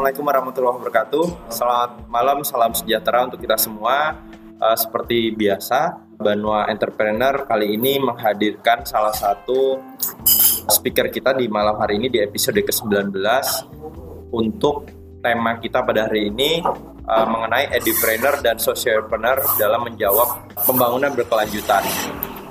Assalamualaikum 0.00 0.32
warahmatullahi 0.32 0.76
wabarakatuh. 0.80 1.24
Selamat 1.52 1.90
malam, 2.08 2.40
salam 2.40 2.72
sejahtera 2.72 3.28
untuk 3.28 3.36
kita 3.36 3.60
semua. 3.60 4.16
Uh, 4.56 4.72
seperti 4.72 5.28
biasa, 5.28 5.92
Banua 6.16 6.72
Entrepreneur 6.72 7.44
kali 7.44 7.76
ini 7.76 8.00
menghadirkan 8.00 8.88
salah 8.88 9.12
satu 9.12 9.76
speaker 10.72 11.12
kita 11.12 11.36
di 11.36 11.52
malam 11.52 11.76
hari 11.76 12.00
ini 12.00 12.08
di 12.08 12.16
episode 12.16 12.64
ke-19 12.64 13.12
untuk 14.32 14.88
tema 15.20 15.60
kita 15.60 15.84
pada 15.84 16.08
hari 16.08 16.32
ini 16.32 16.64
uh, 17.04 17.26
mengenai 17.28 17.68
edupreneur 17.76 18.40
dan 18.40 18.56
socialpreneur 18.56 19.44
dalam 19.60 19.84
menjawab 19.84 20.48
pembangunan 20.64 21.12
berkelanjutan. 21.12 21.84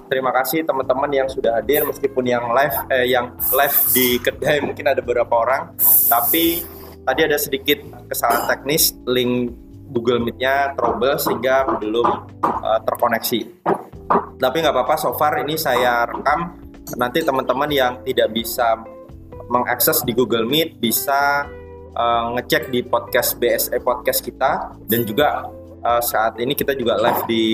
Terima 0.06 0.30
kasih 0.38 0.70
teman-teman 0.70 1.10
yang 1.10 1.26
sudah 1.26 1.58
hadir 1.58 1.82
meskipun 1.82 2.30
yang 2.30 2.54
live 2.54 2.78
eh, 2.94 3.10
yang 3.10 3.34
live 3.50 3.78
di 3.90 4.22
kedai 4.22 4.62
mungkin 4.62 4.86
ada 4.86 5.02
beberapa 5.02 5.34
orang, 5.34 5.74
tapi 6.06 6.78
tadi 7.10 7.26
ada 7.26 7.42
sedikit 7.42 7.82
kesalahan 8.06 8.46
teknis 8.46 8.94
link 9.10 9.50
Google 9.90 10.22
Meet-nya 10.22 10.78
trouble 10.78 11.18
sehingga 11.18 11.66
belum 11.82 12.06
uh, 12.46 12.80
terkoneksi. 12.86 13.66
Tapi 14.38 14.56
nggak 14.62 14.74
apa-apa, 14.78 14.96
so 15.02 15.18
far 15.18 15.42
ini 15.42 15.58
saya 15.58 16.06
rekam. 16.06 16.54
Nanti 17.02 17.26
teman-teman 17.26 17.70
yang 17.74 17.94
tidak 18.06 18.30
bisa 18.30 18.78
mengakses 19.50 20.06
di 20.06 20.14
Google 20.14 20.46
Meet 20.46 20.78
bisa 20.78 21.50
uh, 21.98 22.26
ngecek 22.38 22.70
di 22.70 22.86
podcast 22.86 23.42
BSE 23.42 23.82
podcast 23.82 24.22
kita 24.22 24.78
dan 24.86 25.02
juga 25.10 25.50
uh, 25.82 26.02
saat 26.06 26.38
ini 26.38 26.54
kita 26.54 26.78
juga 26.78 27.02
live 27.02 27.26
di 27.26 27.46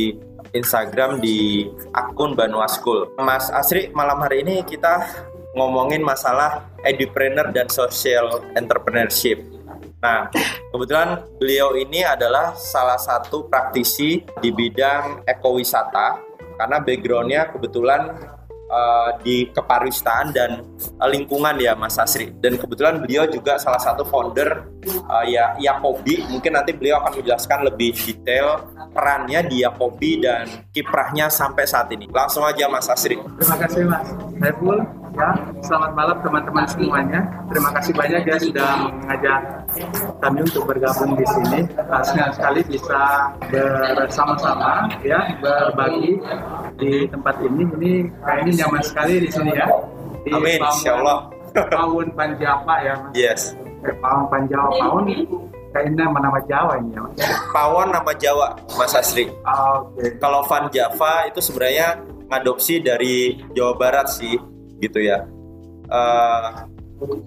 Instagram 0.51 1.23
di 1.23 1.67
akun 1.95 2.35
Banua 2.35 2.67
School. 2.67 3.15
Mas 3.23 3.47
Asri, 3.51 3.87
malam 3.95 4.19
hari 4.19 4.43
ini 4.43 4.63
kita 4.67 5.07
ngomongin 5.55 6.03
masalah 6.03 6.67
edupreneur 6.83 7.49
dan 7.55 7.71
social 7.71 8.43
entrepreneurship. 8.53 9.41
Nah, 10.03 10.29
kebetulan 10.69 11.25
beliau 11.41 11.73
ini 11.73 12.05
adalah 12.05 12.53
salah 12.53 12.99
satu 12.99 13.49
praktisi 13.49 14.21
di 14.43 14.53
bidang 14.53 15.25
ekowisata 15.25 16.21
karena 16.61 16.77
backgroundnya 16.77 17.41
kebetulan 17.49 18.13
uh, 18.69 19.17
di 19.25 19.49
kepariwisataan 19.49 20.27
dan 20.29 20.61
uh, 21.01 21.09
lingkungan 21.09 21.57
ya 21.57 21.73
Mas 21.73 21.97
Asri. 21.97 22.29
Dan 22.37 22.61
kebetulan 22.61 23.01
beliau 23.01 23.25
juga 23.25 23.57
salah 23.57 23.81
satu 23.81 24.05
founder 24.05 24.69
uh, 25.09 25.25
ya 25.25 25.57
Yakobi. 25.57 26.21
Mungkin 26.29 26.53
nanti 26.53 26.77
beliau 26.77 27.01
akan 27.01 27.25
menjelaskan 27.25 27.59
lebih 27.65 27.97
detail 27.97 28.61
perannya 28.93 29.41
di 29.49 29.65
Yakobi 29.65 30.21
dan 30.21 30.69
kiprahnya 30.69 31.33
sampai 31.33 31.65
saat 31.65 31.89
ini. 31.91 32.05
Langsung 32.11 32.45
aja 32.45 32.69
Mas 32.69 32.87
Asri. 32.87 33.17
Terima 33.17 33.57
kasih 33.57 33.83
Mas 33.89 34.07
Saiful. 34.37 35.04
Ya, 35.15 35.31
selamat 35.63 35.91
malam 35.95 36.17
teman-teman 36.19 36.65
semuanya. 36.67 37.23
Terima 37.47 37.71
kasih 37.71 37.95
banyak 37.95 38.21
ya 38.27 38.35
sudah 38.35 38.71
mengajak 38.91 39.39
kami 40.19 40.39
untuk 40.43 40.63
bergabung 40.67 41.15
di 41.15 41.23
sini. 41.23 41.59
Senang 42.03 42.35
sekali 42.35 42.59
bisa 42.67 43.31
bersama-sama 43.95 44.91
ya 45.07 45.39
berbagi 45.39 46.19
di 46.75 47.07
tempat 47.07 47.39
ini. 47.39 47.63
Ini 47.63 47.91
kayaknya 48.27 48.51
nyaman 48.67 48.83
sekali 48.83 49.13
di 49.23 49.29
sini 49.31 49.51
ya. 49.55 49.67
Di 50.27 50.31
Amin, 50.35 50.59
insya 50.59 50.99
Allah. 50.99 51.31
Pawun 51.55 52.11
Panjapa 52.11 52.75
ya 52.83 52.93
Mas. 52.99 53.13
Yes. 53.15 53.41
Eh, 53.87 53.95
Pawun 54.03 54.27
Panjawa 54.27 54.67
Pawun 54.75 55.07
kayaknya 55.71 56.11
nama 56.11 56.39
Jawa 56.43 56.73
ini 56.83 56.91
ya 56.91 56.99
Mas. 57.07 57.15
Pawon 57.55 57.87
nama 57.95 58.11
Jawa, 58.19 58.47
Mas 58.75 58.91
Asri. 58.91 59.31
Ah, 59.47 59.79
Oke. 59.79 60.19
Kalau 60.19 60.43
Van 60.43 60.67
Java 60.75 61.23
itu 61.31 61.39
sebenarnya 61.39 62.03
ngadopsi 62.27 62.83
dari 62.83 63.39
Jawa 63.55 63.79
Barat 63.79 64.11
sih, 64.11 64.35
gitu 64.85 65.01
ya. 65.01 65.25
Eh, 65.89 66.49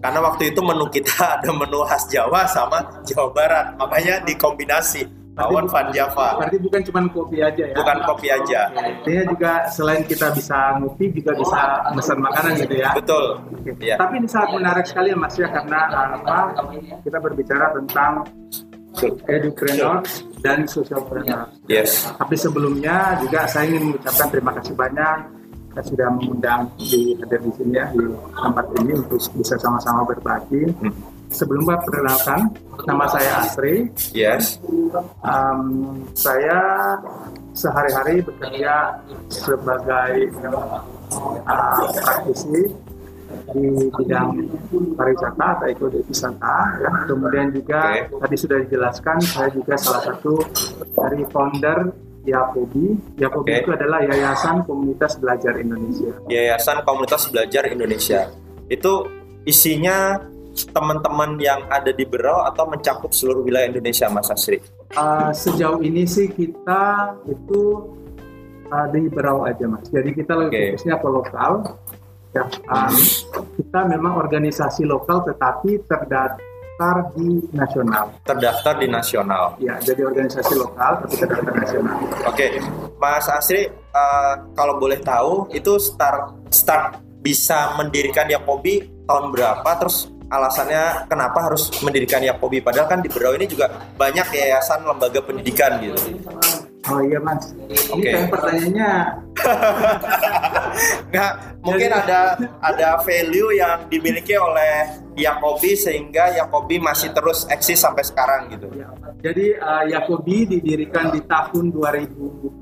karena 0.00 0.20
waktu 0.24 0.54
itu 0.54 0.60
menu 0.64 0.86
kita 0.88 1.18
ada 1.38 1.50
menu 1.50 1.82
khas 1.84 2.06
Jawa 2.08 2.46
sama 2.48 3.02
Jawa 3.04 3.30
Barat, 3.34 3.66
makanya 3.76 4.22
dikombinasi 4.24 5.18
Pawon 5.38 5.70
Van 5.70 5.86
Java. 5.94 6.34
Berarti 6.42 6.58
bukan 6.58 6.80
cuma 6.82 7.00
kopi 7.14 7.38
aja 7.38 7.62
ya? 7.70 7.74
Bukan 7.78 7.96
kopi 8.10 8.26
aja. 8.26 8.60
Artinya 8.74 9.22
juga 9.30 9.52
selain 9.70 10.02
kita 10.02 10.34
bisa 10.34 10.74
ngopi 10.82 11.14
juga 11.14 11.30
bisa 11.38 11.58
pesan 11.94 12.18
makanan 12.18 12.52
gitu 12.66 12.74
ya. 12.74 12.90
Betul. 12.90 13.38
Oke. 13.54 13.70
Ya. 13.78 13.94
Tapi 14.02 14.18
ini 14.18 14.26
sangat 14.26 14.50
menarik 14.58 14.84
sekali 14.90 15.14
ya 15.14 15.16
Mas 15.16 15.38
ya 15.38 15.46
karena 15.46 15.80
uh, 15.94 16.50
apa 16.58 16.74
kita 17.06 17.18
berbicara 17.22 17.70
tentang 17.70 18.26
edupreneur 19.30 20.02
dan 20.42 20.66
socialpreneur. 20.66 21.54
Yes. 21.70 22.10
Tapi 22.18 22.34
sebelumnya 22.34 23.14
juga 23.22 23.46
saya 23.46 23.70
ingin 23.70 23.94
mengucapkan 23.94 24.26
terima 24.34 24.50
kasih 24.58 24.74
banyak 24.74 25.37
kita 25.78 25.94
sudah 25.94 26.10
mengundang 26.10 26.66
di 26.74 27.14
hadir 27.22 27.38
di 27.38 27.50
sini 27.54 27.78
ya 27.78 27.86
di 27.94 28.02
tempat 28.34 28.66
ini 28.82 28.98
untuk 28.98 29.22
bisa 29.38 29.54
sama-sama 29.62 30.02
berbagi. 30.10 30.66
Hmm. 30.82 30.90
Sebelum 31.30 31.62
Mbak 31.62 31.86
perkenalkan, 31.86 32.40
nama 32.82 33.06
saya 33.06 33.46
Asri. 33.46 33.86
Yes. 34.10 34.58
Um, 35.22 36.02
saya 36.18 36.58
sehari-hari 37.54 38.26
bekerja 38.26 38.98
sebagai 39.30 40.34
uh, 41.46 41.86
praktisi 41.94 42.74
di 43.54 43.66
bidang 44.02 44.50
pariwisata 44.98 45.46
atau 45.62 45.66
ekowisata 45.70 46.58
ya. 46.82 46.90
Kemudian 47.06 47.54
juga 47.54 48.02
Oke. 48.02 48.18
tadi 48.18 48.34
sudah 48.34 48.58
dijelaskan 48.66 49.16
saya 49.22 49.48
juga 49.54 49.78
salah 49.78 50.10
satu 50.10 50.42
dari 50.98 51.22
founder 51.30 52.07
Yakobi. 52.28 52.96
Yakobi 53.16 53.50
Oke. 53.50 53.60
itu 53.64 53.70
adalah 53.72 53.98
Yayasan 54.04 54.62
Komunitas 54.68 55.16
Belajar 55.16 55.56
Indonesia. 55.56 56.12
Yayasan 56.28 56.78
Komunitas 56.84 57.22
Belajar 57.32 57.62
Indonesia. 57.72 58.20
Itu 58.68 59.08
isinya 59.48 60.20
teman-teman 60.74 61.38
yang 61.38 61.64
ada 61.70 61.94
di 61.94 62.02
Berau 62.02 62.42
atau 62.42 62.66
mencakup 62.66 63.14
seluruh 63.14 63.46
wilayah 63.46 63.70
Indonesia, 63.70 64.10
Mas 64.10 64.28
Asri? 64.28 64.58
Uh, 64.96 65.30
sejauh 65.30 65.84
ini 65.84 66.08
sih 66.08 66.26
kita 66.32 67.14
itu 67.28 67.92
uh, 68.72 68.86
di 68.90 69.06
Berau 69.08 69.44
aja 69.44 69.68
mas. 69.68 69.86
Jadi 69.88 70.16
kita 70.16 70.32
lebih 70.34 70.52
Oke. 70.52 70.64
fokusnya 70.74 70.96
ke 70.98 71.08
lokal. 71.08 71.52
Ya, 72.36 72.44
um, 72.44 72.94
kita 73.56 73.80
memang 73.88 74.20
organisasi 74.20 74.84
lokal 74.84 75.24
tetapi 75.24 75.80
terdaftar 76.78 77.10
di 77.18 77.28
nasional. 77.50 78.04
Terdaftar 78.22 78.74
di 78.78 78.86
nasional. 78.86 79.44
Ya, 79.58 79.74
jadi 79.82 80.06
organisasi 80.06 80.54
lokal 80.54 81.02
tapi 81.02 81.14
terdaftar 81.18 81.54
nasional. 81.58 81.96
Oke, 82.30 82.46
Mas 83.02 83.26
Asri, 83.26 83.66
eh, 83.66 84.34
kalau 84.54 84.78
boleh 84.78 85.02
tahu 85.02 85.50
itu 85.50 85.74
start 85.82 86.38
start 86.54 87.02
bisa 87.18 87.74
mendirikan 87.74 88.30
Yakobi 88.30 88.86
tahun 89.10 89.34
berapa? 89.34 89.66
Terus 89.82 90.06
alasannya 90.30 91.10
kenapa 91.10 91.50
harus 91.50 91.66
mendirikan 91.82 92.22
Yakobi? 92.22 92.62
Padahal 92.62 92.86
kan 92.86 93.02
di 93.02 93.10
Berau 93.10 93.34
ini 93.34 93.50
juga 93.50 93.74
banyak 93.98 94.30
yayasan 94.30 94.86
lembaga 94.86 95.18
pendidikan 95.18 95.82
gitu. 95.82 95.98
Oh 96.88 97.04
iya 97.04 97.20
mas, 97.20 97.52
ini 97.68 98.00
kayak 98.00 98.32
pertanyaannya 98.32 98.90
Nggak, 101.08 101.32
mungkin 101.60 101.90
ada 101.90 102.36
ada 102.60 102.88
value 103.02 103.50
yang 103.54 103.86
dimiliki 103.88 104.34
oleh 104.34 104.86
Yakobi 105.14 105.74
sehingga 105.74 106.30
Yakobi 106.36 106.78
masih 106.78 107.10
terus 107.10 107.46
eksis 107.48 107.80
sampai 107.80 108.04
sekarang 108.04 108.52
gitu. 108.52 108.70
ya, 108.72 108.86
jadi 109.18 109.58
uh, 109.58 109.84
Yakobi 109.88 110.46
didirikan 110.46 111.10
di 111.10 111.18
tahun 111.26 111.74
2011 111.74 112.54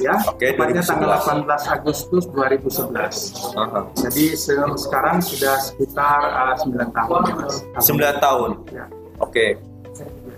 ya, 0.00 0.14
Oke, 0.26 0.50
tepatnya 0.50 0.82
2011. 0.82 0.90
tanggal 0.90 1.10
18 1.46 1.76
Agustus 1.76 2.24
2011. 2.32 3.54
Aha. 3.54 3.80
Jadi 3.94 4.24
se- 4.34 4.56
sekarang 4.80 5.22
sudah 5.22 5.56
sekitar 5.60 6.18
uh, 6.24 6.54
9 6.56 6.90
tahun 6.90 7.20
ya 7.28 7.34
mas. 7.38 7.54
9 7.78 8.24
tahun. 8.24 8.50
Ya. 8.72 8.84
Oke. 9.20 9.60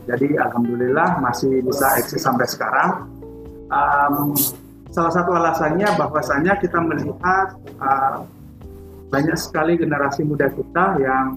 Jadi 0.02 0.34
alhamdulillah 0.34 1.22
masih 1.22 1.62
bisa 1.62 1.94
eksis 1.94 2.18
sampai 2.18 2.42
sekarang. 2.50 3.06
Um, 3.70 4.34
salah 4.92 5.12
satu 5.12 5.32
alasannya 5.32 5.88
bahwasanya 5.96 6.60
kita 6.60 6.78
melihat 6.84 7.56
uh, 7.80 8.22
banyak 9.08 9.36
sekali 9.36 9.76
generasi 9.80 10.24
muda 10.24 10.48
kita 10.52 11.00
yang 11.00 11.36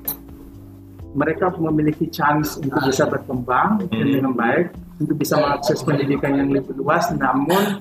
mereka 1.15 1.47
memiliki 1.55 2.11
chance 2.11 2.59
untuk 2.59 2.83
bisa 2.91 3.07
berkembang 3.07 3.87
Hmm. 3.87 4.03
dengan 4.03 4.35
baik, 4.35 4.75
untuk 4.99 5.15
bisa 5.15 5.39
mengakses 5.39 5.79
pendidikan 5.79 6.35
yang 6.35 6.51
lebih 6.51 6.75
luas, 6.75 7.07
namun 7.15 7.79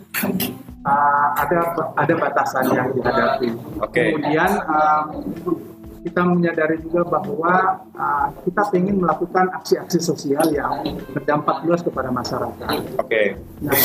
uh, 0.86 1.28
ada 1.42 1.58
ada 1.98 2.14
batasan 2.14 2.70
yang 2.70 2.94
dihadapi. 2.94 3.48
Oke. 3.82 4.14
Kemudian 4.14 4.50
um, 4.70 5.04
kita 6.04 6.20
menyadari 6.20 6.76
juga 6.84 7.00
bahwa 7.08 7.80
uh, 7.96 8.28
kita 8.44 8.76
ingin 8.76 9.00
melakukan 9.00 9.48
aksi-aksi 9.56 9.98
sosial 10.04 10.44
yang 10.52 10.84
berdampak 11.16 11.64
luas 11.64 11.80
kepada 11.80 12.12
masyarakat. 12.12 12.68
Oke. 13.00 13.40
Nah, 13.64 13.80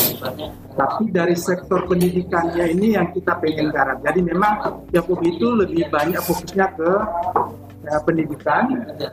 tapi 0.76 1.08
dari 1.08 1.32
sektor 1.32 1.88
pendidikannya 1.88 2.76
ini 2.76 3.00
yang 3.00 3.08
kita 3.16 3.40
pengen 3.40 3.72
garap. 3.72 4.04
Jadi 4.04 4.20
memang 4.20 4.84
Yakub 4.92 5.24
itu 5.24 5.48
lebih 5.56 5.88
banyak 5.88 6.20
fokusnya 6.20 6.66
ke 6.76 6.92
ya, 7.88 7.96
pendidikan, 8.04 8.64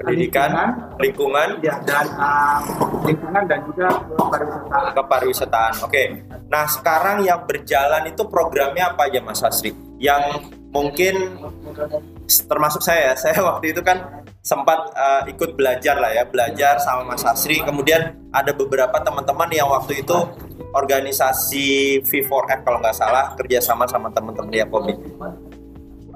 Pendidikan, 0.03 0.51
lingkungan, 0.99 0.99
lingkungan, 0.99 1.47
ya 1.63 1.75
dan 1.87 2.05
uh, 2.19 2.59
lingkungan 3.07 3.43
dan 3.47 3.59
juga 3.71 3.87
ke 4.03 4.15
pariwisata. 4.19 4.91
kepariwisataan. 4.99 5.73
Oke. 5.87 6.03
Nah, 6.51 6.67
sekarang 6.67 7.23
yang 7.23 7.47
berjalan 7.47 8.03
itu 8.11 8.27
programnya 8.27 8.91
apa 8.91 9.07
aja 9.07 9.23
Mas 9.23 9.39
Hasri? 9.39 9.86
Yang 9.97 10.53
mungkin 10.69 11.41
termasuk 12.27 12.81
saya, 12.85 13.13
saya 13.21 13.41
waktu 13.41 13.73
itu 13.73 13.81
kan 13.81 14.25
sempat 14.45 14.95
uh, 14.95 15.27
ikut 15.27 15.59
belajar 15.59 15.99
lah 15.99 16.13
ya, 16.15 16.23
belajar 16.23 16.79
sama 16.79 17.03
Mas 17.03 17.25
Asri. 17.27 17.59
Kemudian 17.59 18.15
ada 18.31 18.55
beberapa 18.55 18.95
teman-teman 19.03 19.49
yang 19.51 19.67
waktu 19.67 20.05
itu 20.05 20.15
organisasi 20.71 21.99
V4F 22.05 22.63
kalau 22.63 22.79
nggak 22.79 22.95
salah 22.95 23.35
kerjasama 23.35 23.89
sama 23.89 24.13
teman-teman 24.13 24.49
di 24.51 24.59
Yakobi. 24.63 24.93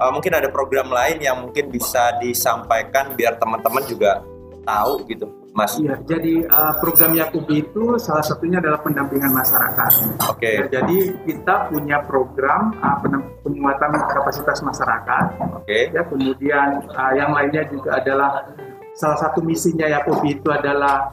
Uh, 0.02 0.12
mungkin 0.14 0.34
ada 0.34 0.50
program 0.50 0.90
lain 0.90 1.22
yang 1.22 1.38
mungkin 1.44 1.70
bisa 1.70 2.18
disampaikan 2.18 3.14
biar 3.14 3.38
teman-teman 3.38 3.86
juga 3.86 4.24
tahu 4.66 5.06
gitu 5.10 5.41
Mas. 5.52 5.76
Iya, 5.76 6.00
jadi 6.08 6.48
uh, 6.48 6.80
program 6.80 7.12
Yakubi 7.12 7.68
itu 7.68 8.00
salah 8.00 8.24
satunya 8.24 8.64
adalah 8.64 8.80
pendampingan 8.80 9.36
masyarakat. 9.36 9.92
Oke. 10.32 10.40
Okay. 10.40 10.54
Ya, 10.56 10.80
jadi 10.80 10.98
kita 11.28 11.56
punya 11.68 11.98
program 12.08 12.72
uh, 12.80 12.98
penguatan 13.44 13.92
kapasitas 14.16 14.64
masyarakat. 14.64 15.24
Oke. 15.60 15.68
Okay. 15.68 15.84
Ya, 15.92 16.08
kemudian 16.08 16.68
uh, 16.96 17.12
yang 17.20 17.36
lainnya 17.36 17.68
juga 17.68 18.00
adalah 18.00 18.48
salah 18.96 19.20
satu 19.20 19.44
misinya 19.44 19.92
Yakubi 19.92 20.40
itu 20.40 20.48
adalah 20.48 21.12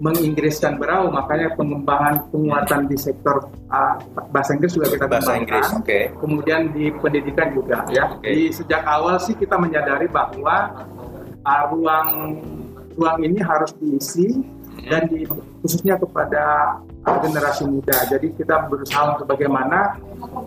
menginggriskan 0.00 0.80
berau 0.80 1.12
makanya 1.12 1.52
pengembangan 1.60 2.24
penguatan 2.32 2.88
di 2.88 2.96
sektor 2.96 3.52
uh, 3.68 4.00
bahasa 4.32 4.56
Inggris 4.56 4.72
juga 4.72 4.88
kita 4.96 5.04
bahasa 5.04 5.36
Inggris, 5.36 5.68
okay. 5.76 6.08
kemudian 6.16 6.72
di 6.72 6.88
pendidikan 6.88 7.52
juga 7.52 7.84
ya. 7.92 8.16
Okay. 8.16 8.32
Di 8.32 8.42
sejak 8.48 8.80
awal 8.88 9.20
sih 9.20 9.36
kita 9.36 9.60
menyadari 9.60 10.08
bahwa 10.08 10.88
uh, 11.44 11.62
ruang 11.68 12.40
ruang 12.96 13.18
ini 13.22 13.38
harus 13.42 13.70
diisi 13.78 14.40
dan 14.88 15.06
di, 15.10 15.28
khususnya 15.60 15.98
kepada 16.00 16.76
generasi 17.00 17.64
muda. 17.68 17.96
Jadi 18.08 18.32
kita 18.36 18.68
berusaha 18.68 19.16
untuk 19.16 19.26
bagaimana 19.28 19.96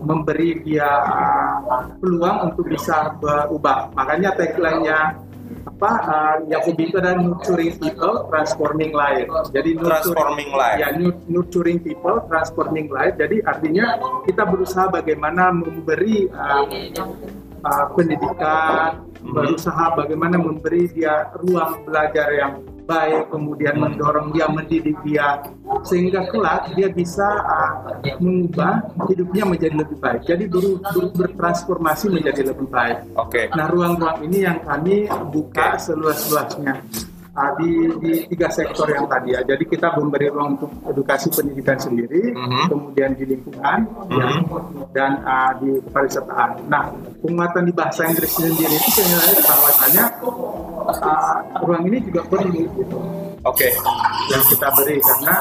memberi 0.06 0.62
dia 0.62 0.88
uh, 1.06 1.90
peluang 1.98 2.54
untuk 2.54 2.70
bisa 2.70 3.14
berubah. 3.18 3.90
Makanya 3.98 4.38
tagline-nya 4.38 5.00
apa 5.64 5.92
uh, 6.06 6.36
Yakub 6.50 6.76
itu 6.80 6.96
adalah 7.00 7.20
nurturing 7.20 7.74
people, 7.78 8.28
transforming 8.30 8.92
life. 8.92 9.28
Jadi 9.52 9.80
transforming 9.80 10.52
life. 10.54 10.78
Ya, 10.80 10.90
nurturing 11.30 11.80
people, 11.82 12.18
transforming 12.28 12.88
life. 12.92 13.16
Jadi 13.18 13.42
artinya 13.44 13.98
kita 14.28 14.44
berusaha 14.48 14.92
bagaimana 14.92 15.52
memberi 15.56 16.28
uh, 16.32 16.64
uh, 17.64 17.86
pendidikan, 17.96 19.08
hmm. 19.24 19.34
berusaha 19.34 19.96
bagaimana 19.96 20.36
memberi 20.38 20.92
dia 20.92 21.32
ruang 21.40 21.84
belajar 21.88 22.28
yang 22.36 22.54
baik, 22.84 23.32
kemudian 23.32 23.80
hmm. 23.80 23.84
mendorong 23.96 24.36
dia, 24.36 24.46
mendidik 24.52 24.98
dia, 25.08 25.40
sehingga 25.88 26.28
kelak 26.30 26.76
dia 26.76 26.92
bisa 26.92 27.26
uh, 27.48 27.72
mengubah 28.20 28.84
hidupnya 29.08 29.44
menjadi 29.48 29.76
lebih 29.80 29.98
baik. 30.04 30.22
Jadi 30.28 30.44
ber, 30.52 30.84
ber, 30.84 31.06
bertransformasi 31.16 32.12
menjadi 32.12 32.52
lebih 32.52 32.68
baik. 32.68 33.08
Oke. 33.16 33.48
Okay. 33.48 33.56
Nah, 33.56 33.72
ruang-ruang 33.72 34.20
ini 34.28 34.44
yang 34.44 34.60
kami 34.62 35.08
buka 35.32 35.80
okay. 35.80 35.84
seluas-luasnya 35.92 36.84
uh, 37.34 37.52
di, 37.60 37.72
di 38.00 38.12
tiga 38.34 38.48
sektor 38.54 38.88
yang 38.90 39.06
tadi 39.10 39.34
ya. 39.34 39.42
Jadi 39.44 39.64
kita 39.66 39.98
memberi 39.98 40.30
ruang 40.30 40.58
untuk 40.58 40.72
edukasi 40.88 41.28
pendidikan 41.34 41.78
sendiri, 41.78 42.34
mm-hmm. 42.34 42.66
kemudian 42.70 43.12
di 43.18 43.24
lingkungan, 43.28 43.80
mm-hmm. 43.86 44.18
ya, 44.18 44.30
dan 44.94 45.12
uh, 45.26 45.52
di 45.60 45.70
pariwisata. 45.90 46.64
Nah, 46.70 46.94
penguatan 47.20 47.64
di 47.68 47.74
bahasa 47.74 48.06
Inggris 48.08 48.32
sendiri 48.34 48.74
itu 48.74 48.90
sebenarnya 49.02 49.42
bahwasanya 49.42 50.06
uh, 50.88 51.36
ruang 51.66 51.84
ini 51.90 51.98
juga 52.06 52.22
perlu 52.30 52.50
gitu. 52.54 52.98
Oke. 53.44 53.68
Okay. 53.68 53.72
Yang 54.32 54.56
kita 54.56 54.68
beri 54.72 54.98
karena 55.04 55.36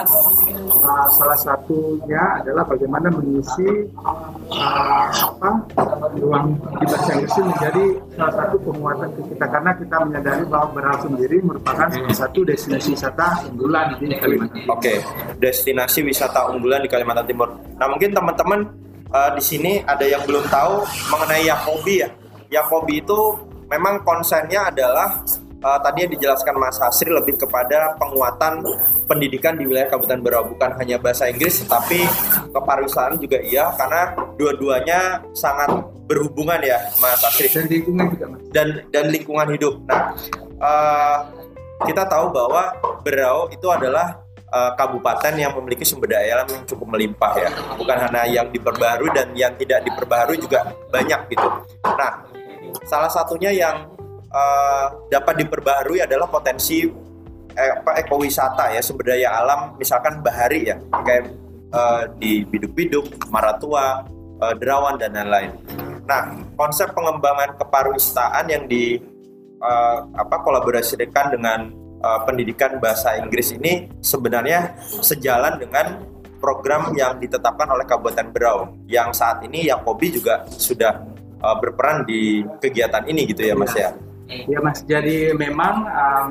uh, 0.82 1.06
salah 1.08 1.38
satunya 1.38 2.43
adalah 2.43 2.67
bagaimana 2.67 3.08
mengisi 3.08 3.87
uh, 4.50 5.06
apa 5.08 5.50
ruang 6.19 6.58
di 6.82 6.84
bahasa 6.87 7.11
Inggris 7.17 7.38
menjadi 7.38 7.84
salah 8.19 8.34
satu 8.37 8.56
penguatan 8.67 9.08
kita 9.17 9.46
karena 9.46 9.70
kita 9.79 9.96
menyadari 10.05 10.44
bahwa 10.50 10.67
Beral 10.73 10.96
sendiri 11.05 11.37
merupakan 11.43 11.87
salah 11.88 12.17
satu 12.17 12.40
destinasi 12.43 12.88
wisata 12.96 13.26
unggulan 13.49 13.87
di 14.00 14.06
Kalimantan. 14.17 14.62
Oke, 14.69 14.73
okay. 14.76 14.96
destinasi 15.38 16.00
wisata 16.02 16.50
unggulan 16.50 16.82
di 16.82 16.90
Kalimantan 16.90 17.26
Timur. 17.29 17.49
Nah 17.79 17.87
mungkin 17.87 18.11
teman-teman 18.12 18.61
uh, 19.12 19.31
di 19.37 19.43
sini 19.43 19.73
ada 19.87 20.05
yang 20.05 20.23
belum 20.26 20.44
tahu 20.50 20.82
mengenai 21.14 21.46
Yakobi 21.46 21.94
ya. 22.02 22.08
Yakobi 22.52 23.00
itu 23.00 23.20
memang 23.73 24.05
konsennya 24.05 24.69
adalah 24.69 25.25
uh, 25.62 25.79
tadi 25.81 26.05
yang 26.05 26.12
dijelaskan 26.12 26.55
Mas 26.59 26.76
Hasri 26.76 27.09
lebih 27.09 27.38
kepada 27.38 27.94
penguatan 27.97 28.67
pendidikan 29.06 29.56
di 29.56 29.64
wilayah 29.64 29.88
Kabupaten 29.88 30.20
Berau 30.20 30.44
bukan 30.50 30.76
hanya 30.76 30.99
bahasa 30.99 31.31
Inggris 31.31 31.62
tetapi 31.64 32.05
kepariwisataan 32.53 33.17
juga 33.23 33.38
iya 33.41 33.70
karena 33.79 34.12
dua-duanya 34.37 35.23
sangat 35.32 35.70
berhubungan 36.11 36.61
ya 36.61 36.79
Mas 36.99 37.23
Hasri 37.23 37.49
dan 37.49 37.67
lingkungan 37.70 38.05
juga 38.12 38.26
Mas. 38.29 38.41
dan 38.50 38.69
dan 38.91 39.05
lingkungan 39.09 39.49
hidup. 39.55 39.75
Nah 39.87 40.12
uh, 40.61 41.19
kita 41.87 42.05
tahu 42.06 42.35
bahwa 42.35 42.75
Berau 43.03 43.50
itu 43.50 43.67
adalah 43.67 44.23
uh, 44.50 44.70
kabupaten 44.79 45.35
yang 45.35 45.55
memiliki 45.58 45.82
sumber 45.82 46.15
daya 46.15 46.38
alam 46.38 46.49
yang 46.50 46.62
cukup 46.69 46.87
melimpah 46.94 47.32
ya 47.35 47.50
bukan 47.75 47.97
hanya 47.99 48.23
yang 48.31 48.47
diperbarui 48.50 49.11
dan 49.11 49.35
yang 49.35 49.55
tidak 49.58 49.82
diperbarui 49.87 50.38
juga 50.38 50.70
banyak 50.91 51.35
gitu. 51.35 51.49
Nah 51.82 52.23
salah 52.87 53.11
satunya 53.11 53.50
yang 53.50 53.91
uh, 54.32 54.87
dapat 55.12 55.44
diperbaharui 55.44 56.02
adalah 56.02 56.26
potensi 56.26 56.88
eh, 57.52 57.75
ekowisata 57.84 58.73
ya 58.73 58.81
sumber 58.81 59.12
daya 59.12 59.44
alam 59.44 59.76
misalkan 59.76 60.25
bahari 60.25 60.73
ya 60.73 60.76
kayak 61.05 61.32
uh, 61.73 62.08
di 62.17 62.44
Biduk-Biduk, 62.49 63.29
Maratua, 63.29 64.05
uh, 64.40 64.55
Derawan 64.56 65.00
dan 65.00 65.17
lain-lain. 65.17 65.52
Nah, 66.05 66.34
konsep 66.58 66.93
pengembangan 66.93 67.56
kepariwisataan 67.56 68.44
yang 68.50 68.64
di 68.67 68.99
uh, 69.62 69.99
apa 70.19 70.43
kolaborasikan 70.43 71.32
dengan 71.32 71.73
uh, 72.02 72.20
pendidikan 72.26 72.76
bahasa 72.82 73.17
Inggris 73.17 73.55
ini 73.55 73.88
sebenarnya 74.02 74.76
sejalan 74.82 75.56
dengan 75.62 76.02
program 76.43 76.90
yang 76.99 77.23
ditetapkan 77.23 77.70
oleh 77.70 77.87
Kabupaten 77.87 78.29
Berau 78.34 78.75
yang 78.90 79.14
saat 79.14 79.46
ini 79.46 79.70
Yakobi 79.70 80.19
juga 80.19 80.43
sudah 80.50 81.06
uh, 81.38 81.56
berperan 81.62 82.02
di 82.02 82.43
kegiatan 82.58 83.06
ini 83.06 83.31
gitu 83.31 83.46
ya 83.46 83.55
Mas 83.55 83.73
ya. 83.79 83.94
Ya 84.28 84.58
Mas, 84.62 84.82
jadi 84.86 85.34
memang 85.34 85.86
um, 85.86 86.30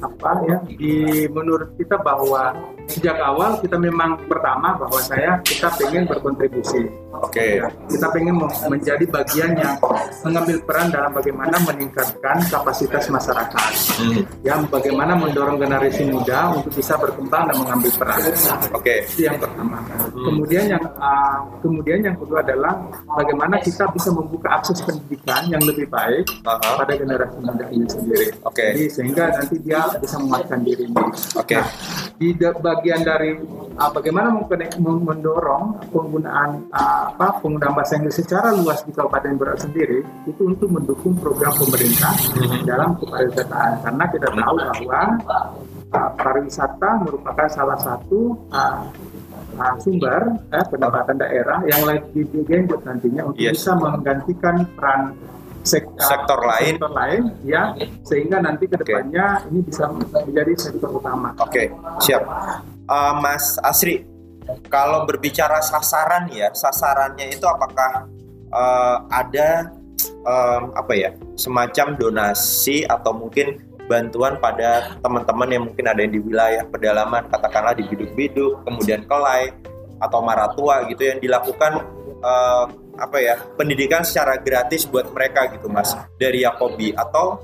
apa 0.00 0.30
ya 0.48 0.56
di 0.64 1.28
menurut 1.28 1.76
kita 1.76 2.00
bahwa 2.00 2.56
sejak 2.90 3.16
awal 3.22 3.58
kita 3.60 3.76
memang 3.78 4.18
pertama 4.26 4.74
bahwa 4.78 5.00
saya 5.02 5.38
kita 5.44 5.68
pengen 5.78 6.06
berkontribusi. 6.08 6.88
Oke. 7.22 7.60
Okay. 7.60 7.92
Kita 7.92 8.08
pengen 8.10 8.40
menjadi 8.42 9.04
bagian 9.04 9.52
yang 9.54 9.76
mengambil 10.24 10.56
peran 10.64 10.88
dalam 10.88 11.12
bagaimana 11.12 11.56
meningkatkan 11.62 12.36
kapasitas 12.48 13.06
masyarakat. 13.12 13.70
Hmm. 14.00 14.24
Ya, 14.40 14.56
bagaimana 14.64 15.12
mendorong 15.14 15.60
generasi 15.60 16.08
muda 16.08 16.56
untuk 16.56 16.72
bisa 16.72 16.96
berkembang 16.96 17.52
dan 17.52 17.56
mengambil 17.60 17.92
peran. 17.94 18.20
Oke. 18.26 18.72
Okay. 18.80 18.98
Itu 19.06 19.20
yang 19.28 19.36
pertama. 19.38 19.78
Hmm. 19.84 20.24
Kemudian 20.32 20.64
yang 20.72 20.84
uh, 20.98 21.38
kemudian 21.60 21.98
yang 22.00 22.16
kedua 22.16 22.40
adalah 22.40 22.74
bagaimana 23.20 23.60
kita 23.60 23.84
bisa 23.92 24.08
membuka 24.10 24.48
akses 24.58 24.80
pendidikan 24.82 25.46
yang 25.52 25.62
lebih 25.62 25.86
baik 25.92 26.24
uh 26.48 26.56
-huh. 26.56 26.80
pada 26.80 26.96
generasi 26.96 27.38
muda 27.44 27.66
ini 27.70 27.86
sendiri. 27.86 28.26
Oke. 28.42 28.56
Okay. 28.56 28.68
Jadi 28.72 28.84
sehingga 28.88 29.24
nanti 29.36 29.56
dia 29.60 29.84
bisa 30.00 30.16
menguatkan 30.16 30.58
dirinya. 30.64 31.04
Oke. 31.36 31.54
Okay. 31.54 31.60
Nah, 31.60 31.68
di 32.16 32.28
bagian 32.72 33.00
dari 33.04 33.36
uh, 33.76 33.90
bagaimana 33.92 34.32
mendorong 34.80 35.64
penggunaan 35.92 36.64
uh, 36.72 37.12
apa 37.12 37.40
penggunaan 37.44 37.76
bahasa 37.76 38.00
Inggris 38.00 38.16
secara 38.16 38.56
luas 38.56 38.80
di 38.84 38.92
Kabupaten 38.96 39.36
Berat 39.36 39.60
sendiri 39.60 40.00
itu 40.24 40.42
untuk 40.48 40.68
mendukung 40.72 41.12
program 41.20 41.52
pemerintah 41.56 42.16
mm-hmm. 42.16 42.64
dalam 42.64 42.96
kepariwisataan 42.96 43.72
karena 43.84 44.04
kita 44.08 44.28
tahu 44.32 44.56
bahwa 44.56 45.02
uh, 45.92 46.10
pariwisata 46.16 46.90
merupakan 47.04 47.48
salah 47.52 47.78
satu 47.78 48.36
uh, 48.50 48.88
uh, 49.60 49.74
sumber 49.80 50.20
eh, 50.52 50.64
pendapatan 50.68 51.16
daerah 51.20 51.58
yang 51.68 51.82
lagi 51.84 52.24
digenjot 52.32 52.80
nantinya 52.88 53.28
untuk 53.28 53.42
yes. 53.42 53.60
bisa 53.60 53.72
menggantikan 53.76 54.64
peran 54.76 55.12
sektor, 55.62 56.02
sektor 56.02 56.38
lain 56.42 56.74
sektor 56.76 56.92
lain 56.92 57.22
ya 57.46 57.74
sehingga 58.02 58.42
nanti 58.42 58.66
ke 58.66 58.76
depannya 58.78 59.42
okay. 59.42 59.48
ini 59.50 59.60
bisa 59.62 59.84
menjadi 59.90 60.52
sektor 60.58 60.90
utama. 60.90 61.34
Oke, 61.38 61.48
okay, 61.48 61.66
siap. 62.02 62.22
Uh, 62.90 63.14
Mas 63.22 63.56
Asri, 63.62 64.02
kalau 64.68 65.06
berbicara 65.06 65.62
sasaran 65.62 66.28
ya, 66.34 66.50
sasarannya 66.50 67.30
itu 67.30 67.46
apakah 67.46 68.10
uh, 68.50 69.06
ada 69.08 69.70
um, 70.26 70.74
apa 70.74 70.92
ya 70.94 71.10
semacam 71.38 71.94
donasi 71.96 72.84
atau 72.86 73.14
mungkin 73.14 73.62
bantuan 73.86 74.38
pada 74.38 74.94
teman-teman 75.02 75.48
yang 75.50 75.62
mungkin 75.68 75.84
ada 75.90 76.00
yang 76.00 76.14
di 76.14 76.20
wilayah 76.22 76.64
pedalaman 76.70 77.26
katakanlah 77.28 77.74
di 77.74 77.84
biduk-biduk 77.86 78.62
kemudian 78.64 79.04
kelai 79.04 79.50
atau 79.98 80.22
maratua 80.22 80.86
gitu 80.90 81.02
yang 81.06 81.18
dilakukan 81.18 81.82
uh, 82.22 82.66
apa 83.00 83.16
ya 83.20 83.40
pendidikan 83.56 84.04
secara 84.04 84.36
gratis 84.36 84.84
buat 84.84 85.08
mereka 85.12 85.48
gitu 85.52 85.68
mas 85.72 85.96
dari 86.20 86.44
Yakobi 86.44 86.92
atau 86.92 87.40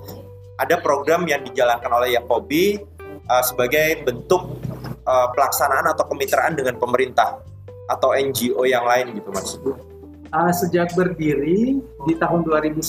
ada 0.59 0.77
program 0.83 1.25
yang 1.25 1.41
dijalankan 1.47 1.89
oleh 1.89 2.19
Yakobi 2.19 2.83
uh, 3.31 3.45
sebagai 3.47 4.03
bentuk 4.05 4.59
uh, 5.07 5.29
pelaksanaan 5.33 5.95
atau 5.95 6.05
kemitraan 6.11 6.59
dengan 6.59 6.77
pemerintah 6.77 7.41
atau 7.89 8.13
NGO 8.13 8.69
yang 8.69 8.85
lain 8.85 9.17
gitu 9.17 9.31
mas? 9.33 9.57
Uh, 10.29 10.53
sejak 10.53 10.93
berdiri 10.93 11.81
di 11.81 12.15
tahun 12.21 12.45
2011 12.45 12.85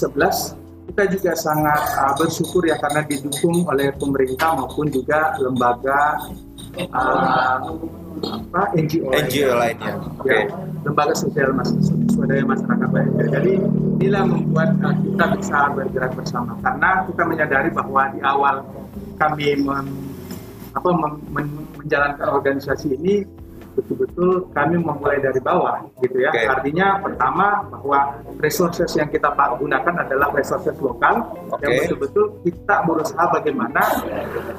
kita 0.89 1.03
juga 1.13 1.31
sangat 1.37 1.81
uh, 1.95 2.13
bersyukur 2.17 2.65
ya 2.65 2.75
karena 2.81 3.05
didukung 3.05 3.63
oleh 3.69 3.93
pemerintah 3.95 4.57
maupun 4.57 4.89
juga 4.89 5.37
lembaga 5.37 6.17
uh, 6.77 7.57
apa 8.19 8.61
NGO, 8.75 9.07
NGO 9.09 9.51
lainnya. 9.55 9.93
Oke. 10.19 10.27
ya, 10.27 10.43
lembaga 10.83 11.13
sosial 11.15 11.55
mas 11.55 11.71
swadaya 12.11 12.43
masyarakat 12.43 12.89
lainnya. 12.91 13.25
Jadi 13.31 13.51
inilah 13.99 14.23
membuat 14.27 14.69
uh, 14.83 14.95
kita 14.95 15.25
bisa 15.39 15.59
bergerak 15.71 16.11
bersama 16.15 16.51
karena 16.59 16.89
kita 17.07 17.23
menyadari 17.23 17.69
bahwa 17.71 18.01
di 18.11 18.19
awal 18.21 18.55
kami 19.19 19.55
mem- 19.59 20.11
apa 20.75 20.89
mem- 20.93 21.23
men- 21.33 21.67
menjalankan 21.79 22.27
organisasi 22.29 22.95
ini 22.99 23.23
betul-betul 23.79 24.31
kami 24.51 24.75
memulai 24.75 25.17
dari 25.17 25.39
bawah 25.39 25.79
gitu 25.97 26.19
ya. 26.19 26.29
Oke. 26.29 26.43
Artinya 26.45 26.99
pertama 26.99 27.47
bahwa 27.65 27.99
resources 28.37 28.91
yang 28.93 29.07
kita 29.07 29.31
gunakan 29.31 29.93
adalah 29.97 30.27
resources 30.29 30.75
lokal 30.77 31.23
yang 31.57 31.71
Oke. 31.71 31.79
betul-betul 31.87 32.25
kita 32.43 32.75
berusaha 32.83 33.23
bagaimana 33.31 33.83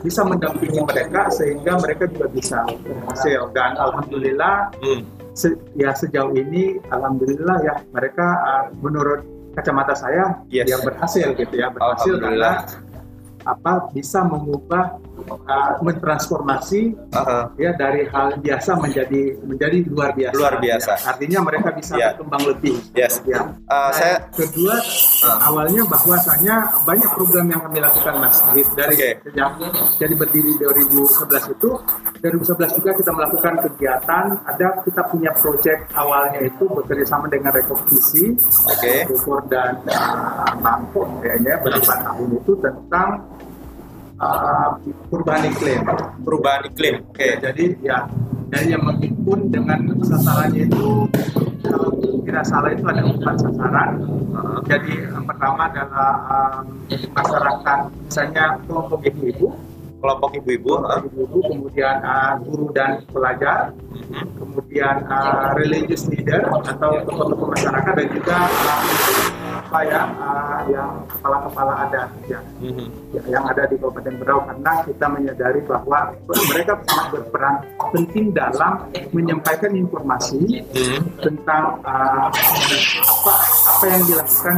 bisa 0.01 0.25
mendampingi 0.25 0.81
mereka 0.81 1.29
sehingga 1.29 1.77
mereka 1.77 2.09
juga 2.09 2.27
bisa 2.29 2.59
berhasil 2.81 3.41
dan 3.53 3.77
alhamdulillah 3.77 4.73
Hmm. 4.81 5.05
se- 5.33 5.61
ya 5.75 5.93
sejauh 5.93 6.33
ini 6.33 6.81
alhamdulillah 6.89 7.61
ya 7.61 7.75
mereka 7.91 8.25
uh, 8.41 8.65
menurut 8.81 9.21
kacamata 9.53 9.93
saya 9.93 10.41
Yes. 10.49 10.67
ya 10.67 10.79
berhasil 10.81 11.35
gitu 11.35 11.55
ya 11.55 11.69
berhasil 11.69 12.17
karena 12.17 12.65
apa 13.41 13.89
bisa 13.91 14.21
mengubah 14.23 15.01
uh, 15.29 15.71
mentransformasi 15.81 16.95
Aha. 17.13 17.51
ya 17.57 17.71
dari 17.75 18.07
hal 18.07 18.37
biasa 18.37 18.77
menjadi 18.77 19.37
menjadi 19.43 19.79
luar 19.87 20.11
biasa 20.13 20.35
Luar 20.35 20.55
biasa. 20.59 20.93
Ya, 20.95 21.07
artinya 21.09 21.39
mereka 21.43 21.69
bisa 21.73 21.93
Ya. 21.95 22.09
berkembang 22.13 22.43
lebih 22.49 22.77
Yes. 22.93 23.21
ya 23.25 23.41
Uh, 23.67 23.91
saya 23.93 24.19
kedua 24.33 24.75
Ah. 25.21 25.47
awalnya 25.47 25.85
bahwasanya 25.85 26.55
banyak 26.83 27.11
program 27.13 27.47
yang 27.47 27.61
kami 27.61 27.79
lakukan 27.79 28.15
mas 28.19 28.41
dari 28.73 28.95
Oke. 28.97 29.11
sejak 29.23 29.51
jadi 29.97 30.15
berdiri 30.17 30.53
2011 30.57 31.45
itu 31.47 31.71
2011 32.19 32.73
juga 32.75 32.91
kita 32.95 33.11
melakukan 33.13 33.55
kegiatan 33.63 34.25
ada 34.43 34.67
kita 34.81 35.03
punya 35.07 35.31
project 35.37 35.81
awalnya 35.93 36.41
itu 36.41 36.65
bekerja 36.67 37.05
sama 37.07 37.29
dengan 37.29 37.53
Rekognisi 37.53 38.33
Oke. 38.65 39.07
Bogor 39.07 39.41
dan 39.47 39.77
uh, 39.87 40.51
Bangkok 40.59 41.09
kayaknya 41.21 41.55
beberapa 41.61 41.95
tahun 42.01 42.29
itu 42.35 42.53
tentang 42.59 43.11
uh, 44.21 44.69
perubahan 45.09 45.43
iklim 45.49 45.81
perubahan 46.23 46.63
iklim. 46.69 46.95
Oke. 47.09 47.25
Ya, 47.25 47.35
jadi 47.51 47.65
ya 47.81 47.99
dan 48.51 48.63
yang 48.67 48.83
menghimpun 48.83 49.47
dengan 49.49 49.79
sasarannya 50.03 50.67
itu 50.67 51.07
kalau 51.63 51.91
tidak 52.27 52.45
salah 52.45 52.71
itu 52.75 52.83
ada 52.83 53.03
empat 53.05 53.35
sasaran. 53.39 53.91
Aha. 54.35 54.59
Jadi 54.67 54.93
yang 55.07 55.23
pertama 55.23 55.71
adalah 55.71 56.13
um, 56.27 56.65
masyarakat 57.15 57.79
misalnya 58.07 58.45
kelompok 58.67 59.01
ibu-ibu, 59.07 59.47
Kelompok 60.01 60.31
ibu-ibu. 60.35 60.73
kelompok 60.81 61.05
ibu-ibu, 61.13 61.39
kemudian 61.47 61.97
uh, 62.03 62.33
guru 62.43 62.67
dan 62.73 62.91
pelajar, 63.13 63.71
Mhm. 63.91 64.25
kemudian 64.35 64.97
uh, 65.07 65.55
religious 65.55 66.09
leader 66.11 66.41
atau 66.67 66.91
tokoh-tokoh 67.07 67.55
masyarakat 67.55 67.93
dan 67.95 68.09
juga 68.11 68.37
uh, 68.49 68.83
apa 69.61 69.79
ya 69.87 70.03
uh, 70.19 70.59
yang 70.67 70.91
kepala-kepala 71.07 71.73
adat 71.87 72.09
ya 72.27 72.41
Mhm. 72.59 72.87
Ya, 73.15 73.23
yang 73.27 73.45
ada 73.47 73.67
di 73.67 73.77
Kabupaten 73.79 74.15
Berau 74.23 74.41
karena 74.47 74.73
kita 74.87 75.07
menyadari 75.11 75.61
bahwa 75.67 76.01
mereka 76.27 76.73
sangat 76.87 77.07
berperan 77.15 77.55
penting 77.93 78.27
dalam 78.31 78.73
menyampaikan 79.11 79.73
informasi 79.75 80.63
tentang 81.19 81.79
uh, 81.83 82.31
apa 82.31 83.35
apa 83.81 83.85
yang 83.91 84.03
dilakukan 84.07 84.57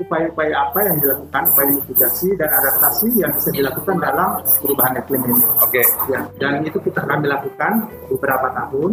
upaya-upaya 0.00 0.54
apa 0.68 0.78
yang 0.84 0.96
dilakukan 1.00 1.42
upaya 1.54 1.70
mitigasi 1.80 2.28
dan 2.36 2.50
adaptasi 2.50 3.08
yang 3.18 3.32
bisa 3.34 3.50
dilakukan 3.54 3.96
dalam 3.98 4.30
perubahan 4.60 4.94
iklim 5.00 5.22
ini 5.26 5.42
Oke. 5.60 5.82
ya 6.10 6.20
dan 6.38 6.62
itu 6.64 6.78
kita 6.82 7.00
kami 7.04 7.26
lakukan 7.26 7.72
beberapa 8.08 8.46
tahun 8.54 8.90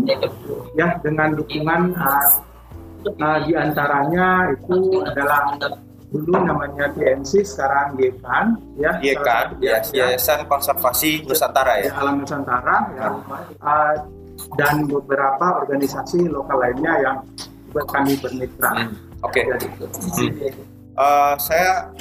ya 0.76 0.88
dengan 1.04 1.30
dukungan 1.36 1.82
uh, 1.96 2.28
uh, 3.06 3.38
di 3.46 3.54
antaranya 3.54 4.52
itu 4.56 5.02
adalah 5.06 5.56
dulu 6.08 6.40
namanya 6.40 6.88
TNC 6.96 7.44
sekarang 7.44 8.00
YKAN 8.00 8.56
ya 8.80 8.96
YKAN, 9.04 9.60
ya, 9.60 9.84
Yayasan 9.92 10.48
Konservasi 10.48 11.28
Nusantara 11.28 11.84
ya. 11.84 11.92
Alam 12.00 12.24
Nusantara 12.24 12.76
ya, 12.96 13.08
uh, 13.60 13.96
dan 14.56 14.86
beberapa 14.86 15.66
organisasi 15.66 16.30
lokal 16.30 16.62
lainnya 16.62 16.94
yang 17.02 17.18
buat 17.74 17.86
kami 17.90 18.16
bermitra. 18.22 18.72
Hmm. 18.74 18.92
Oke. 19.26 19.42
Jadi, 19.44 19.68
Hmm. 20.18 20.32
Eh, 20.98 21.36
saya 21.38 21.94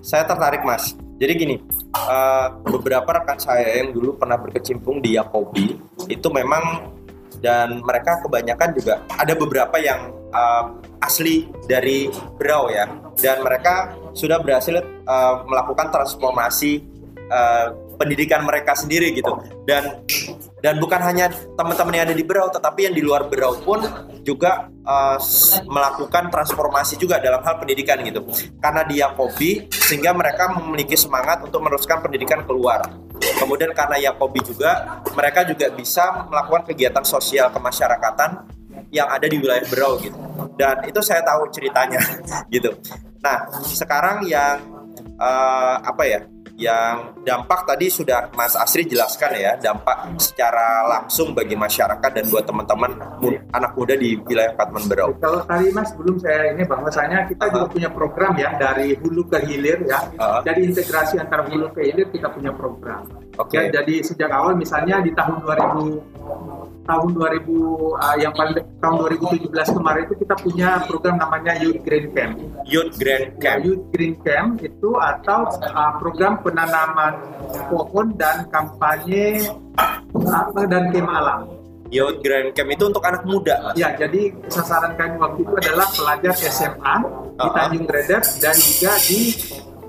saya 0.00 0.24
tertarik 0.24 0.64
mas. 0.64 0.96
Jadi 1.16 1.32
gini, 1.36 1.56
eh, 1.92 2.46
beberapa 2.64 3.08
rekan 3.08 3.36
saya 3.40 3.84
yang 3.84 3.92
dulu 3.92 4.16
pernah 4.16 4.40
berkecimpung 4.40 5.00
di 5.00 5.16
Yakobi 5.16 5.76
itu 6.08 6.28
memang 6.32 6.92
dan 7.44 7.84
mereka 7.84 8.20
kebanyakan 8.24 8.72
juga 8.72 9.04
ada 9.12 9.32
beberapa 9.36 9.76
yang 9.80 10.12
eh, 10.32 10.64
asli 11.00 11.48
dari 11.66 12.08
Berau 12.38 12.68
ya. 12.72 12.86
Dan 13.16 13.40
mereka 13.42 13.96
sudah 14.12 14.40
berhasil 14.40 14.80
eh, 14.82 15.34
melakukan 15.48 15.92
transformasi 15.92 16.84
eh, 17.28 17.66
pendidikan 17.96 18.44
mereka 18.44 18.76
sendiri 18.76 19.12
gitu. 19.16 19.32
Dan 19.64 20.04
dan 20.60 20.76
bukan 20.82 21.00
hanya 21.00 21.32
teman-teman 21.56 21.94
yang 21.96 22.04
ada 22.10 22.16
di 22.16 22.24
Berau 22.26 22.52
tetapi 22.52 22.90
yang 22.90 22.94
di 22.96 23.00
luar 23.00 23.28
Berau 23.28 23.56
pun 23.60 23.80
juga 24.26 24.66
s- 25.16 25.62
melakukan 25.64 26.28
transformasi 26.28 26.98
juga 26.98 27.22
dalam 27.22 27.40
hal 27.40 27.56
pendidikan 27.56 28.02
gitu. 28.04 28.20
Karena 28.58 28.82
dia 28.84 29.08
Yakobi 29.08 29.70
sehingga 29.70 30.10
mereka 30.12 30.50
memiliki 30.58 30.98
semangat 30.98 31.40
untuk 31.46 31.62
meneruskan 31.62 32.02
pendidikan 32.02 32.42
keluar. 32.44 32.84
Kemudian 33.16 33.72
karena 33.72 33.96
Yakobi 34.10 34.42
juga 34.44 35.00
mereka 35.16 35.46
juga 35.46 35.70
bisa 35.72 36.26
melakukan 36.28 36.68
kegiatan 36.68 37.04
sosial 37.06 37.48
kemasyarakatan 37.54 38.44
yang 38.90 39.08
ada 39.10 39.26
di 39.26 39.36
wilayah 39.38 39.66
Berau 39.68 39.98
gitu 39.98 40.16
dan 40.56 40.82
itu 40.86 41.00
saya 41.02 41.20
tahu 41.22 41.48
ceritanya 41.52 42.00
gitu 42.54 42.70
nah 43.20 43.48
sekarang 43.64 44.24
yang 44.26 44.60
eh, 45.18 45.76
apa 45.82 46.02
ya 46.06 46.20
yang 46.56 47.12
dampak 47.20 47.68
tadi 47.68 47.92
sudah 47.92 48.32
Mas 48.32 48.56
Asri 48.56 48.88
jelaskan 48.88 49.36
ya 49.36 49.52
dampak 49.60 50.16
secara 50.16 50.88
langsung 50.88 51.36
bagi 51.36 51.52
masyarakat 51.52 52.10
dan 52.16 52.24
buat 52.32 52.48
teman-teman 52.48 52.96
anak 53.52 53.76
muda 53.76 53.92
di 53.92 54.16
wilayah 54.24 54.56
Kabupaten 54.56 54.84
Berau. 54.88 55.10
Kalau 55.20 55.44
tadi 55.44 55.68
Mas 55.76 55.92
belum 55.92 56.16
saya 56.16 56.56
ini 56.56 56.64
bahwasanya 56.64 57.28
kita 57.28 57.52
juga 57.52 57.68
punya 57.68 57.90
program 57.92 58.32
ya 58.40 58.56
dari 58.56 58.96
hulu 58.96 59.28
ke 59.28 59.38
hilir 59.44 59.84
ya. 59.84 60.00
Ah. 60.16 60.40
Jadi 60.40 60.72
integrasi 60.72 61.20
antara 61.20 61.44
hulu 61.44 61.68
ke 61.76 61.92
hilir 61.92 62.08
kita 62.08 62.32
punya 62.32 62.56
program. 62.56 63.04
Oke. 63.36 63.60
Ya, 63.60 63.68
jadi 63.68 64.00
sejak 64.00 64.32
awal 64.32 64.56
misalnya 64.56 65.04
di 65.04 65.12
tahun 65.12 65.44
2000 65.44 66.65
tahun 66.86 67.08
2000 67.12 67.42
uh, 67.44 68.16
yang 68.16 68.32
paling 68.32 68.54
tahun 68.78 68.96
2017 69.18 69.50
kemarin 69.76 70.02
itu 70.06 70.14
kita 70.22 70.34
punya 70.38 70.68
program 70.86 71.16
namanya 71.18 71.52
Youth 71.58 71.82
Green 71.82 72.06
Camp. 72.14 72.34
Youth 72.64 72.94
Grand 72.96 73.34
Ya, 73.36 73.38
Camp. 73.42 73.58
Youth 73.66 73.84
Green 73.90 74.14
Camp 74.22 74.50
itu 74.62 74.90
atau 74.94 75.50
uh, 75.50 75.92
program 75.98 76.38
penanaman 76.40 77.18
pohon 77.68 78.14
dan 78.14 78.46
kampanye 78.48 79.50
apa 80.24 80.60
dan 80.64 80.88
kemah 80.90 81.16
alam. 81.20 81.40
Youth 81.86 82.18
Grand 82.18 82.50
Camp 82.50 82.70
itu 82.70 82.84
untuk 82.86 83.02
anak 83.02 83.22
muda, 83.22 83.54
Mas. 83.62 83.74
Ya, 83.78 83.94
jadi 83.94 84.34
sasaran 84.46 84.98
kami 84.98 85.18
waktu 85.18 85.38
itu 85.42 85.54
adalah 85.54 85.86
pelajar 85.90 86.32
SMA 86.34 86.96
di 87.36 87.46
Ah. 87.46 87.52
Tanjung 87.52 87.84
Gredek 87.84 88.24
dan 88.40 88.56
juga 88.56 88.92
di 89.06 89.20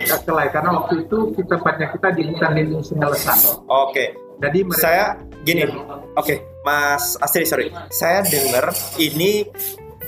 uh, 0.03 0.19
Kelai 0.21 0.47
karena 0.51 0.69
waktu 0.77 1.07
itu 1.07 1.17
kita 1.33 1.57
tempatnya 1.57 1.87
kita 1.95 2.07
di 2.13 2.21
hutan 2.29 2.51
lindung 2.53 2.83
Sungai 2.83 3.09
Lesan. 3.13 3.37
Oke. 3.65 4.13
Jadi 4.37 4.59
mereka 4.61 4.81
Saya 4.85 5.05
gini. 5.41 5.65
Oke, 6.13 6.37
Mas 6.67 7.15
Asri 7.23 7.47
sorry. 7.47 7.71
Saya 7.87 8.19
dengar 8.27 8.75
ini 8.99 9.47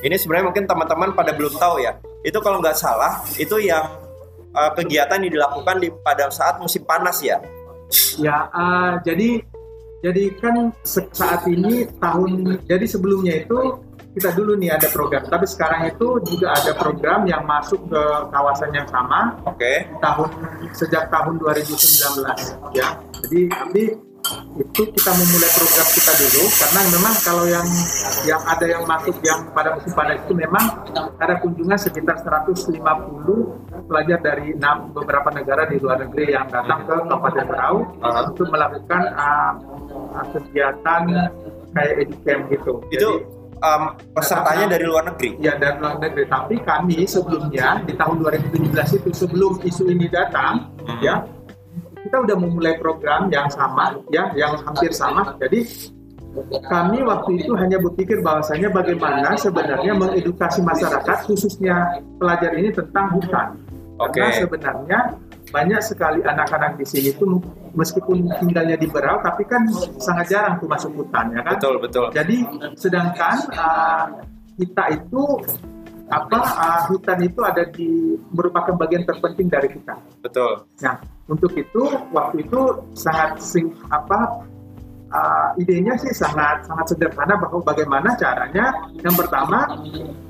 ini 0.04 0.16
sebenarnya 0.20 0.52
mungkin 0.52 0.68
teman-teman 0.68 1.16
pada 1.16 1.32
belum 1.32 1.56
tahu 1.56 1.80
ya. 1.80 1.96
Itu 2.28 2.44
kalau 2.44 2.60
nggak 2.60 2.76
salah 2.76 3.24
itu 3.40 3.64
yang 3.64 3.88
eh, 4.52 4.72
kegiatan 4.76 5.24
yang 5.24 5.32
dilakukan 5.40 5.80
di 5.80 5.88
pada 6.04 6.28
saat 6.28 6.60
musim 6.60 6.84
panas 6.84 7.24
ya. 7.24 7.40
Ya, 8.22 8.46
uh, 8.54 9.02
jadi 9.02 9.42
jadi 10.06 10.24
kan 10.38 10.70
saat 10.86 11.42
ini 11.50 11.90
tahun 11.98 12.62
jadi 12.70 12.86
sebelumnya 12.86 13.42
itu 13.42 13.82
kita 14.14 14.34
dulu 14.34 14.58
nih 14.58 14.74
ada 14.74 14.90
program, 14.90 15.22
tapi 15.30 15.46
sekarang 15.46 15.90
itu 15.90 16.08
juga 16.26 16.54
ada 16.54 16.74
program 16.74 17.30
yang 17.30 17.46
masuk 17.46 17.78
ke 17.88 18.04
kawasan 18.34 18.74
yang 18.74 18.88
sama 18.90 19.38
Oke. 19.46 19.86
tahun 20.02 20.30
sejak 20.74 21.14
tahun 21.14 21.38
2019 21.38 22.26
ya. 22.74 22.98
Jadi 23.22 23.40
tapi 23.54 23.84
itu 24.60 24.82
kita 24.92 25.12
memulai 25.16 25.52
program 25.56 25.88
kita 25.94 26.12
dulu 26.20 26.44
karena 26.52 26.82
memang 26.92 27.16
kalau 27.24 27.46
yang 27.48 27.68
yang 28.28 28.42
ada 28.44 28.66
yang 28.68 28.84
masuk 28.86 29.16
yang 29.24 29.40
pada 29.56 29.74
musim 29.76 29.92
panas 29.96 30.20
itu 30.22 30.34
memang 30.36 30.64
ada 31.18 31.34
kunjungan 31.40 31.80
sekitar 31.80 32.20
150 32.22 32.76
pelajar 33.90 34.20
dari 34.22 34.54
enam 34.54 34.94
beberapa 34.94 35.30
negara 35.34 35.66
di 35.66 35.82
luar 35.82 36.04
negeri 36.06 36.36
yang 36.36 36.46
datang 36.52 36.86
ke 36.86 36.96
Kabupaten 37.08 37.46
Berau 37.50 37.76
Aha. 38.06 38.20
untuk 38.30 38.48
melakukan 38.54 39.02
uh, 39.18 39.52
kegiatan 40.36 41.02
kayak 41.74 41.94
educamp 42.06 42.42
gitu. 42.54 42.74
Itu 42.94 43.10
um, 43.62 43.84
pesertanya 44.14 44.66
dari 44.78 44.86
luar 44.86 45.04
negeri. 45.14 45.38
Ya 45.42 45.56
dari 45.58 45.78
luar 45.80 45.98
negeri. 46.02 46.24
Tapi 46.28 46.56
kami 46.62 47.06
sebelumnya 47.06 47.82
di 47.86 47.94
tahun 47.96 48.22
2017 48.26 49.00
itu 49.04 49.10
sebelum 49.14 49.62
isu 49.64 49.84
ini 49.90 50.08
datang, 50.10 50.70
Hmm. 50.90 50.98
ya 51.06 51.22
kita 52.06 52.18
udah 52.24 52.36
memulai 52.40 52.76
program 52.80 53.28
yang 53.34 53.48
sama, 53.52 54.00
ya 54.14 54.32
yang 54.36 54.56
hampir 54.64 54.92
sama. 54.96 55.36
Jadi 55.42 55.66
kami 56.70 57.02
waktu 57.04 57.32
itu 57.42 57.52
hanya 57.58 57.82
berpikir 57.82 58.22
bahwasanya 58.22 58.70
bagaimana 58.70 59.34
sebenarnya 59.36 59.98
mengedukasi 59.98 60.62
masyarakat 60.62 61.18
khususnya 61.26 62.00
pelajar 62.22 62.54
ini 62.56 62.70
tentang 62.70 63.18
hutan. 63.18 63.48
Oke. 64.00 64.22
Karena 64.22 64.32
sebenarnya 64.38 65.00
banyak 65.50 65.82
sekali 65.82 66.22
anak-anak 66.22 66.78
di 66.78 66.86
sini 66.86 67.10
tuh 67.18 67.42
meskipun 67.74 68.30
tinggalnya 68.38 68.78
di 68.78 68.86
Berau 68.86 69.18
tapi 69.26 69.42
kan 69.50 69.66
sangat 69.98 70.30
jarang 70.30 70.62
tuh 70.62 70.70
masuk 70.70 70.94
hutan 70.94 71.34
ya 71.34 71.42
kan. 71.42 71.58
Betul 71.58 71.76
betul. 71.82 72.06
Jadi 72.14 72.38
sedangkan 72.78 73.38
uh, 73.58 74.06
kita 74.62 74.84
itu 74.94 75.24
apa 76.10 76.40
uh, 76.42 76.82
hutan 76.90 77.22
itu 77.22 77.40
ada 77.46 77.64
di 77.70 78.18
merupakan 78.34 78.74
bagian 78.74 79.06
terpenting 79.06 79.46
dari 79.46 79.70
kita. 79.70 79.94
Betul. 80.26 80.66
Nah 80.82 80.98
untuk 81.30 81.54
itu 81.54 81.86
waktu 82.10 82.42
itu 82.42 82.60
sangat 82.98 83.38
sing 83.38 83.70
apa 83.94 84.42
uh, 85.14 85.50
idenya 85.62 85.94
sih 86.02 86.14
sangat 86.18 86.66
sangat 86.66 86.98
sederhana 86.98 87.38
bahwa 87.38 87.62
bagaimana 87.62 88.18
caranya 88.18 88.74
yang 89.06 89.14
pertama 89.14 89.70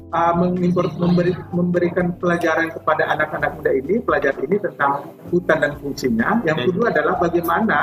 uh, 0.10 0.34
mengimpor- 0.36 0.94
memberi, 0.96 1.32
memberikan 1.50 2.14
pelajaran 2.16 2.70
kepada 2.70 3.10
anak-anak 3.10 3.52
muda 3.56 3.72
ini 3.72 4.00
pelajar 4.00 4.34
ini 4.40 4.58
tentang 4.58 4.92
hutan 5.28 5.58
dan 5.60 5.74
fungsinya. 5.78 6.42
Yang 6.44 6.58
Hmm. 6.58 6.68
kedua 6.70 6.86
adalah 6.90 7.16
bagaimana 7.18 7.80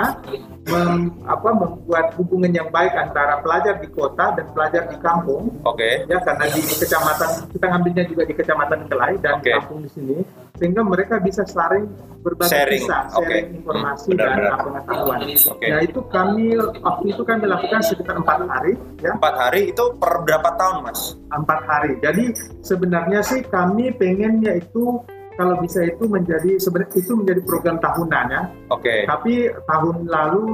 mem- 0.65 1.11
apa, 1.25 1.49
membuat 1.53 2.07
hubungan 2.15 2.51
yang 2.51 2.69
baik 2.69 2.93
antara 2.93 3.39
pelajar 3.39 3.79
di 3.79 3.89
kota 3.89 4.35
dan 4.35 4.47
pelajar 4.51 4.83
di 4.87 4.97
kampung 4.99 5.51
Oke. 5.63 6.03
ya 6.05 6.19
karena 6.21 6.45
di 6.49 6.61
kecamatan 6.61 7.31
kita 7.49 7.67
ngambilnya 7.67 8.05
juga 8.05 8.23
di 8.23 8.35
kecamatan 8.35 8.81
Kelai 8.87 9.15
dan 9.19 9.39
Oke. 9.39 9.51
kampung 9.53 9.81
di 9.81 9.91
sini 9.91 10.19
sehingga 10.57 10.81
mereka 10.81 11.21
bisa 11.21 11.45
saling 11.45 11.85
berbagi 12.21 12.49
Sharing, 12.49 12.83
kisah, 12.83 13.03
sharing 13.13 13.47
informasi 13.55 14.09
Hmm, 14.09 14.19
dan 14.19 14.27
benar-benar. 14.33 14.59
pengetahuan. 14.59 15.19
Oke. 15.47 15.67
Nah 15.69 15.81
itu 15.81 16.01
kami 16.09 16.45
waktu 16.81 17.05
itu 17.07 17.23
kami 17.23 17.45
lakukan 17.47 17.81
sekitar 17.83 18.15
empat 18.17 18.39
hari 18.43 18.73
ya 18.99 19.11
Empat 19.13 19.35
hari 19.37 19.61
itu 19.71 19.85
per 19.95 20.13
berapa 20.19 20.51
tahun 20.57 20.77
mas? 20.83 21.01
empat 21.29 21.61
hari. 21.63 21.93
Jadi 22.01 22.16
sebenarnya 22.61 23.21
sih 23.21 23.41
kami 23.43 23.93
pengennya 23.93 24.57
itu 24.57 25.01
kalau 25.35 25.61
bisa 25.61 25.85
itu 25.85 26.05
menjadi 26.05 26.57
sebenarnya 26.57 26.97
itu 26.97 27.13
menjadi 27.13 27.41
program 27.43 27.77
tahunan 27.77 28.27
ya. 28.27 28.43
Oke. 28.69 29.05
Tapi 29.05 29.33
tahun 29.65 29.97
lalu 30.07 30.45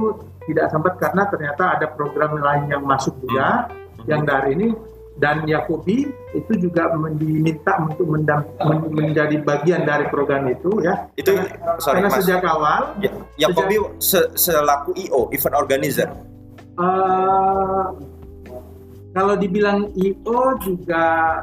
tidak 0.43 0.67
sempat 0.69 0.93
karena 0.97 1.23
ternyata 1.25 1.63
ada 1.73 1.87
program 1.89 2.35
lain 2.35 2.67
yang 2.67 2.83
masuk 2.83 3.15
juga 3.19 3.71
Hmm. 3.95 4.03
yang 4.05 4.21
dari 4.23 4.51
ini 4.53 4.67
dan 5.13 5.45
Yakobi 5.45 6.03
itu 6.33 6.53
juga 6.59 6.89
diminta 7.13 7.77
untuk 7.79 8.09
mendam- 8.09 8.49
men- 8.59 8.89
menjadi 8.89 9.39
bagian 9.39 9.85
dari 9.85 10.09
program 10.09 10.49
itu 10.49 10.81
ya. 10.81 11.07
Itu 11.15 11.31
karena, 11.31 11.79
sorry 11.79 12.01
karena 12.01 12.09
mas. 12.09 12.17
sejak 12.19 12.41
awal 12.43 12.81
Ya, 12.99 13.11
Yakobi 13.39 13.75
se- 14.01 14.33
selaku 14.35 14.91
IO 14.99 15.29
event 15.29 15.55
organizer. 15.55 16.09
eh, 16.73 17.83
kalau 19.13 19.37
dibilang 19.37 19.93
IO 19.95 20.41
juga 20.59 21.39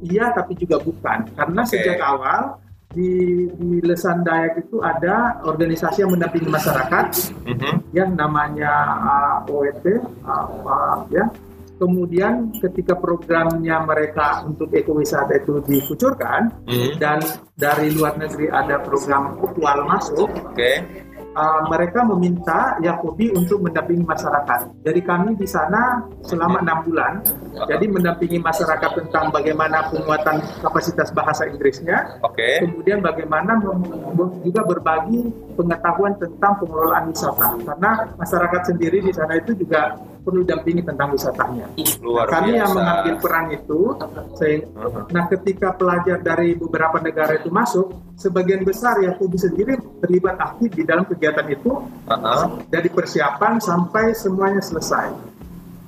iya 0.00 0.30
tapi 0.30 0.54
juga 0.54 0.78
bukan 0.78 1.26
karena 1.34 1.60
Oke. 1.62 1.70
sejak 1.74 1.98
awal 2.00 2.58
di 2.92 3.08
di 3.56 3.80
Lesan 3.80 4.20
Dayak 4.20 4.68
itu 4.68 4.76
ada 4.78 5.40
organisasi 5.42 6.04
yang 6.04 6.12
mendampingi 6.12 6.48
masyarakat 6.48 7.06
Mhm. 7.48 7.72
ya 7.90 8.04
namanya 8.06 8.72
uh, 9.00 9.50
OET 9.50 9.84
uh, 10.22 10.46
uh, 10.62 10.96
ya 11.08 11.24
kemudian 11.80 12.52
ketika 12.62 12.94
programnya 12.94 13.82
mereka 13.82 14.44
untuk 14.44 14.70
ekowisata 14.70 15.34
itu 15.34 15.58
dikucurkan 15.64 16.52
Mhm. 16.68 17.00
dan 17.00 17.18
dari 17.56 17.90
luar 17.90 18.14
negeri 18.14 18.46
ada 18.46 18.78
program 18.84 19.40
virtual 19.40 19.78
masuk 19.88 20.28
Oke. 20.52 20.84
Uh, 21.36 21.62
mereka 21.68 22.04
meminta 22.06 22.76
Yakobi 22.80 23.32
untuk 23.34 23.64
mendampingi 23.64 24.04
masyarakat 24.04 24.84
jadi 24.84 25.00
kami 25.02 25.36
di 25.36 25.48
sana 25.48 26.04
selama 26.24 26.62
enam 26.62 26.78
bulan 26.86 27.12
jadi 27.68 27.84
mendampingi 27.88 28.38
masyarakat 28.40 28.90
tentang 28.96 29.28
bagaimana 29.32 29.88
penguatan 29.92 30.40
kapasitas 30.62 31.12
bahasa 31.12 31.48
Inggrisnya 31.48 32.20
Oke. 32.24 32.64
kemudian 32.64 33.00
bagaimana 33.04 33.58
juga 34.44 34.60
berbagi 34.64 35.32
pengetahuan 35.52 36.12
tentang 36.16 36.52
pengelolaan 36.58 37.08
wisata 37.08 37.48
karena 37.58 37.90
masyarakat 38.14 38.62
sendiri 38.64 38.98
di 39.00 39.12
sana 39.12 39.36
itu 39.36 39.52
juga 39.54 39.94
perlu 40.22 40.42
dampingi 40.42 40.80
tentang 40.80 41.10
wisatanya. 41.10 41.66
Luar 41.98 42.30
Kami 42.30 42.54
yang 42.54 42.70
biasa. 42.70 42.78
mengambil 42.78 43.14
peran 43.18 43.46
itu, 43.50 43.80
sehingga, 44.32 44.66
Mhm. 44.70 45.02
nah 45.10 45.24
ketika 45.26 45.68
pelajar 45.74 46.18
dari 46.18 46.54
beberapa 46.54 46.96
negara 46.98 47.34
itu 47.34 47.50
masuk, 47.50 47.90
sebagian 48.14 48.62
besar 48.62 49.02
ya 49.02 49.12
Kubi 49.12 49.34
sendiri 49.34 49.74
terlibat 49.98 50.38
aktif 50.38 50.70
di 50.72 50.86
dalam 50.86 51.02
kegiatan 51.04 51.42
itu 51.48 51.74
Aha. 52.06 52.54
dari 52.66 52.86
persiapan 52.86 53.58
sampai 53.58 54.14
semuanya 54.14 54.62
selesai. 54.62 55.10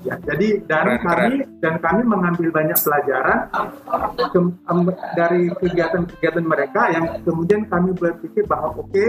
Ya, 0.05 0.21
jadi 0.21 0.61
dan 0.69 0.85
Keren, 0.85 1.01
kami 1.01 1.35
dan 1.65 1.75
kami 1.81 2.03
mengambil 2.05 2.53
banyak 2.53 2.77
pelajaran 2.77 3.39
ke- 4.29 4.53
em- 4.69 4.99
dari 5.17 5.49
kegiatan-kegiatan 5.55 6.45
mereka 6.45 6.93
yang 6.93 7.25
kemudian 7.25 7.65
kami 7.65 7.97
berpikir 7.97 8.45
bahwa 8.45 8.77
oke 8.77 9.07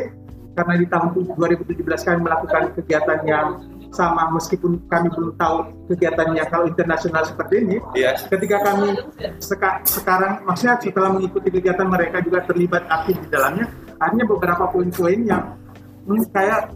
karena 0.55 0.73
di 0.79 0.85
tahun 0.87 1.07
2017 1.35 1.83
kami 1.83 2.19
melakukan 2.23 2.63
kegiatan 2.79 3.19
yang 3.27 3.47
sama 3.91 4.27
meskipun 4.35 4.75
kami 4.91 5.07
belum 5.07 5.35
tahu 5.39 5.55
kegiatannya 5.91 6.43
kalau 6.51 6.65
internasional 6.67 7.23
seperti 7.23 7.63
ini 7.63 7.77
Yes. 7.95 8.27
ketika 8.27 8.59
kami 8.63 8.91
seka- 9.39 9.83
sekarang 9.87 10.43
maksudnya 10.43 10.75
setelah 10.83 11.15
mengikuti 11.15 11.47
kegiatan 11.51 11.87
mereka 11.87 12.19
juga 12.19 12.43
terlibat 12.43 12.83
aktif 12.91 13.15
di 13.23 13.27
dalamnya 13.31 13.71
hanya 14.03 14.23
beberapa 14.27 14.67
poin-poin 14.67 15.19
yang 15.23 15.43
hmm, 16.07 16.23
kayak 16.35 16.71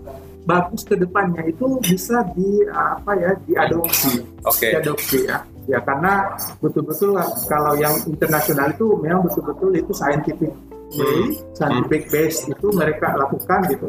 bagus 0.47 0.87
ke 0.87 0.95
depannya 0.95 1.43
itu 1.45 1.77
bisa 1.83 2.23
di 2.33 2.63
apa 2.71 3.11
ya 3.19 3.31
diadopsi 3.43 4.23
Oke. 4.47 4.71
diadopsi 4.71 5.27
ya 5.27 5.43
ya 5.69 5.77
karena 5.83 6.33
betul-betul 6.63 7.13
kalau 7.45 7.75
yang 7.77 7.93
internasional 8.09 8.71
itu 8.71 8.87
memang 9.03 9.27
betul-betul 9.27 9.69
itu 9.75 9.91
scientific 9.93 10.49
way, 10.91 11.21
scientific 11.53 12.09
base 12.09 12.47
itu 12.47 12.67
mereka 12.73 13.13
lakukan 13.13 13.59
gitu 13.69 13.87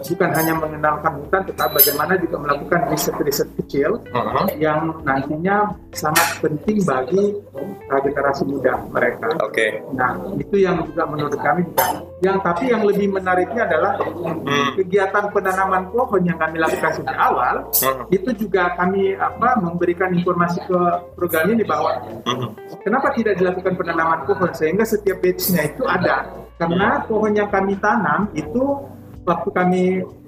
bukan 0.00 0.30
hanya 0.32 0.54
mengenalkan 0.56 1.12
hutan 1.20 1.42
tetapi 1.44 1.72
bagaimana 1.76 2.12
juga 2.16 2.36
melakukan 2.40 2.80
riset-riset 2.88 3.48
kecil 3.60 4.00
Mhm. 4.10 4.44
yang 4.56 4.80
nantinya 5.04 5.56
sangat 5.92 6.40
penting 6.40 6.80
bagi 6.82 7.36
uh, 7.52 8.00
generasi 8.00 8.48
muda 8.48 8.80
mereka. 8.88 9.28
Oke. 9.44 9.82
Nah, 9.92 10.16
itu 10.40 10.56
yang 10.56 10.80
juga 10.82 11.04
menurut 11.04 11.36
kami 11.36 11.68
juga. 11.68 11.84
Yang 12.20 12.36
tapi 12.40 12.64
yang 12.68 12.82
lebih 12.84 13.06
menariknya 13.10 13.62
adalah 13.68 13.92
Hmm. 14.00 14.70
kegiatan 14.76 15.24
penanaman 15.30 15.88
pohon 15.92 16.22
yang 16.24 16.36
kami 16.36 16.56
lakukan 16.56 16.90
sejak 16.96 17.16
awal 17.16 17.54
Mhm. 17.68 18.02
itu 18.08 18.30
juga 18.40 18.72
kami 18.74 19.12
apa 19.14 19.60
memberikan 19.60 20.10
informasi 20.10 20.64
ke 20.64 20.78
program 21.12 21.44
ini 21.50 21.62
bahwa 21.62 22.00
Mhm. 22.24 22.48
kenapa 22.80 23.12
tidak 23.12 23.36
dilakukan 23.36 23.76
penanaman 23.76 24.20
pohon 24.24 24.50
sehingga 24.52 24.82
setiap 24.82 25.20
batch-nya 25.20 25.68
itu 25.68 25.82
ada 25.84 26.24
karena 26.60 26.88
pohon 27.08 27.32
yang 27.32 27.48
kami 27.48 27.72
tanam 27.80 28.28
itu 28.36 28.84
waktu 29.24 29.48
kami 29.52 29.82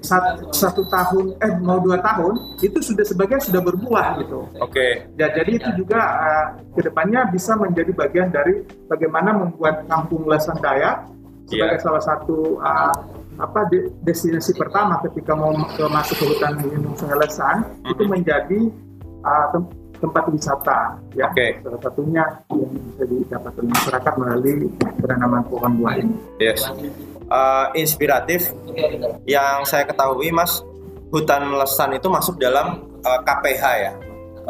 satu, 0.04 0.52
satu 0.52 0.82
tahun 0.88 1.36
eh 1.40 1.52
mau 1.60 1.80
dua 1.80 2.00
tahun 2.00 2.60
itu 2.60 2.78
sudah 2.80 3.04
sebagian 3.04 3.40
sudah 3.40 3.60
berbuah 3.60 4.20
gitu 4.20 4.44
Oke. 4.60 5.08
Ya, 5.16 5.32
jadi 5.32 5.60
itu 5.60 5.70
juga 5.84 6.00
uh, 6.00 6.46
ke 6.76 6.80
depannya 6.88 7.28
bisa 7.32 7.56
menjadi 7.56 7.92
bagian 7.92 8.28
dari 8.28 8.64
bagaimana 8.88 9.32
membuat 9.32 9.84
kampung 9.88 10.24
Lesan 10.28 10.56
Dayak 10.60 11.08
sebagai 11.48 11.78
Iya. 11.80 11.84
salah 11.84 12.02
satu 12.04 12.60
uh, 12.60 12.92
apa 13.40 13.64
de- 13.72 13.88
destinasi 14.04 14.52
pertama 14.54 15.00
ketika 15.08 15.32
mau 15.32 15.52
ke, 15.72 15.84
masuk 15.88 16.16
ke 16.20 16.24
hutan 16.36 16.52
lindung 16.60 16.94
Sungai 16.96 17.16
Lesan 17.16 17.64
itu 17.88 18.02
menjadi 18.04 18.60
uh, 19.24 19.46
tempat 20.02 20.24
wisata 20.34 20.98
ya 21.14 21.30
Oke. 21.30 21.62
salah 21.62 21.80
satunya 21.80 22.24
yang 22.50 22.70
bisa 22.74 23.02
didapatkan 23.06 23.64
masyarakat 23.70 24.14
melalui 24.18 24.66
penanaman 24.98 25.42
pohon 25.46 25.72
buah 25.78 25.94
ini. 26.02 26.14
Yes. 26.42 26.66
Uh, 27.30 27.70
inspiratif 27.78 28.50
yang 29.24 29.62
saya 29.62 29.86
ketahui 29.86 30.34
Mas 30.34 30.60
hutan 31.14 31.54
lesan 31.54 31.94
itu 31.94 32.10
masuk 32.10 32.36
dalam 32.42 32.82
uh, 33.06 33.20
KPH 33.22 33.64
ya 33.78 33.92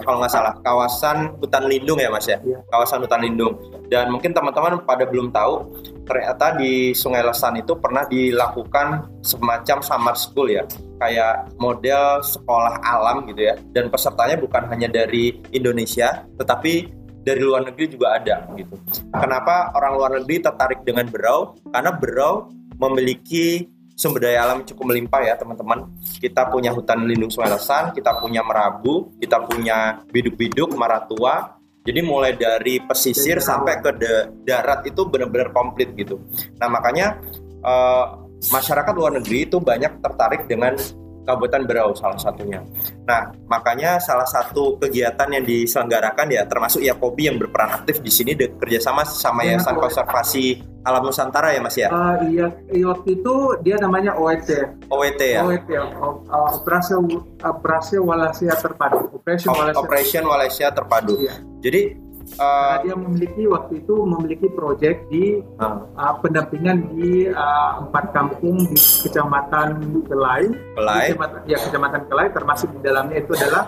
kalau 0.01 0.25
nggak 0.25 0.33
salah 0.33 0.57
kawasan 0.65 1.37
hutan 1.37 1.69
lindung 1.69 2.01
ya 2.01 2.09
Mas 2.09 2.25
ya 2.25 2.41
Iya. 2.41 2.65
kawasan 2.73 3.05
hutan 3.05 3.21
lindung 3.21 3.55
dan 3.93 4.09
mungkin 4.09 4.33
teman-teman 4.33 4.81
pada 4.89 5.05
belum 5.05 5.29
tahu 5.31 5.69
ternyata 6.09 6.57
di 6.57 6.97
Sungai 6.97 7.21
Lesan 7.21 7.61
itu 7.61 7.77
pernah 7.77 8.09
dilakukan 8.09 9.05
semacam 9.21 9.79
summer 9.85 10.17
school 10.17 10.49
ya 10.49 10.65
kayak 10.97 11.53
model 11.61 12.25
sekolah 12.25 12.81
alam 12.81 13.29
gitu 13.29 13.53
ya 13.53 13.55
dan 13.77 13.93
pesertanya 13.93 14.41
bukan 14.41 14.65
hanya 14.73 14.89
dari 14.89 15.37
Indonesia 15.53 16.25
tetapi 16.41 17.03
dari 17.23 17.39
luar 17.39 17.63
negeri 17.63 17.87
juga 17.87 18.19
ada 18.19 18.51
gitu. 18.59 18.75
Kenapa 19.15 19.71
orang 19.79 19.93
luar 19.95 20.11
negeri 20.19 20.43
tertarik 20.43 20.83
dengan 20.83 21.07
Berau? 21.07 21.55
Karena 21.71 21.95
Berau 21.95 22.51
memiliki 22.83 23.71
sumber 23.97 24.29
daya 24.29 24.45
alam 24.45 24.65
cukup 24.65 24.93
melimpah 24.93 25.21
ya 25.23 25.35
teman-teman. 25.37 25.89
Kita 26.19 26.49
punya 26.49 26.71
hutan 26.75 27.05
lindung 27.05 27.31
Sungai 27.31 27.53
Lesan, 27.53 27.93
kita 27.93 28.19
punya 28.19 28.43
Merabu, 28.45 29.13
kita 29.19 29.43
punya 29.45 30.03
biduk-biduk, 30.11 30.75
Maratua, 30.75 31.59
Jadi 31.83 31.99
mulai 31.99 32.39
dari 32.39 32.79
pesisir 32.79 33.43
sampai 33.43 33.83
ke 33.83 33.91
da- 33.99 34.31
darat 34.47 34.87
itu 34.87 35.03
benar-benar 35.03 35.51
komplit 35.51 35.91
gitu. 35.99 36.23
Nah 36.63 36.71
makanya 36.71 37.19
eh, 37.59 38.07
masyarakat 38.55 38.95
luar 38.95 39.19
negeri 39.19 39.51
itu 39.51 39.59
banyak 39.59 39.99
tertarik 39.99 40.47
dengan 40.47 40.79
Kabupaten 41.23 41.63
Berau 41.63 41.95
salah 41.95 42.19
satunya. 42.19 42.59
Nah, 43.03 43.31
makanya 43.47 43.97
salah 43.97 44.27
satu 44.27 44.75
kegiatan 44.77 45.31
yang 45.31 45.43
diselenggarakan 45.43 46.27
ya 46.29 46.43
termasuk 46.45 46.83
Yakobi 46.83 47.31
yang 47.31 47.39
berperan 47.39 47.79
aktif 47.79 48.03
di 48.03 48.11
sini 48.11 48.35
de- 48.35 48.51
kerjasama 48.55 49.03
sama 49.03 49.43
Iya, 49.43 49.59
Yayasan. 49.59 49.79
Konservasi 49.79 50.45
Alam 50.83 51.07
Nusantara 51.07 51.55
ya 51.55 51.63
Mas 51.63 51.79
ya. 51.79 51.87
Ah, 51.89 52.19
iya, 52.27 52.51
waktu 52.83 53.15
itu 53.15 53.35
dia 53.63 53.79
namanya 53.79 54.19
OET. 54.19 54.51
OWT 54.91 55.21
ya. 55.23 55.47
OET, 55.47 55.71
o- 55.79 56.27
uh, 56.27 56.59
operasi 56.59 56.99
operasi 57.39 57.95
Walasia 58.03 58.51
terpadu. 58.59 59.07
Operation 59.15 59.55
Walasia. 59.55 59.79
Operation 59.79 60.23
Malaysia 60.27 60.67
Terpadu. 60.75 61.15
Iya. 61.23 61.35
Jadi 61.63 62.02
Karena 62.33 62.75
eh, 62.75 62.77
dia 62.87 62.95
memiliki 62.97 63.43
waktu 63.51 63.73
itu 63.85 63.95
memiliki 64.07 64.47
proyek 64.51 65.07
di 65.13 65.43
ah, 65.61 65.85
uh, 65.99 66.15
pendampingan 66.23 66.89
di 66.95 67.29
uh, 67.29 67.83
empat 67.85 68.15
kampung 68.15 68.65
di 68.67 68.79
kecamatan 68.79 69.83
Kelai. 70.09 70.49
Kelai. 70.79 71.07
Kecamatan, 71.13 71.41
ya 71.45 71.59
kecamatan 71.61 72.03
Kelai 72.09 72.27
termasuk 72.33 72.69
di 72.73 72.81
dalamnya 72.81 73.17
itu 73.21 73.33
adalah 73.37 73.65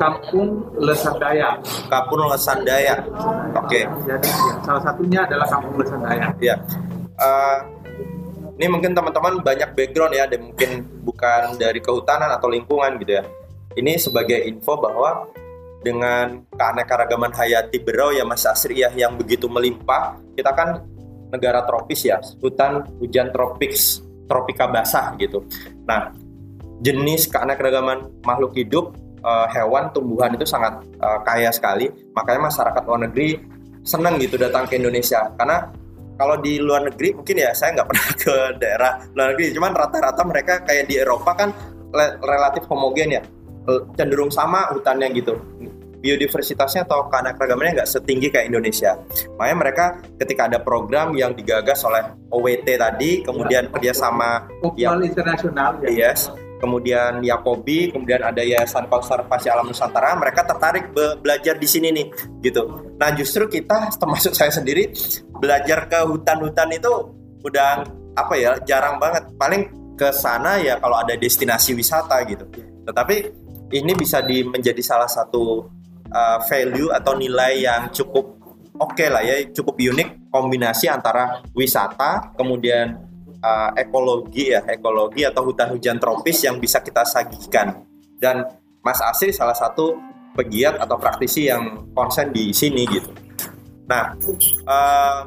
kampung 0.00 0.48
Lesandaya. 0.80 1.60
Kapur 1.92 2.18
Lesandaya. 2.26 3.04
Oke. 3.58 3.84
Jadi 3.84 4.28
ya, 4.28 4.52
salah 4.64 4.82
satunya 4.82 5.20
adalah 5.28 5.46
kampung 5.50 5.74
Lesandaya. 5.80 6.26
Ya. 6.40 6.56
Eh, 7.16 7.58
ini 8.56 8.66
mungkin 8.72 8.96
teman-teman 8.96 9.44
banyak 9.44 9.76
background 9.76 10.16
ya, 10.16 10.24
dan 10.24 10.40
mungkin 10.48 10.84
bukan 11.04 11.60
dari 11.60 11.80
kehutanan 11.80 12.32
atau 12.32 12.48
lingkungan 12.48 12.96
gitu 13.00 13.20
ya. 13.20 13.24
Ini 13.76 14.00
sebagai 14.00 14.40
info 14.48 14.80
bahwa 14.80 15.28
dengan 15.86 16.42
keanekaragaman 16.50 17.30
hayati 17.30 17.78
Berau 17.78 18.10
ya 18.10 18.26
Mas 18.26 18.42
Asri 18.42 18.82
ya 18.82 18.90
yang 18.90 19.14
begitu 19.14 19.46
melimpah, 19.46 20.18
kita 20.34 20.50
kan 20.50 20.82
negara 21.30 21.62
tropis 21.62 22.02
ya, 22.10 22.18
hutan 22.42 22.82
hujan 22.98 23.30
tropis, 23.30 24.02
tropika 24.26 24.66
basah 24.66 25.14
gitu. 25.22 25.46
Nah, 25.86 26.10
jenis 26.82 27.30
keanekaragaman 27.30 28.10
makhluk 28.26 28.58
hidup, 28.58 28.98
eh, 29.22 29.46
hewan, 29.54 29.94
tumbuhan 29.94 30.34
itu 30.34 30.42
sangat 30.42 30.82
eh, 30.82 31.18
kaya 31.22 31.54
sekali. 31.54 31.86
Makanya 32.18 32.50
masyarakat 32.50 32.82
luar 32.82 33.06
negeri 33.06 33.38
senang 33.86 34.18
gitu 34.18 34.34
datang 34.34 34.66
ke 34.66 34.74
Indonesia. 34.82 35.30
Karena 35.38 35.70
kalau 36.18 36.40
di 36.42 36.58
luar 36.58 36.82
negeri 36.90 37.14
mungkin 37.14 37.36
ya 37.38 37.54
saya 37.54 37.78
nggak 37.78 37.88
pernah 37.94 38.08
ke 38.18 38.34
daerah 38.58 38.92
luar 39.14 39.26
negeri. 39.38 39.54
Cuman 39.54 39.70
rata-rata 39.70 40.22
mereka 40.26 40.66
kayak 40.66 40.90
di 40.90 40.98
Eropa 40.98 41.30
kan 41.38 41.54
relatif 42.26 42.66
homogen 42.66 43.22
ya. 43.22 43.22
Cenderung 43.98 44.30
sama 44.30 44.70
hutannya 44.70 45.10
gitu 45.10 45.34
biodiversitasnya 46.00 46.84
atau 46.88 47.08
keanekaragamannya 47.08 47.82
nggak 47.82 47.90
setinggi 47.90 48.28
kayak 48.32 48.52
Indonesia 48.52 48.98
makanya 49.36 49.56
mereka 49.56 49.84
ketika 50.20 50.42
ada 50.48 50.58
program 50.60 51.16
yang 51.16 51.32
digagas 51.32 51.82
oleh 51.84 52.16
OWT 52.30 52.68
tadi 52.76 53.24
kemudian 53.24 53.70
kerjasama 53.70 54.48
Opal 54.62 55.04
internasional 55.04 55.78
ya. 55.84 56.10
Yes. 56.10 56.28
Kemudian 56.56 57.20
Yakobi, 57.20 57.92
kemudian 57.92 58.24
ada 58.24 58.40
Yayasan 58.40 58.88
Konservasi 58.88 59.52
Alam 59.52 59.68
Nusantara, 59.68 60.16
mereka 60.16 60.40
tertarik 60.40 60.88
be- 60.88 61.20
belajar 61.20 61.60
di 61.60 61.68
sini 61.68 61.92
nih, 61.92 62.06
gitu. 62.40 62.96
Nah, 62.96 63.12
justru 63.12 63.44
kita 63.44 63.90
termasuk 64.00 64.32
saya 64.32 64.48
sendiri 64.48 64.88
belajar 65.36 65.84
ke 65.84 66.00
hutan-hutan 66.08 66.72
itu 66.72 67.12
udah 67.44 67.84
apa 68.16 68.34
ya, 68.40 68.56
jarang 68.64 68.96
banget. 68.96 69.28
Paling 69.36 69.68
ke 70.00 70.08
sana 70.16 70.56
ya 70.56 70.80
kalau 70.80 70.96
ada 70.96 71.12
destinasi 71.12 71.76
wisata 71.76 72.16
gitu. 72.24 72.48
Tetapi 72.88 73.16
ini 73.76 73.92
bisa 73.92 74.24
di, 74.24 74.40
menjadi 74.40 74.80
salah 74.80 75.08
satu 75.12 75.68
uh, 76.10 76.38
value 76.46 76.90
atau 76.92 77.14
nilai 77.18 77.64
yang 77.64 77.88
cukup 77.90 78.36
oke 78.76 79.06
lah 79.08 79.24
ya, 79.24 79.48
cukup 79.52 79.76
unik 79.80 80.28
kombinasi 80.28 80.86
antara 80.90 81.40
wisata 81.56 82.36
kemudian 82.36 83.00
uh, 83.40 83.70
ekologi 83.76 84.52
ya, 84.52 84.64
ekologi 84.68 85.24
atau 85.24 85.46
hutan 85.48 85.72
hujan 85.72 85.96
tropis 85.96 86.44
yang 86.44 86.60
bisa 86.60 86.80
kita 86.80 87.02
sajikan. 87.04 87.84
Dan 88.16 88.44
Mas 88.80 89.02
Asri 89.02 89.34
salah 89.34 89.56
satu 89.56 89.98
pegiat 90.36 90.78
atau 90.78 91.00
praktisi 91.00 91.48
yang 91.48 91.90
konsen 91.96 92.30
di 92.30 92.52
sini 92.52 92.84
gitu. 92.86 93.10
Nah, 93.86 94.12
uh, 94.66 95.20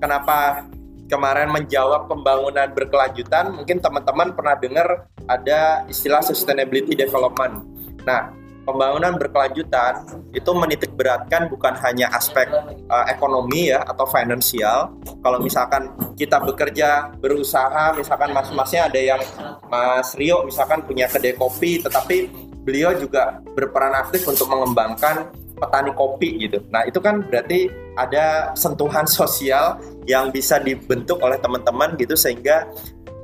kenapa 0.00 0.66
kemarin 1.06 1.52
menjawab 1.52 2.08
pembangunan 2.08 2.68
berkelanjutan? 2.72 3.52
Mungkin 3.52 3.78
teman-teman 3.78 4.32
pernah 4.32 4.56
dengar 4.56 4.88
ada 5.28 5.84
istilah 5.86 6.24
sustainability 6.24 6.96
development. 6.96 7.64
Nah, 8.04 8.32
pembangunan 8.64 9.14
berkelanjutan 9.20 10.08
itu 10.32 10.50
menitik 10.56 10.96
beratkan 10.96 11.46
bukan 11.52 11.76
hanya 11.84 12.10
aspek 12.16 12.48
uh, 12.88 13.06
ekonomi 13.06 13.70
ya 13.70 13.84
atau 13.84 14.08
finansial. 14.08 14.96
Kalau 15.20 15.38
misalkan 15.38 15.92
kita 16.16 16.40
bekerja 16.42 17.12
berusaha, 17.20 17.94
misalkan 17.94 18.32
mas-masnya 18.32 18.88
ada 18.88 19.00
yang 19.00 19.20
Mas 19.68 20.16
Rio 20.16 20.42
misalkan 20.48 20.82
punya 20.82 21.06
kedai 21.06 21.36
kopi, 21.36 21.84
tetapi 21.84 22.32
beliau 22.64 22.96
juga 22.96 23.44
berperan 23.52 23.92
aktif 23.94 24.24
untuk 24.24 24.48
mengembangkan 24.48 25.28
petani 25.54 25.92
kopi 25.94 26.48
gitu. 26.48 26.58
Nah 26.72 26.82
itu 26.88 26.98
kan 26.98 27.22
berarti 27.22 27.70
ada 27.94 28.50
sentuhan 28.58 29.06
sosial 29.06 29.78
yang 30.08 30.34
bisa 30.34 30.58
dibentuk 30.58 31.22
oleh 31.22 31.38
teman-teman 31.38 31.94
gitu 31.94 32.18
sehingga 32.18 32.66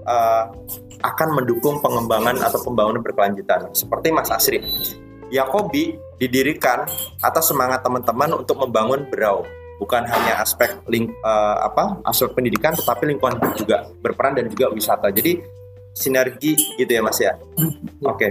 uh, 0.06 0.46
akan 1.00 1.28
mendukung 1.32 1.80
pengembangan 1.80 2.38
atau 2.44 2.60
pembangunan 2.60 3.00
berkelanjutan. 3.00 3.72
Seperti 3.72 4.12
Mas 4.12 4.28
Asri, 4.28 4.60
Yakobi 5.30 5.96
didirikan 6.18 6.84
atas 7.22 7.48
semangat 7.48 7.80
teman-teman 7.80 8.42
untuk 8.42 8.58
membangun 8.60 9.06
Berau. 9.08 9.46
Bukan 9.80 10.04
hanya 10.04 10.44
aspek 10.44 10.76
ling, 10.92 11.08
eh, 11.08 11.56
apa 11.64 12.04
aspek 12.04 12.36
pendidikan, 12.36 12.76
tetapi 12.76 13.08
lingkungan 13.08 13.40
hidup 13.40 13.54
juga 13.56 13.76
berperan 14.04 14.36
dan 14.36 14.52
juga 14.52 14.68
wisata. 14.68 15.08
Jadi 15.08 15.40
sinergi 15.96 16.52
gitu 16.76 16.90
ya 16.90 17.00
Mas 17.00 17.16
ya. 17.16 17.32
Oke. 18.04 18.28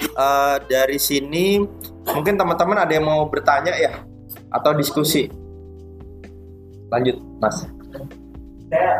Eh, 0.00 0.56
dari 0.66 0.98
sini 0.98 1.62
mungkin 2.10 2.34
teman-teman 2.34 2.82
ada 2.82 2.92
yang 2.92 3.06
mau 3.06 3.28
bertanya 3.30 3.78
ya 3.78 4.02
atau 4.50 4.74
diskusi. 4.74 5.30
Lanjut 6.90 7.16
Mas. 7.38 7.75
Saya 8.66 8.98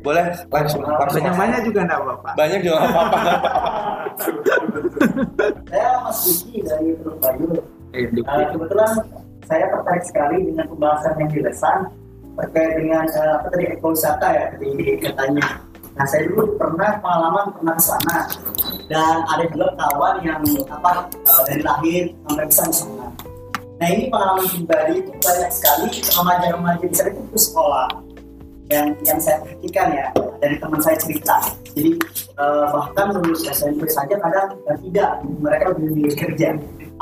Boleh 0.00 0.24
langsung 0.48 0.80
langsung. 0.80 0.80
Mas. 0.80 1.12
Banyak-banyak 1.12 1.60
juga 1.68 1.80
enggak 1.84 2.00
Bapak. 2.08 2.32
Banyak 2.40 2.58
juga 2.64 2.76
nggak 2.80 2.88
apa-apa. 2.88 3.18
apa-apa. 3.20 3.60
saya 5.68 5.88
Mas 6.00 6.18
Diki 6.24 6.58
dari 6.64 6.88
Teluk 6.96 7.16
Bayu. 7.20 7.48
Eh, 7.92 8.08
Eh, 8.08 8.46
kebetulan 8.56 8.90
saya 9.44 9.64
tertarik 9.68 10.04
sekali 10.08 10.36
dengan 10.48 10.64
pembahasan 10.72 11.12
yang 11.20 11.28
dilesan 11.28 11.78
terkait 12.40 12.72
dengan 12.80 13.04
eh, 13.04 13.32
apa 13.36 13.46
tadi 13.52 13.64
ekowisata 13.76 14.26
ya 14.32 14.44
di 14.56 14.96
katanya. 15.04 15.46
Nah 15.92 16.06
saya 16.08 16.24
dulu 16.32 16.56
pernah 16.56 16.96
pengalaman 17.04 17.52
pernah 17.52 17.74
ke 17.76 17.84
sana 17.84 18.18
dan 18.88 19.16
ada 19.28 19.44
juga 19.52 19.68
kawan 19.76 20.24
yang 20.24 20.40
apa 20.72 21.12
eh, 21.12 21.42
dari 21.52 21.60
lahir 21.60 22.02
sampai 22.24 22.44
bisa 22.48 22.62
di 22.64 22.76
sana. 22.80 23.06
Nah 23.76 23.88
ini 23.92 24.08
pengalaman 24.08 24.46
pribadi 24.48 24.94
itu 25.04 25.12
banyak 25.20 25.50
sekali 25.52 25.86
remaja-remaja 26.00 26.84
di 26.88 26.96
sana 26.96 27.10
itu 27.12 27.36
sekolah 27.36 28.11
yang 28.70 28.94
yang 29.02 29.18
saya 29.18 29.42
perhatikan 29.42 29.88
ya 29.90 30.06
dari 30.38 30.56
teman 30.58 30.80
saya 30.82 30.96
cerita. 30.98 31.36
Jadi 31.72 31.90
eh, 32.38 32.64
bahkan 32.70 33.06
lulus 33.16 33.46
SMP 33.48 33.86
saja 33.90 34.18
kadang 34.18 34.58
eh, 34.70 34.78
tidak 34.88 35.10
mereka 35.40 35.64
belum 35.74 35.90
memilih 35.94 36.14
kerja. 36.18 36.48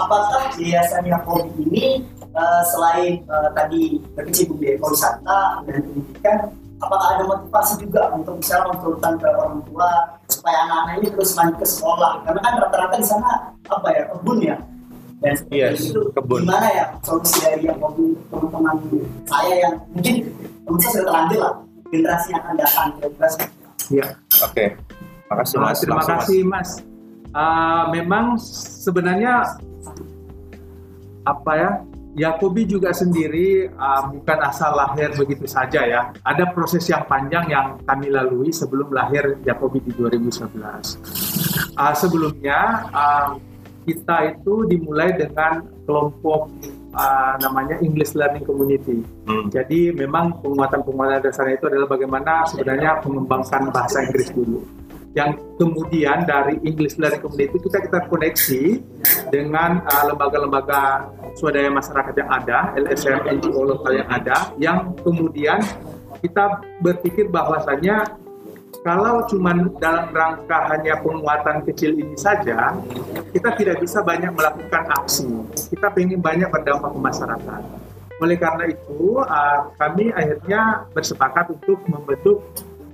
Apakah 0.00 0.56
yayasan 0.56 1.04
Yakobi 1.04 1.50
ini 1.68 1.86
eh, 2.20 2.62
selain 2.72 3.20
eh, 3.24 3.50
tadi 3.52 4.00
berkecimpung 4.16 4.60
di 4.60 4.76
ekowisata 4.76 5.64
dan 5.68 5.78
pendidikan, 5.84 6.38
apakah 6.80 7.08
ada 7.16 7.24
motivasi 7.28 7.84
juga 7.84 8.08
untuk 8.16 8.40
misalnya 8.40 8.76
memperlukan 8.76 9.14
ke 9.20 9.28
orang 9.28 9.60
tua 9.68 9.90
supaya 10.32 10.56
anak-anak 10.68 10.94
ini 11.00 11.08
terus 11.12 11.30
lanjut 11.36 11.56
ke 11.60 11.66
sekolah? 11.68 12.12
Karena 12.24 12.40
kan 12.40 12.54
rata-rata 12.60 12.96
di 12.96 13.06
sana 13.06 13.30
apa 13.68 13.88
ya 13.92 14.02
kebun 14.16 14.38
ya. 14.40 14.56
Dan 15.20 15.32
seperti 15.36 15.56
Yes, 15.60 15.92
itu 15.92 16.00
kebun. 16.10 16.40
gimana 16.42 16.68
ya 16.70 16.84
solusi 17.00 17.36
dari 17.38 17.60
Yakobi 17.62 18.04
teman-teman 18.26 18.76
saya 19.28 19.52
yang 19.58 19.74
mungkin 19.92 20.14
teman 20.64 20.78
saya 20.78 20.90
sudah 20.90 21.04
terlanjur 21.04 21.38
lah 21.38 21.54
generasi 21.86 22.26
yang 22.30 22.40
akan 22.40 22.54
datang 22.56 22.86
kira-kira 22.96 23.28
itu. 23.28 23.46
Iya. 23.90 24.06
Oke. 24.40 24.64
Makasih 25.28 25.56
Ah, 25.56 25.62
Mas. 25.62 25.76
terima 25.78 25.94
Langsung, 25.94 26.08
Mas. 26.10 26.20
kasih 26.24 26.40
Mas. 26.42 26.70
Ah, 27.30 27.82
memang 27.90 28.24
sebenarnya 28.80 29.34
apa 31.22 31.52
ya? 31.54 31.70
Yakobi 32.10 32.66
juga 32.66 32.90
sendiri 32.90 33.70
ah, 33.76 34.02
bukan 34.04 34.38
asal 34.42 34.74
lahir 34.74 35.14
begitu 35.14 35.46
saja 35.46 35.84
ya. 35.84 36.00
Ada 36.20 36.50
proses 36.50 36.82
yang 36.84 37.06
panjang 37.06 37.46
yang 37.46 37.78
kami 37.80 38.08
lalui 38.08 38.50
sebelum 38.50 38.90
lahir 38.90 39.38
Yakobi 39.44 39.78
di 39.78 39.92
2011. 39.92 40.98
Ah, 41.76 41.94
sebelumnya 41.94 42.58
ah, 42.90 43.38
kita 43.84 44.36
itu 44.36 44.68
dimulai 44.68 45.16
dengan 45.16 45.64
kelompok 45.88 46.52
ah, 46.94 47.34
namanya 47.40 47.80
English 47.80 48.12
Learning 48.14 48.44
Community. 48.44 49.00
Hmm. 49.26 49.48
Jadi 49.48 49.94
memang 49.94 50.38
penguatan-penguatan 50.44 51.24
dasarnya 51.24 51.56
itu 51.58 51.66
adalah 51.70 51.88
bagaimana 51.88 52.44
sebenarnya 52.48 53.00
mengembangkan 53.04 53.70
bahasa 53.72 54.04
Inggris 54.04 54.30
dulu. 54.34 54.62
Yang 55.10 55.42
kemudian 55.58 56.22
dari 56.22 56.54
English 56.62 56.94
Learning 56.94 57.18
Community 57.18 57.56
kita 57.58 57.78
kita 57.82 57.98
koneksi 58.06 58.62
dengan 59.34 59.82
uh, 59.82 60.04
lembaga-lembaga 60.06 61.10
swadaya 61.34 61.70
masyarakat 61.70 62.14
yang 62.14 62.30
ada, 62.30 62.58
LSM 62.78 63.18
NGO 63.42 63.74
lokal 63.74 63.92
yang 63.98 64.08
ada, 64.10 64.36
yang 64.58 64.78
kemudian 65.02 65.58
kita 66.20 66.62
berpikir 66.84 67.26
bahwasanya 67.26 68.06
kalau 68.80 69.28
cuma 69.28 69.52
dalam 69.76 70.08
rangka 70.08 70.72
hanya 70.72 70.96
penguatan 71.04 71.60
kecil 71.68 71.92
ini 72.00 72.16
saja, 72.16 72.72
kita 73.28 73.52
tidak 73.60 73.76
bisa 73.84 74.00
banyak 74.00 74.32
melakukan 74.32 74.84
aksi. 74.96 75.28
Kita 75.68 75.92
ingin 76.00 76.20
banyak 76.24 76.48
berdampak 76.48 76.96
ke 76.96 77.00
masyarakat. 77.00 77.62
Oleh 78.20 78.36
karena 78.40 78.64
itu, 78.68 79.20
uh, 79.20 79.60
kami 79.76 80.12
akhirnya 80.12 80.88
bersepakat 80.96 81.52
untuk 81.56 81.80
membentuk 81.88 82.40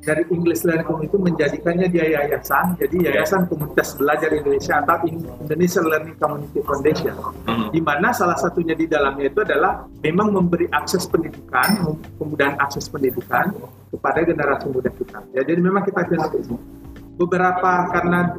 dari 0.07 0.23
English 0.31 0.63
Learning 0.63 0.87
Community 0.87 1.11
itu 1.11 1.19
menjadikannya 1.19 1.87
dia 1.91 2.07
yayasan, 2.07 2.79
jadi 2.79 3.11
Yayasan 3.11 3.51
Komunitas 3.51 3.99
Belajar 3.99 4.31
Indonesia 4.31 4.79
atau 4.79 5.03
Indonesia 5.43 5.81
Learning 5.83 6.17
Community 6.23 6.61
Foundation, 6.63 7.15
hmm. 7.51 7.75
di 7.75 7.81
mana 7.83 8.15
salah 8.15 8.39
satunya 8.39 8.79
di 8.79 8.87
dalamnya 8.87 9.27
itu 9.27 9.43
adalah 9.43 9.83
memang 10.07 10.31
memberi 10.31 10.71
akses 10.71 11.11
pendidikan, 11.11 11.99
kemudahan 12.23 12.55
akses 12.63 12.87
pendidikan 12.87 13.51
kepada 13.91 14.23
generasi 14.23 14.71
muda 14.71 14.95
kita. 14.95 15.19
Ya, 15.35 15.43
jadi 15.43 15.59
memang 15.59 15.83
kita 15.83 16.07
jelas 16.07 16.31
beberapa 17.19 17.91
karena 17.91 18.39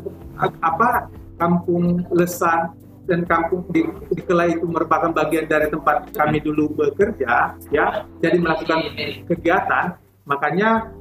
apa 0.64 1.12
kampung 1.36 2.08
lesan 2.16 2.72
dan 3.08 3.24
kampung 3.28 3.68
di, 3.72 3.84
di 4.12 4.22
Kelai 4.24 4.56
itu 4.56 4.68
merupakan 4.68 5.10
bagian 5.12 5.48
dari 5.48 5.72
tempat 5.72 6.12
kami 6.12 6.44
dulu 6.44 6.76
bekerja 6.76 7.56
ya 7.72 8.06
jadi 8.20 8.38
melakukan 8.38 8.84
kegiatan. 9.32 9.96
Makanya 10.28 10.92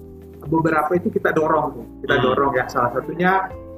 beberapa 0.47 0.91
itu 0.97 1.09
kita 1.13 1.31
dorong 1.35 1.77
tuh 1.77 1.87
kita 2.07 2.15
hmm. 2.19 2.25
dorong 2.25 2.53
ya 2.57 2.65
salah 2.71 2.91
satunya 2.97 3.33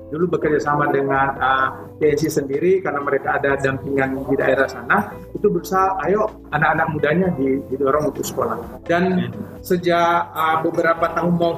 dulu 0.08 0.24
bekerja 0.40 0.60
sama 0.64 0.88
dengan 0.88 1.36
uh, 1.36 1.68
sendiri 2.16 2.80
karena 2.80 3.04
mereka 3.04 3.36
ada 3.36 3.60
dampingan 3.60 4.24
di 4.24 4.34
daerah 4.40 4.64
sana 4.64 5.12
itu 5.36 5.52
berusaha 5.52 6.00
ayo 6.08 6.32
anak-anak 6.48 6.86
mudanya 6.96 7.28
didorong 7.68 8.08
untuk 8.08 8.24
sekolah 8.24 8.56
dan 8.88 9.28
hmm. 9.28 9.60
sejak 9.60 10.32
uh, 10.32 10.64
beberapa 10.64 11.12
tahun 11.12 11.34
mau 11.36 11.52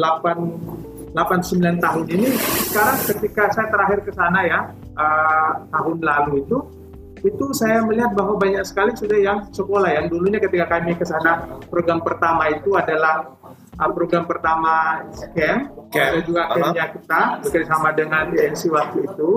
8 0.00 1.12
8-9 1.14 1.78
tahun 1.78 2.04
ini 2.10 2.26
sekarang 2.72 2.98
ketika 3.06 3.42
saya 3.54 3.68
terakhir 3.70 3.98
ke 4.02 4.10
sana 4.16 4.40
ya 4.42 4.60
uh, 4.98 5.62
tahun 5.70 6.02
lalu 6.02 6.42
itu 6.42 6.58
itu 7.24 7.44
saya 7.56 7.80
melihat 7.80 8.12
bahwa 8.12 8.36
banyak 8.36 8.60
sekali 8.68 8.92
sudah 8.92 9.16
yang 9.16 9.38
sekolah 9.48 9.88
yang 9.88 10.06
dulunya 10.12 10.36
ketika 10.36 10.76
kami 10.76 10.92
ke 10.92 11.08
sana 11.08 11.56
program 11.72 12.04
pertama 12.04 12.52
itu 12.52 12.76
adalah 12.76 13.32
uh, 13.80 13.90
program 13.96 14.28
pertama 14.28 15.00
camp, 15.32 15.72
ada 15.88 16.20
juga 16.20 16.52
campnya 16.52 16.86
kita 16.92 17.20
bekerjasama 17.40 17.88
dengan 17.96 18.28
DNC 18.28 18.62
waktu 18.68 18.98
itu. 19.08 19.30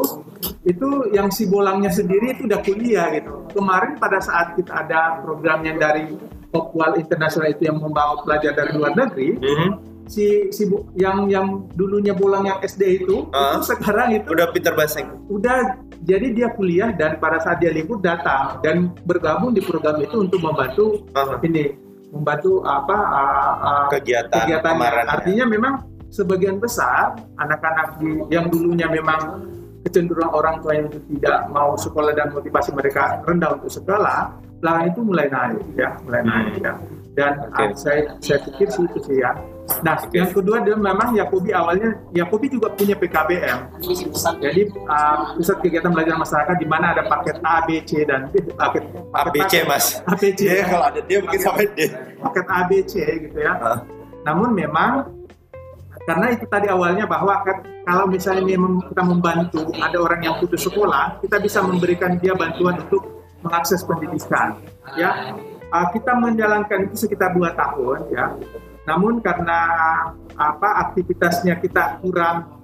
Itu 0.68 0.88
yang 1.16 1.32
si 1.32 1.48
bolangnya 1.48 1.88
sendiri 1.88 2.36
itu 2.36 2.44
udah 2.44 2.60
kuliah 2.60 3.08
gitu. 3.16 3.48
Kemarin 3.56 3.96
pada 3.96 4.20
saat 4.20 4.60
kita 4.60 4.84
ada 4.84 5.24
program 5.24 5.64
yang 5.64 5.80
dari 5.80 6.12
Hopewell 6.52 7.00
International 7.00 7.52
itu 7.52 7.72
yang 7.72 7.80
membawa 7.80 8.20
pelajar 8.24 8.56
dari 8.56 8.72
luar 8.76 8.96
negeri 8.96 9.36
mm 9.36 9.56
-hmm. 9.56 9.70
si 10.08 10.48
si 10.56 10.64
yang 10.96 11.28
yang 11.28 11.68
dulunya 11.76 12.16
bolang 12.16 12.48
yang 12.48 12.60
SD 12.64 13.04
itu, 13.04 13.28
uh, 13.36 13.60
itu 13.60 13.76
sekarang 13.76 14.16
itu 14.16 14.32
udah 14.32 14.48
pinter 14.56 14.72
bahasa 14.72 15.04
udah 15.28 15.76
jadi 16.08 16.28
dia 16.32 16.48
kuliah 16.56 16.96
dan 16.96 17.20
pada 17.20 17.38
saat 17.44 17.60
dia 17.60 17.76
libur 17.76 18.00
datang 18.00 18.64
dan 18.64 18.96
bergabung 19.04 19.52
di 19.52 19.60
program 19.60 20.00
itu 20.00 20.24
untuk 20.24 20.40
membantu 20.40 21.04
uh 21.12 21.36
-huh. 21.36 21.44
ini 21.44 21.76
membantu 22.16 22.64
apa 22.64 22.98
uh, 22.98 23.54
uh, 23.60 23.88
kegiatan 23.92 24.32
kegiatan 24.32 24.76
artinya 25.12 25.46
memang 25.46 25.74
sebagian 26.08 26.64
besar 26.64 27.20
anak-anak 27.36 28.00
yang 28.32 28.48
dulunya 28.48 28.88
memang 28.88 29.44
kecenderungan 29.84 30.32
orang 30.32 30.56
tua 30.64 30.74
yang 30.80 30.88
tidak 30.88 31.52
mau 31.52 31.76
sekolah 31.76 32.16
dan 32.16 32.32
motivasi 32.32 32.72
mereka 32.72 33.20
rendah 33.28 33.60
untuk 33.60 33.72
sekolah 33.76 34.32
belakangan 34.64 34.88
itu 34.88 35.00
mulai 35.04 35.28
naik 35.28 35.64
ya 35.76 35.90
mulai 36.08 36.22
naik 36.24 36.54
ya 36.64 36.74
dan 37.20 37.34
okay. 37.52 37.68
uh, 37.68 37.76
saya 37.76 38.02
saya 38.24 38.40
pikir 38.48 38.68
sih 38.72 38.88
itu 38.88 39.00
sih 39.04 39.18
ya 39.20 39.36
Nah, 39.84 40.00
okay. 40.00 40.24
yang 40.24 40.32
kedua 40.32 40.64
adalah 40.64 40.80
memang 40.80 41.12
Yakobi 41.12 41.52
awalnya 41.52 42.00
Yakobi 42.16 42.48
juga 42.48 42.72
punya 42.72 42.96
PKBM. 42.96 43.84
Jadi 44.40 44.62
uh, 44.88 45.36
pusat 45.36 45.58
kegiatan 45.60 45.92
belajar 45.92 46.16
masyarakat 46.16 46.56
di 46.56 46.68
mana 46.68 46.96
ada 46.96 47.04
paket 47.04 47.38
A, 47.44 47.68
B, 47.68 47.84
C 47.84 48.08
dan 48.08 48.32
paket, 48.32 48.88
paket 49.12 49.32
ABC 49.44 49.54
mas. 49.68 50.00
ABC. 50.08 50.42
Ya, 50.48 50.64
kalau 50.72 50.86
ada 50.88 51.00
dia 51.04 51.18
mungkin 51.20 51.42
sampai 51.44 51.68
D. 51.76 51.92
Paket 52.16 52.46
A, 52.48 52.60
B, 52.64 52.72
C 52.88 52.94
gitu 53.28 53.38
ya. 53.38 53.54
Uh. 53.60 53.80
Namun 54.24 54.56
memang 54.56 55.12
karena 56.08 56.32
itu 56.32 56.48
tadi 56.48 56.72
awalnya 56.72 57.04
bahwa 57.04 57.44
kalau 57.84 58.06
misalnya 58.08 58.48
kita 58.88 59.04
membantu 59.04 59.68
ada 59.76 59.98
orang 60.00 60.24
yang 60.24 60.36
putus 60.40 60.64
sekolah, 60.64 61.20
kita 61.20 61.44
bisa 61.44 61.60
memberikan 61.60 62.16
dia 62.16 62.32
bantuan 62.32 62.80
untuk 62.88 63.28
mengakses 63.44 63.84
pendidikan. 63.84 64.56
Ya, 64.96 65.36
uh, 65.76 65.88
kita 65.92 66.16
menjalankan 66.16 66.88
itu 66.88 66.96
sekitar 67.04 67.36
dua 67.36 67.52
tahun 67.52 68.08
ya 68.16 68.32
namun 68.88 69.20
karena 69.20 69.60
apa 70.40 70.70
aktivitasnya 70.90 71.60
kita 71.60 72.00
kurang 72.00 72.58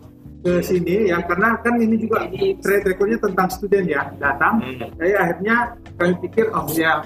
ke 0.44 0.60
sini 0.60 1.08
ya 1.08 1.24
karena 1.24 1.56
kan 1.64 1.80
ini 1.80 1.96
juga 1.96 2.28
trade 2.60 2.84
recordnya 2.84 3.20
tentang 3.20 3.48
student 3.48 3.88
ya 3.88 4.04
datang. 4.20 4.60
Hmm. 4.60 4.92
jadi 5.00 5.14
akhirnya 5.16 5.56
kami 5.96 6.14
pikir 6.28 6.52
oh 6.52 6.68
ya 6.76 7.00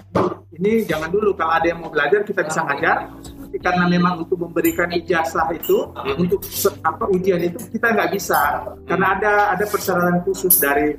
ini 0.58 0.82
jangan 0.90 1.14
dulu 1.14 1.38
kalau 1.38 1.54
ada 1.54 1.70
yang 1.70 1.80
mau 1.86 1.94
belajar 1.94 2.26
kita 2.26 2.42
bisa 2.42 2.66
ngajar. 2.66 3.14
Tapi 3.48 3.64
karena 3.64 3.88
memang 3.88 4.28
untuk 4.28 4.44
memberikan 4.44 4.92
ijazah 4.92 5.48
itu 5.54 5.88
hmm. 5.88 6.20
untuk 6.20 6.42
apa 6.82 7.06
ujian 7.14 7.40
itu 7.46 7.62
kita 7.78 7.94
nggak 7.94 8.10
bisa. 8.12 8.42
Karena 8.90 9.16
ada 9.16 9.34
ada 9.54 9.66
persyaratan 9.70 10.26
khusus 10.26 10.58
dari 10.58 10.98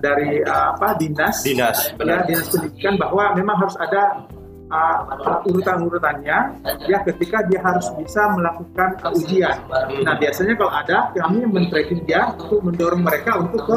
dari 0.00 0.40
apa 0.48 0.96
dinas. 0.96 1.44
Dinas 1.44 1.92
ya 2.00 2.24
dinas 2.24 2.48
pendidikan 2.48 2.96
bahwa 2.96 3.36
memang 3.36 3.56
harus 3.60 3.76
ada 3.76 4.24
uh, 4.70 5.42
urutan-urutannya 5.46 6.38
ya 6.86 6.98
ketika 7.06 7.46
dia 7.46 7.60
harus 7.62 7.86
bisa 7.98 8.30
melakukan 8.34 8.98
uh, 9.02 9.14
ujian. 9.14 9.56
Nah 10.02 10.14
biasanya 10.18 10.54
kalau 10.58 10.72
ada 10.72 10.98
kami 11.14 11.46
men-tracking 11.46 12.02
dia 12.06 12.34
untuk 12.34 12.60
mendorong 12.62 13.02
mereka 13.02 13.38
untuk 13.38 13.66
ke 13.66 13.76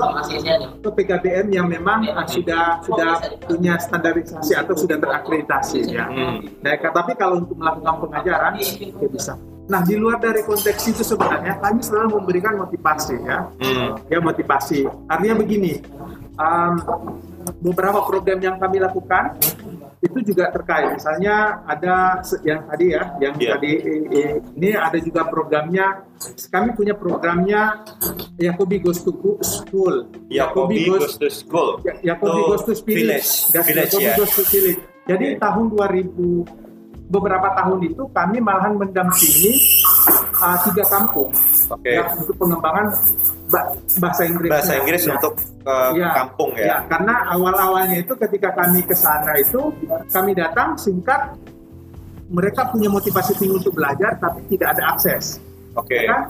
ke 0.82 0.90
PKBM 1.02 1.48
yang 1.54 1.68
memang 1.70 2.06
uh, 2.10 2.26
sudah 2.26 2.82
sudah 2.86 3.22
punya 3.46 3.78
standarisasi 3.78 4.58
atau 4.58 4.74
sudah 4.74 4.98
terakreditasi 4.98 5.94
ya. 5.94 6.06
Hmm. 6.10 6.46
Nah 6.62 6.74
tapi 6.80 7.14
kalau 7.18 7.46
untuk 7.46 7.58
melakukan 7.58 7.96
pengajaran 8.08 8.54
ya 8.60 9.08
bisa. 9.10 9.34
Nah 9.70 9.86
di 9.86 9.94
luar 9.94 10.18
dari 10.18 10.42
konteks 10.42 10.82
itu 10.90 11.06
sebenarnya 11.06 11.62
kami 11.62 11.86
selalu 11.86 12.18
memberikan 12.18 12.58
motivasi 12.58 13.16
ya, 13.22 13.46
hmm. 13.62 14.10
ya 14.10 14.18
motivasi. 14.18 14.90
Artinya 15.06 15.36
begini, 15.38 15.78
um, 16.42 16.74
beberapa 17.62 18.02
program 18.02 18.42
yang 18.42 18.58
kami 18.58 18.82
lakukan 18.82 19.38
itu 20.00 20.32
juga 20.32 20.48
terkait. 20.52 20.96
Misalnya 20.96 21.60
ada 21.68 22.24
yang 22.48 22.64
tadi 22.72 22.86
ya, 22.96 23.04
yang 23.20 23.36
yeah. 23.36 23.56
tadi 23.60 23.72
ini 24.56 24.70
ada 24.72 24.98
juga 25.00 25.28
programnya. 25.28 26.08
Kami 26.48 26.76
punya 26.76 26.96
programnya 26.96 27.84
Yakobi 28.40 28.80
Goes 28.80 29.04
to 29.04 29.12
School. 29.44 30.08
Yakobi 30.32 30.88
Goes 30.88 31.20
to 31.20 31.28
School. 31.28 31.84
Yakobi 31.84 32.40
Goes 32.48 32.64
to 32.64 32.74
Village. 32.88 33.30
Yakobi 33.52 34.04
yeah. 34.04 34.16
Goes 34.16 34.34
to 34.40 34.44
Village. 34.48 34.80
Jadi 35.10 35.26
okay. 35.36 35.42
tahun 35.42 35.66
2000 35.74 36.70
beberapa 37.10 37.48
tahun 37.58 37.80
itu 37.90 38.04
kami 38.14 38.38
malahan 38.38 38.78
mendampingi 38.78 39.58
uh, 40.38 40.58
tiga 40.70 40.86
kampung 40.86 41.34
okay. 41.74 41.98
ya, 41.98 42.06
untuk 42.14 42.38
pengembangan 42.38 42.94
bahasa 44.00 44.22
Inggris. 44.30 44.50
Bahasa 44.50 44.74
Inggris 44.78 45.02
ya. 45.06 45.12
untuk 45.18 45.34
uh, 45.66 45.92
ya, 45.98 46.10
kampung 46.14 46.52
ya. 46.56 46.66
ya. 46.66 46.78
Karena 46.88 47.16
awal-awalnya 47.34 47.98
itu 48.00 48.14
ketika 48.16 48.50
kami 48.54 48.86
ke 48.86 48.96
sana 48.96 49.34
itu 49.42 49.74
kami 50.14 50.32
datang 50.38 50.78
singkat 50.78 51.34
mereka 52.30 52.70
punya 52.70 52.94
motivasi 52.94 53.34
tinggi 53.42 53.58
untuk 53.58 53.74
belajar 53.74 54.16
tapi 54.22 54.46
tidak 54.54 54.78
ada 54.78 54.94
akses. 54.94 55.42
Oke. 55.74 55.98
Okay. 55.98 56.06
Ya, 56.06 56.30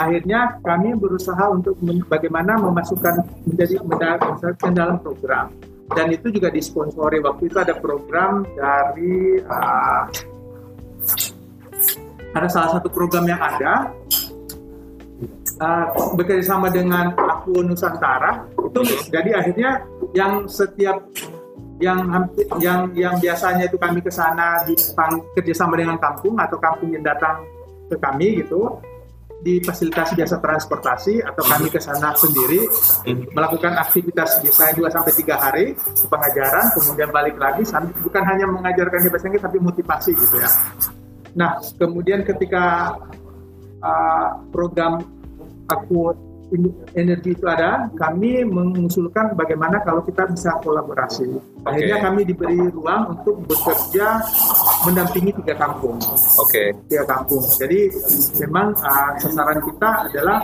akhirnya 0.00 0.40
kami 0.64 0.96
berusaha 0.96 1.44
untuk 1.52 1.76
bagaimana 2.08 2.56
memasukkan 2.56 3.44
menjadi 3.44 3.84
menjadi 3.84 4.68
dalam 4.72 4.96
program 5.04 5.52
dan 5.92 6.06
itu 6.14 6.30
juga 6.30 6.48
disponsori 6.48 7.18
waktu 7.20 7.50
itu 7.50 7.58
ada 7.58 7.74
program 7.76 8.46
dari 8.54 9.42
uh, 9.44 10.02
ada 12.30 12.48
salah 12.48 12.78
satu 12.78 12.88
program 12.88 13.26
yang 13.26 13.42
ada 13.42 13.90
uh, 15.60 15.86
bekerja 16.16 16.56
sama 16.56 16.72
dengan 16.72 17.12
aku 17.14 17.60
Nusantara 17.62 18.48
itu 18.56 18.80
jadi 19.12 19.30
akhirnya 19.38 19.70
yang 20.16 20.48
setiap 20.48 21.04
yang 21.80 22.04
yang 22.60 22.92
yang 22.92 23.14
biasanya 23.16 23.64
itu 23.64 23.80
kami 23.80 24.04
ke 24.04 24.12
sana 24.12 24.64
di 24.68 24.76
kerjasama 25.36 25.80
dengan 25.80 25.96
kampung 25.96 26.36
atau 26.36 26.60
kampung 26.60 26.92
yang 26.92 27.00
datang 27.00 27.40
ke 27.88 27.96
kami 27.96 28.44
gitu 28.44 28.80
difasilitasi 29.40 30.20
jasa 30.20 30.36
transportasi 30.36 31.24
atau 31.24 31.40
kami 31.40 31.72
ke 31.72 31.80
sana 31.80 32.12
sendiri 32.12 32.68
melakukan 33.32 33.72
aktivitas 33.80 34.44
biasanya 34.44 34.76
2 34.76 34.92
sampai 34.92 35.12
3 35.16 35.32
hari 35.32 35.66
pengajaran 36.12 36.64
kemudian 36.76 37.08
balik 37.08 37.40
lagi 37.40 37.64
bukan 38.04 38.22
hanya 38.28 38.44
mengajarkan 38.44 39.00
bahasa 39.08 39.26
Inggris 39.32 39.44
tapi 39.48 39.58
motivasi 39.64 40.12
gitu 40.12 40.36
ya. 40.36 40.50
Nah, 41.30 41.56
kemudian 41.80 42.20
ketika 42.26 42.96
uh, 43.80 44.44
program 44.52 45.00
aku 45.70 46.10
energi 46.98 47.30
itu 47.38 47.46
ada, 47.46 47.86
kami 47.94 48.42
mengusulkan 48.42 49.38
bagaimana 49.38 49.78
kalau 49.86 50.02
kita 50.02 50.26
bisa 50.26 50.50
kolaborasi. 50.58 51.30
Akhirnya 51.62 52.02
kami 52.02 52.26
diberi 52.26 52.58
ruang 52.74 53.14
untuk 53.14 53.38
bekerja 53.46 54.18
mendampingi 54.82 55.30
tiga 55.42 55.54
kampung. 55.54 55.96
Oke. 56.42 56.74
Tiga 56.90 57.06
kampung. 57.06 57.42
Jadi 57.54 57.94
memang 58.42 58.74
uh, 58.82 59.14
sasaran 59.22 59.62
kita 59.62 60.10
adalah 60.10 60.42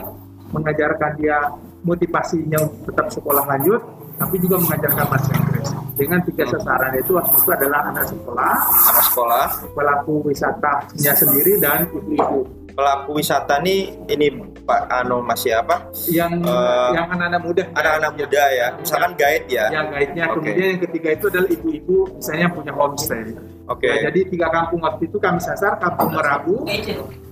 mengajarkan 0.55 1.11
dia 1.19 1.39
motivasinya 1.83 2.59
untuk 2.63 2.95
tetap 2.95 3.07
sekolah 3.11 3.45
lanjut, 3.47 3.83
tapi 4.19 4.39
juga 4.39 4.63
mengajarkan 4.63 5.05
bahasa 5.11 5.31
Inggris. 5.35 5.69
Dengan 5.97 6.21
tiga 6.29 6.45
sasaran 6.55 6.93
itu 7.01 7.11
waktu 7.17 7.35
itu 7.35 7.51
adalah 7.51 7.81
anak 7.91 8.05
sekolah, 8.13 8.55
Anak 8.95 9.05
sekolah, 9.11 9.45
pelaku 9.75 10.15
wisatanya 10.29 11.13
sendiri 11.17 11.57
dan 11.59 11.89
ibu-ibu 11.89 12.66
pelaku 12.77 13.17
wisata 13.17 13.57
nih 13.59 13.97
ini 14.07 14.27
Pak 14.63 14.93
Ano 14.93 15.25
masih 15.25 15.57
apa? 15.57 15.89
yang 16.07 16.37
Eh, 16.39 16.91
yang 16.93 17.09
anak-anak 17.09 17.41
muda 17.41 17.63
Anak-anak 17.73 18.11
muda 18.15 18.43
ya, 18.53 18.67
misalkan 18.77 19.13
guide 19.17 19.47
ya. 19.49 19.65
yang 19.73 19.87
guide-nya 19.89 20.25
Oke. 20.29 20.35
kemudian 20.45 20.69
yang 20.69 20.83
ketiga 20.85 21.09
itu 21.11 21.25
adalah 21.27 21.49
ibu-ibu 21.49 21.97
misalnya 22.13 22.49
punya 22.53 22.73
homestay 22.73 23.23
Oke. 23.67 23.89
Nah, 23.89 23.99
jadi 24.07 24.21
tiga 24.29 24.47
kampung 24.53 24.81
waktu 24.85 25.03
itu 25.05 25.17
kami 25.17 25.39
sasar 25.41 25.73
kampung 25.81 26.11
Merabu 26.13 26.55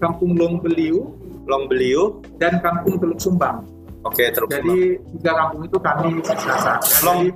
kampung 0.01 0.31
Longbeliu 0.35 1.13
Long 1.45 1.69
Beliu. 1.69 2.25
dan 2.41 2.57
kampung 2.59 2.97
Teluk 2.97 3.21
Sumbang 3.21 3.69
Oke, 4.03 4.33
terus. 4.33 4.49
jadi 4.49 4.97
tiga 5.13 5.33
kampung 5.37 5.61
itu 5.63 5.77
kami 5.79 6.09
sasar 6.25 6.81
Long 7.05 7.21
jadi 7.21 7.31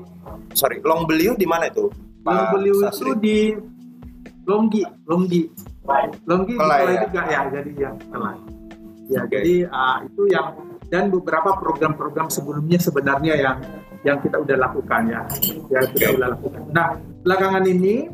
sorry, 0.56 0.80
Long 0.80 1.04
Beliu 1.04 1.36
di 1.36 1.44
mana 1.44 1.68
itu? 1.68 1.92
Pak 2.24 2.32
Longbeliu 2.56 2.76
itu 2.82 3.08
di 3.20 3.38
Longgi 4.48 4.80
Longgi 5.04 5.42
Longgi 6.28 6.54
Kelai 6.56 6.80
Kelai 6.84 6.94
ya? 6.94 7.00
juga. 7.04 7.20
Ya 7.26 7.40
jadi 7.50 7.70
ya 7.74 7.90
Kelai. 8.12 8.36
Ya 9.08 9.20
Oke. 9.24 9.30
jadi 9.32 9.54
ah, 9.72 9.96
itu 10.04 10.22
yang 10.28 10.46
dan 10.88 11.04
beberapa 11.12 11.50
program-program 11.60 12.28
sebelumnya 12.32 12.78
sebenarnya 12.80 13.34
yang 13.36 13.56
yang 14.06 14.16
kita 14.20 14.36
udah 14.40 14.56
lakukan 14.56 15.02
ya. 15.08 15.20
Ya 15.72 15.80
kita 15.88 16.06
udah 16.16 16.28
lakukan. 16.36 16.60
Nah 16.72 16.96
belakangan 17.24 17.64
ini 17.66 18.08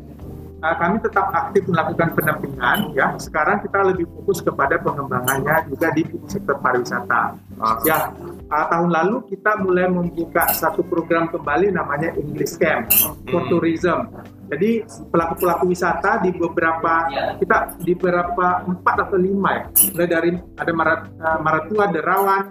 ah, 0.59 0.75
kami 0.75 0.99
tetap 0.99 1.31
aktif 1.31 1.63
melakukan 1.71 2.11
pendampingan 2.13 2.77
ya. 2.91 3.15
Sekarang 3.15 3.63
kita 3.63 3.79
lebih 3.87 4.05
fokus 4.11 4.43
kepada 4.43 4.75
pengembangannya 4.83 5.71
juga 5.71 5.87
di 5.95 6.03
sektor 6.27 6.59
pariwisata. 6.59 7.39
Ah, 7.59 7.79
ya 7.87 8.11
ah, 8.51 8.65
tahun 8.67 8.91
lalu 8.91 9.15
kita 9.31 9.63
mulai 9.63 9.87
membuka 9.87 10.51
satu 10.51 10.83
program 10.83 11.31
kembali 11.31 11.71
namanya 11.71 12.11
English 12.19 12.59
Camp 12.59 12.91
for 13.31 13.45
Hmm. 13.45 13.51
Tourism. 13.51 13.99
Jadi 14.45 14.85
pelaku-pelaku 15.09 15.73
wisata 15.73 16.21
di 16.21 16.29
beberapa 16.29 17.09
kita 17.41 17.81
di 17.81 17.97
beberapa 17.97 18.61
empat 18.61 19.09
atau 19.09 19.17
lima 19.17 19.57
ya, 19.57 19.63
mulai 19.89 20.07
dari 20.09 20.29
ada 20.37 20.71
Marat, 20.73 21.01
uh, 21.17 21.39
Maratua, 21.41 21.89
Derawan, 21.89 22.43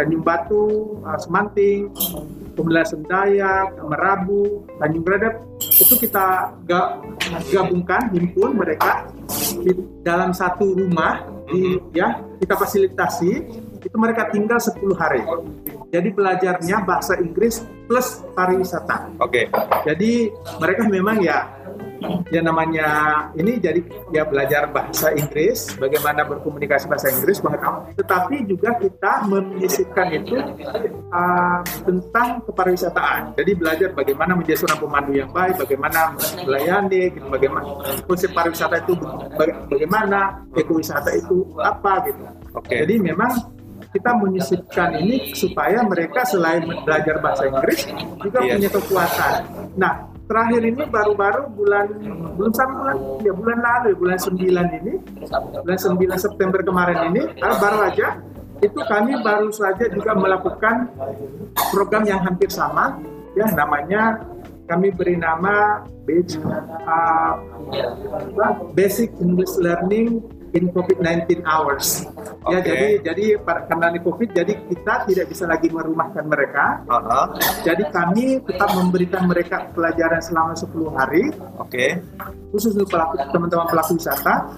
Tanjung 0.00 0.24
Batu, 0.24 0.96
uh, 1.04 1.18
Semanting, 1.20 1.92
kemudian 2.52 2.86
Sendayak, 2.86 3.76
Merabu, 3.84 4.66
Tanjung 4.78 5.04
Bradap 5.04 5.34
itu 5.58 5.94
kita 5.96 6.52
ga- 6.68 7.00
gabungkan 7.48 8.12
himpun 8.12 8.56
mereka 8.56 9.08
di 9.62 9.72
dalam 10.04 10.36
satu 10.36 10.76
rumah 10.76 11.24
di 11.48 11.80
ya 11.92 12.20
kita 12.40 12.54
fasilitasi 12.56 13.30
itu 13.82 13.96
mereka 13.98 14.30
tinggal 14.30 14.62
10 14.62 14.78
hari. 14.94 15.20
Jadi 15.90 16.08
belajarnya 16.14 16.86
bahasa 16.86 17.18
Inggris 17.18 17.66
plus 17.90 18.22
pariwisata. 18.32 19.10
Oke. 19.18 19.50
Jadi 19.84 20.30
mereka 20.62 20.86
memang 20.86 21.18
ya 21.20 21.50
ya 22.32 22.40
namanya 22.42 22.88
ini 23.38 23.58
jadi 23.62 23.80
ya 24.10 24.26
belajar 24.26 24.68
bahasa 24.72 25.14
Inggris, 25.14 25.74
bagaimana 25.78 26.26
berkomunikasi 26.26 26.90
bahasa 26.90 27.08
Inggris, 27.12 27.38
mengetahui. 27.40 27.94
Tetapi 27.98 28.36
juga 28.48 28.70
kita 28.80 29.12
menyisipkan 29.28 30.06
itu 30.12 30.36
uh, 31.12 31.60
tentang 31.86 32.42
kepariwisataan. 32.48 33.38
Jadi 33.38 33.50
belajar 33.54 33.88
bagaimana 33.94 34.32
menjadi 34.34 34.64
seorang 34.64 34.80
pemandu 34.82 35.12
yang 35.14 35.30
baik, 35.30 35.54
bagaimana 35.60 36.00
melayani, 36.42 37.02
gitu, 37.12 37.26
bagaimana 37.30 37.64
konsep 38.08 38.30
pariwisata 38.34 38.82
itu 38.82 38.92
baga- 39.38 39.60
bagaimana, 39.70 40.20
ekowisata 40.58 41.10
itu 41.14 41.46
apa 41.62 42.04
gitu. 42.10 42.22
Oke. 42.56 42.84
Jadi 42.84 42.94
memang 43.00 43.32
kita 43.92 44.16
menyisipkan 44.16 44.96
ini 45.04 45.36
supaya 45.36 45.84
mereka 45.84 46.24
selain 46.24 46.64
belajar 46.64 47.20
bahasa 47.20 47.44
Inggris 47.44 47.84
juga 48.24 48.40
Yes. 48.40 48.56
punya 48.56 48.70
kekuatan. 48.72 49.32
Nah, 49.76 49.92
terakhir 50.26 50.62
ini 50.64 50.82
baru-baru 50.86 51.42
bulan 51.52 51.86
belum 52.38 52.52
sampai 52.54 52.74
bulan 52.78 52.96
ya 53.20 53.32
bulan 53.34 53.58
lalu 53.60 53.88
ya, 53.92 53.96
bulan 53.98 54.18
9 54.18 54.78
ini 54.80 54.94
bulan 55.62 55.78
9 55.78 56.24
September 56.24 56.60
kemarin 56.62 56.98
ini 57.12 57.22
ah, 57.42 57.56
baru 57.58 57.78
aja 57.90 58.06
itu 58.62 58.80
kami 58.86 59.18
baru 59.20 59.50
saja 59.50 59.90
juga 59.90 60.14
melakukan 60.14 60.86
program 61.74 62.06
yang 62.06 62.22
hampir 62.22 62.46
sama 62.46 63.02
ya 63.34 63.50
namanya 63.52 64.22
kami 64.70 64.94
beri 64.94 65.18
nama 65.18 65.82
Basic, 66.02 66.42
uh, 66.42 67.34
Basic 68.74 69.10
English 69.22 69.54
Learning 69.58 70.22
in 70.52 70.68
COVID-19 70.72 71.42
Hours. 71.44 72.04
Ya 72.48 72.60
Oke. 72.60 72.68
jadi 72.68 72.88
jadi 73.00 73.26
karena 73.42 73.86
ini 73.92 74.00
COVID 74.04 74.28
jadi 74.36 74.52
kita 74.68 74.94
tidak 75.08 75.26
bisa 75.32 75.44
lagi 75.48 75.68
merumahkan 75.72 76.24
mereka. 76.28 76.84
Aha. 76.88 77.32
Jadi 77.64 77.84
kami 77.88 78.40
tetap 78.44 78.70
memberikan 78.76 79.24
mereka 79.28 79.68
pelajaran 79.72 80.20
selama 80.20 80.52
10 80.56 80.98
hari 80.98 81.24
Oke. 81.56 82.00
khusus 82.52 82.76
untuk 82.76 82.92
pelaku 82.92 83.16
teman-teman 83.32 83.66
pelaku 83.68 83.96
wisata. 83.96 84.52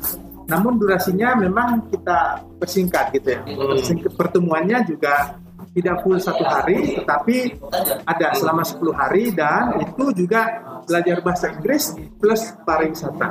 Namun 0.45 0.77
durasinya 0.77 1.33
memang 1.41 1.89
kita 1.89 2.45
persingkat 2.61 3.17
gitu 3.17 3.33
ya. 3.33 3.41
Persingkat 3.49 4.13
pertemuannya 4.13 4.85
juga 4.85 5.41
tidak 5.75 6.07
full 6.07 6.21
satu 6.23 6.45
hari, 6.47 7.01
tetapi 7.03 7.59
ada 8.07 8.29
selama 8.39 8.63
10 8.63 8.95
hari 8.95 9.35
dan 9.35 9.75
itu 9.83 10.05
juga 10.15 10.63
belajar 10.85 11.17
bahasa 11.21 11.47
Inggris 11.51 11.85
plus 12.21 12.43
pariwisata. 12.63 13.27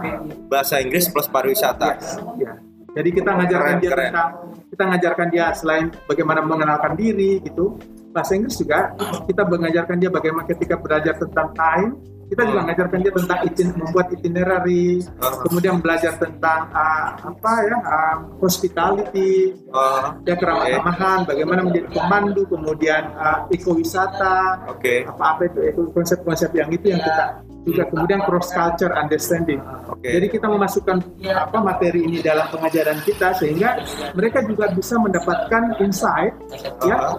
Bahasa 0.50 0.76
Inggris 0.82 1.06
plus 1.10 1.28
pariwisata. 1.28 1.90
Ya. 2.38 2.58
Jadi 2.94 3.10
kita 3.10 3.34
ngajarkan 3.34 3.74
Keren, 3.74 3.82
dia 3.82 3.90
keren. 3.90 4.06
tentang 4.14 4.30
kita 4.70 4.84
ngajarkan 4.86 5.28
dia 5.34 5.46
selain 5.58 5.86
bagaimana 6.06 6.46
mengenalkan 6.46 6.94
diri 6.94 7.42
gitu. 7.42 7.78
Bahasa 8.14 8.38
Inggris 8.38 8.54
juga 8.58 8.94
kita 9.26 9.42
mengajarkan 9.50 9.98
dia 9.98 10.10
bagaimana 10.14 10.46
ketika 10.46 10.78
belajar 10.78 11.18
tentang 11.18 11.50
time, 11.58 11.98
kita 12.30 12.46
juga 12.46 12.66
mengajarkan 12.66 13.00
dia 13.02 13.14
tentang 13.14 13.40
itin, 13.46 13.68
membuat 13.74 14.08
itinerary, 14.10 15.02
Ah. 15.18 15.38
kemudian 15.42 15.78
belajar 15.82 16.18
tentang 16.18 16.70
ah, 16.70 17.14
apa 17.18 17.54
ya 17.66 17.78
ah, 17.82 18.16
hospitality, 18.38 19.54
Ah, 19.74 20.14
ya 20.26 20.38
keramah-tamahan, 20.38 21.26
bagaimana 21.26 21.62
menjadi 21.66 21.88
pemandu, 21.90 22.42
kemudian 22.46 23.10
uh, 23.18 23.46
ekowisata, 23.50 24.70
Oke. 24.70 25.06
apa-apa 25.10 25.50
itu 25.50 25.60
itu 25.74 25.82
konsep-konsep 25.94 26.50
yang 26.54 26.70
itu 26.70 26.94
yang 26.94 27.02
kita 27.02 27.43
juga 27.64 27.88
kemudian 27.88 28.22
cross 28.28 28.52
culture 28.52 28.92
understanding. 28.94 29.60
Oke. 29.88 30.08
Jadi 30.08 30.28
kita 30.30 30.48
memasukkan 30.52 30.98
apa 31.32 31.58
materi 31.64 32.04
ini 32.04 32.20
dalam 32.20 32.48
pengajaran 32.52 33.00
kita 33.08 33.36
sehingga 33.40 33.80
mereka 34.14 34.44
juga 34.44 34.72
bisa 34.76 35.00
mendapatkan 35.00 35.80
insight 35.80 36.36
ya 36.84 37.16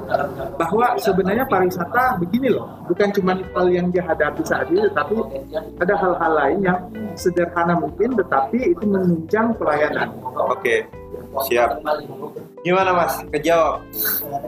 bahwa 0.61 1.01
sebenarnya 1.01 1.49
pariwisata 1.49 2.21
begini 2.21 2.53
loh, 2.53 2.69
bukan 2.87 3.09
cuma 3.17 3.33
hal 3.41 3.67
yang 3.73 3.89
dia 3.89 4.05
hadapi 4.05 4.45
saat 4.45 4.69
ini, 4.69 4.85
tapi 4.93 5.17
ada 5.81 5.95
hal-hal 5.97 6.33
lain 6.33 6.59
yang 6.63 6.79
sederhana 7.17 7.75
mungkin 7.81 8.15
tetapi 8.15 8.77
itu 8.77 8.85
menunjang 8.85 9.57
pelayanan. 9.57 10.13
Oke. 10.37 10.85
Siap. 11.51 11.83
Gimana 12.65 12.91
Mas? 12.97 13.21
Kejawab. 13.29 13.85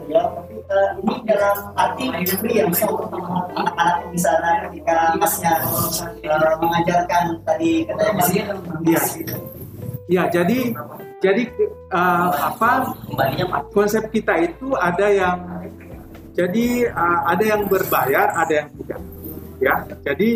ya 0.09 0.25
tapi 0.25 0.57
eh, 0.57 0.89
ini 1.05 1.13
dalam 1.29 1.57
arti 1.77 2.03
memberi 2.09 2.53
yang 2.57 2.69
bisa 2.73 2.89
bertemu 2.89 3.33
anak-anak 3.53 3.97
di 4.09 4.19
sana 4.19 4.49
ketika 4.65 4.95
masnya 5.21 5.53
eh, 6.25 6.53
mengajarkan 6.57 7.23
tadi 7.45 7.85
katanya 7.85 8.13
masih 8.17 8.41
Iya. 8.81 9.01
Ya, 10.07 10.23
jadi 10.31 10.71
jadi 11.19 11.43
uh, 11.91 12.31
apa 12.31 12.95
konsep 13.75 14.07
kita 14.07 14.39
itu 14.39 14.71
ada 14.79 15.07
yang 15.11 15.37
jadi 16.31 16.87
uh, 16.95 17.19
ada 17.27 17.43
yang 17.43 17.61
berbayar, 17.67 18.31
ada 18.33 18.53
yang 18.63 18.69
tidak. 18.81 19.01
Ya, 19.59 19.75
jadi 20.07 20.29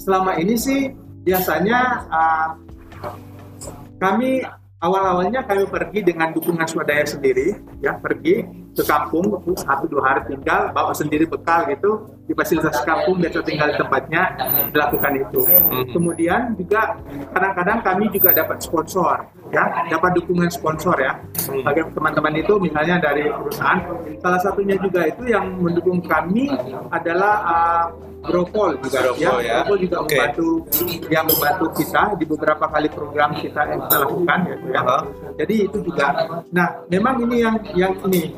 selama 0.00 0.40
ini 0.40 0.56
sih 0.56 0.88
biasanya 1.28 2.08
uh, 2.08 2.48
kami 4.00 4.40
awal-awalnya 4.84 5.48
kami 5.48 5.64
pergi 5.64 6.04
dengan 6.04 6.28
dukungan 6.36 6.68
swadaya 6.68 7.08
sendiri, 7.08 7.56
ya 7.80 7.96
pergi 7.96 8.63
ke 8.74 8.82
kampung 8.82 9.30
satu 9.54 9.86
dua 9.86 10.02
hari 10.02 10.20
tinggal 10.34 10.74
bawa 10.74 10.90
sendiri 10.90 11.24
bekal 11.30 11.62
gitu 11.70 12.04
di 12.26 12.34
fasilitas 12.34 12.82
kampung 12.82 13.22
biasa 13.22 13.38
tinggal 13.46 13.70
di 13.70 13.76
tempatnya 13.78 14.22
dilakukan 14.74 15.12
itu. 15.14 15.40
Kemudian 15.94 16.58
juga 16.58 16.98
kadang-kadang 17.30 17.78
kami 17.86 18.04
juga 18.10 18.34
dapat 18.34 18.58
sponsor, 18.58 19.22
ya 19.54 19.64
dapat 19.86 20.10
dukungan 20.18 20.50
sponsor 20.50 20.98
ya. 20.98 21.14
Bagi 21.62 21.86
teman-teman 21.94 22.34
itu 22.34 22.54
misalnya 22.58 22.98
dari 22.98 23.30
perusahaan, 23.30 23.78
salah 24.18 24.40
satunya 24.42 24.74
juga 24.82 25.06
itu 25.06 25.22
yang 25.30 25.54
mendukung 25.60 26.02
kami 26.02 26.50
adalah 26.90 27.34
uh, 27.46 27.86
Gropol 28.24 28.80
juga 28.80 29.04
Gropol, 29.04 29.44
ya. 29.44 29.60
Gropol 29.60 29.78
juga 29.84 29.96
Oke. 30.00 30.16
membantu 30.16 30.48
yang 31.12 31.24
membantu 31.28 31.66
kita 31.76 32.02
di 32.16 32.24
beberapa 32.24 32.64
kali 32.72 32.88
program 32.88 33.36
kita 33.36 33.60
yang 33.68 33.84
kita 33.84 33.96
lakukan 34.00 34.38
gitu 34.48 34.66
ya. 34.72 34.80
Aha. 34.80 34.98
Jadi 35.36 35.54
itu 35.68 35.78
juga. 35.84 36.06
Nah, 36.48 36.68
memang 36.88 37.20
ini 37.20 37.36
yang 37.44 37.56
yang 37.76 37.92
ini 38.08 38.32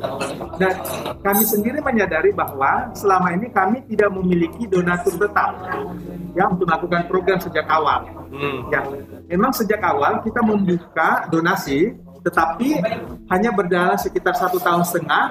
Dan 0.57 0.73
kami 1.21 1.43
sendiri 1.45 1.79
menyadari 1.79 2.31
bahwa 2.33 2.91
selama 2.93 3.33
ini 3.33 3.47
kami 3.51 3.83
tidak 3.89 4.09
memiliki 4.13 4.65
donatur 4.67 5.15
tetap 5.15 5.53
ya 6.37 6.45
untuk 6.49 6.69
melakukan 6.69 7.01
program 7.09 7.39
sejak 7.41 7.65
awal. 7.65 8.05
Hmm. 8.27 8.67
Ya, 8.69 8.81
memang 9.31 9.55
sejak 9.55 9.81
awal 9.81 10.21
kita 10.21 10.43
membuka 10.43 11.25
donasi, 11.31 11.95
tetapi 12.23 12.79
hanya 13.27 13.49
berjalan 13.51 13.97
sekitar 13.99 14.33
satu 14.37 14.57
tahun 14.61 14.83
setengah 14.85 15.23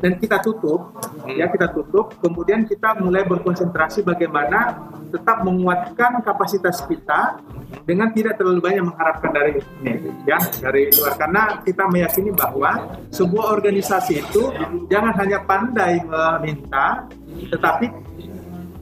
dan 0.00 0.12
kita 0.20 0.42
tutup, 0.42 0.94
ya 1.28 1.48
kita 1.50 1.72
tutup. 1.72 2.14
Kemudian 2.20 2.68
kita 2.68 2.98
mulai 3.00 3.24
berkonsentrasi 3.24 4.04
bagaimana 4.04 4.90
tetap 5.10 5.46
menguatkan 5.46 6.20
kapasitas 6.20 6.82
kita 6.84 7.40
dengan 7.86 8.10
tidak 8.12 8.38
terlalu 8.38 8.60
banyak 8.62 8.84
mengharapkan 8.84 9.30
dari 9.30 9.58
ini, 9.82 10.12
ya 10.26 10.38
dari 10.60 10.90
luar. 10.92 11.14
Karena 11.18 11.42
kita 11.62 11.84
meyakini 11.88 12.30
bahwa 12.34 12.98
sebuah 13.10 13.54
organisasi 13.56 14.12
itu 14.22 14.50
jangan 14.90 15.14
hanya 15.18 15.42
pandai 15.46 16.02
meminta, 16.02 17.06
tetapi 17.50 17.86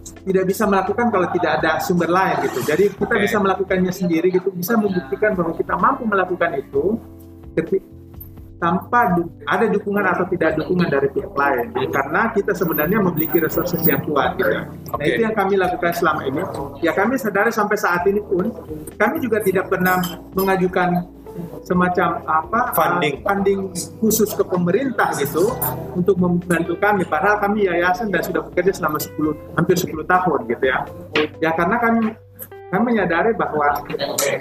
tidak 0.05 0.45
bisa 0.49 0.65
melakukan 0.69 1.07
kalau 1.09 1.29
tidak 1.33 1.51
ada 1.61 1.81
sumber 1.81 2.11
lain 2.13 2.37
gitu. 2.49 2.61
Jadi 2.65 2.85
kita 2.93 3.15
bisa 3.17 3.37
melakukannya 3.41 3.93
sendiri 3.93 4.29
gitu, 4.33 4.53
bisa 4.53 4.77
membuktikan 4.77 5.33
bahwa 5.33 5.53
kita 5.57 5.75
mampu 5.77 6.03
melakukan 6.05 6.61
itu 6.61 7.01
ketika 7.57 7.95
tanpa 8.65 9.13
du- 9.13 9.29
ada 9.45 9.67
dukungan 9.69 10.05
atau 10.09 10.25
tidak 10.31 10.57
dukungan 10.57 10.89
dari 10.89 11.09
pihak 11.13 11.37
lain 11.37 11.67
karena 11.93 12.33
kita 12.33 12.57
sebenarnya 12.57 12.99
memiliki 13.03 13.37
resources 13.43 13.83
yang 13.85 14.01
kuat 14.09 14.41
gitu. 14.41 14.49
Nah 14.49 14.65
Oke. 14.95 15.05
itu 15.05 15.21
yang 15.21 15.35
kami 15.37 15.61
lakukan 15.61 15.93
selama 15.93 16.23
ini. 16.25 16.41
Ya 16.81 16.97
kami 16.97 17.21
sadari 17.21 17.53
sampai 17.53 17.77
saat 17.77 18.09
ini 18.09 18.25
pun 18.25 18.49
kami 18.97 19.17
juga 19.21 19.45
tidak 19.45 19.69
pernah 19.69 20.01
mengajukan 20.33 21.03
semacam 21.65 22.21
apa 22.29 22.61
uh, 22.71 22.77
Funding. 22.77 23.25
funding 23.25 23.61
khusus 23.99 24.31
ke 24.37 24.45
pemerintah 24.45 25.11
gitu 25.17 25.57
untuk 25.97 26.21
membantu 26.21 26.77
kami 26.77 27.03
padahal 27.09 27.41
kami 27.41 27.67
yayasan 27.67 28.13
dan 28.13 28.21
sudah 28.21 28.45
bekerja 28.45 28.73
selama 28.77 29.01
10 29.01 29.57
hampir 29.57 29.77
10 29.81 30.05
tahun 30.05 30.39
gitu 30.47 30.65
ya. 30.69 30.79
Ya 31.41 31.51
karena 31.57 31.81
kami 31.81 32.13
kami 32.75 32.85
menyadari 32.91 33.31
bahwa 33.39 33.87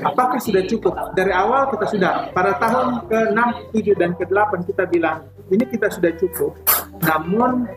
apakah 0.03 0.41
sudah 0.41 0.65
cukup 0.65 0.93
dari 1.13 1.29
awal 1.29 1.69
kita 1.69 1.85
sudah 1.85 2.11
pada 2.33 2.57
tahun 2.57 3.05
ke-6, 3.05 3.39
7 3.77 4.01
dan 4.01 4.11
ke-8 4.17 4.51
kita 4.65 4.83
bilang 4.89 5.21
ini 5.53 5.63
kita 5.69 5.87
sudah 5.93 6.11
cukup 6.17 6.57
namun 7.05 7.69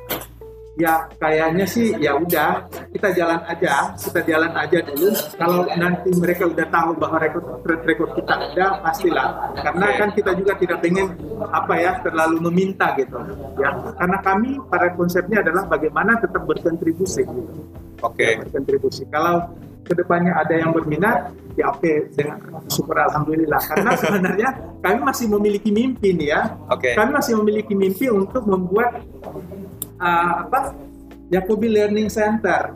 ya 0.77 1.09
kayaknya 1.17 1.65
sih 1.65 1.97
ya 1.97 2.13
udah 2.17 2.69
kita 2.93 3.09
jalan 3.17 3.41
aja 3.49 3.97
kita 3.97 4.21
jalan 4.29 4.53
aja 4.53 4.79
dulu 4.85 5.09
kalau 5.41 5.65
nanti 5.73 6.11
mereka 6.21 6.45
udah 6.45 6.67
tahu 6.69 6.91
bahwa 7.01 7.17
rekor 7.17 7.43
track 7.65 7.83
record 7.89 8.11
kita 8.13 8.33
ada 8.37 8.67
pastilah 8.85 9.29
karena 9.57 9.87
kan 9.97 10.09
kita 10.13 10.31
juga 10.37 10.53
tidak 10.61 10.79
pengen 10.85 11.17
apa 11.49 11.75
ya 11.81 11.93
terlalu 12.05 12.37
meminta 12.53 12.93
gitu 13.01 13.17
ya 13.57 13.73
karena 13.97 14.19
kami 14.21 14.61
pada 14.69 14.93
konsepnya 14.93 15.41
adalah 15.41 15.65
bagaimana 15.65 16.21
tetap 16.21 16.45
berkontribusi 16.45 17.25
gitu 17.25 17.65
Oke. 18.05 18.45
berkontribusi. 18.45 19.09
Kalau 19.09 19.49
ke 19.87 19.95
depannya 19.95 20.35
ada 20.35 20.55
yang 20.59 20.75
berminat, 20.75 21.31
ya 21.55 21.71
oke 21.71 22.11
dengan 22.13 22.43
syukur 22.67 22.99
alhamdulillah. 22.99 23.61
Karena 23.63 23.91
sebenarnya 24.03 24.49
kami 24.83 24.99
masih 25.01 25.27
memiliki 25.31 25.71
mimpi 25.71 26.13
nih 26.13 26.29
ya. 26.35 26.41
Oke. 26.69 26.93
Kami 26.99 27.11
masih 27.15 27.39
memiliki 27.41 27.73
mimpi 27.73 28.11
untuk 28.11 28.45
membuat 28.45 29.01
uh, 30.01 30.47
apa? 30.47 30.75
Yakobi 31.33 31.69
Learning 31.71 32.07
Center. 32.07 32.75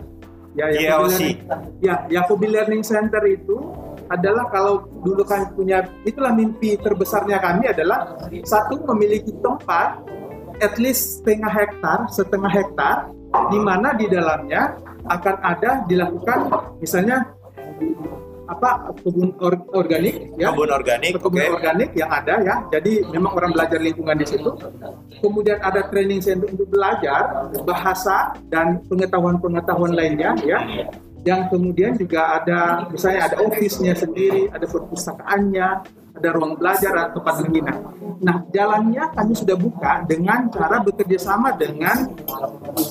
Ya, 0.59 0.67
Yakobi. 0.71 1.15
Learning, 1.15 1.37
ya, 1.79 1.95
Yakobi 2.11 2.47
Learning 2.51 2.83
Center 2.83 3.23
itu 3.31 3.71
adalah 4.11 4.51
kalau 4.51 4.91
dulu 5.07 5.23
kami 5.23 5.47
punya 5.55 5.87
itulah 6.03 6.35
mimpi 6.35 6.75
terbesarnya 6.75 7.39
kami 7.39 7.71
adalah 7.71 8.19
satu 8.43 8.83
memiliki 8.91 9.31
tempat 9.39 10.03
at 10.59 10.75
least 10.83 11.23
setengah 11.23 11.49
hektar, 11.49 12.11
setengah 12.11 12.51
hektar 12.51 12.97
di 13.55 13.59
mana 13.63 13.95
di 13.95 14.11
dalamnya 14.11 14.75
akan 15.07 15.37
ada 15.47 15.87
dilakukan 15.87 16.51
misalnya 16.83 17.23
apa 18.51 18.91
kebun 18.99 19.31
or- 19.39 19.67
organik 19.73 20.35
ya. 20.35 20.51
Kebun 20.51 20.71
organik, 20.75 21.13
kebun 21.17 21.39
oke. 21.39 21.55
organik 21.63 21.91
yang 21.95 22.11
ada 22.11 22.35
ya. 22.43 22.55
Jadi 22.75 22.93
memang 23.15 23.33
orang 23.39 23.51
belajar 23.55 23.79
lingkungan 23.79 24.17
di 24.19 24.27
situ. 24.27 24.51
Kemudian 25.23 25.59
ada 25.63 25.87
training 25.87 26.19
center 26.19 26.51
untuk 26.51 26.67
belajar 26.67 27.51
bahasa 27.63 28.35
dan 28.51 28.83
pengetahuan-pengetahuan 28.91 29.95
lainnya 29.95 30.35
ya. 30.43 30.59
Yang 31.21 31.53
kemudian 31.53 31.93
juga 32.01 32.41
ada 32.41 32.89
misalnya 32.89 33.29
ada 33.29 33.37
office-nya 33.45 33.93
sendiri 33.93 34.49
ada 34.49 34.65
perpustakaannya 34.65 35.69
ada 36.21 36.29
ruang 36.37 36.59
belajar 36.59 36.93
atau 37.09 37.23
tempat 37.23 37.35
menginap 37.49 37.79
nah 38.21 38.37
jalannya 38.53 39.05
kami 39.17 39.33
sudah 39.33 39.57
buka 39.57 40.05
dengan 40.05 40.53
cara 40.53 40.85
bekerja 40.85 41.17
sama 41.17 41.57
dengan 41.57 42.13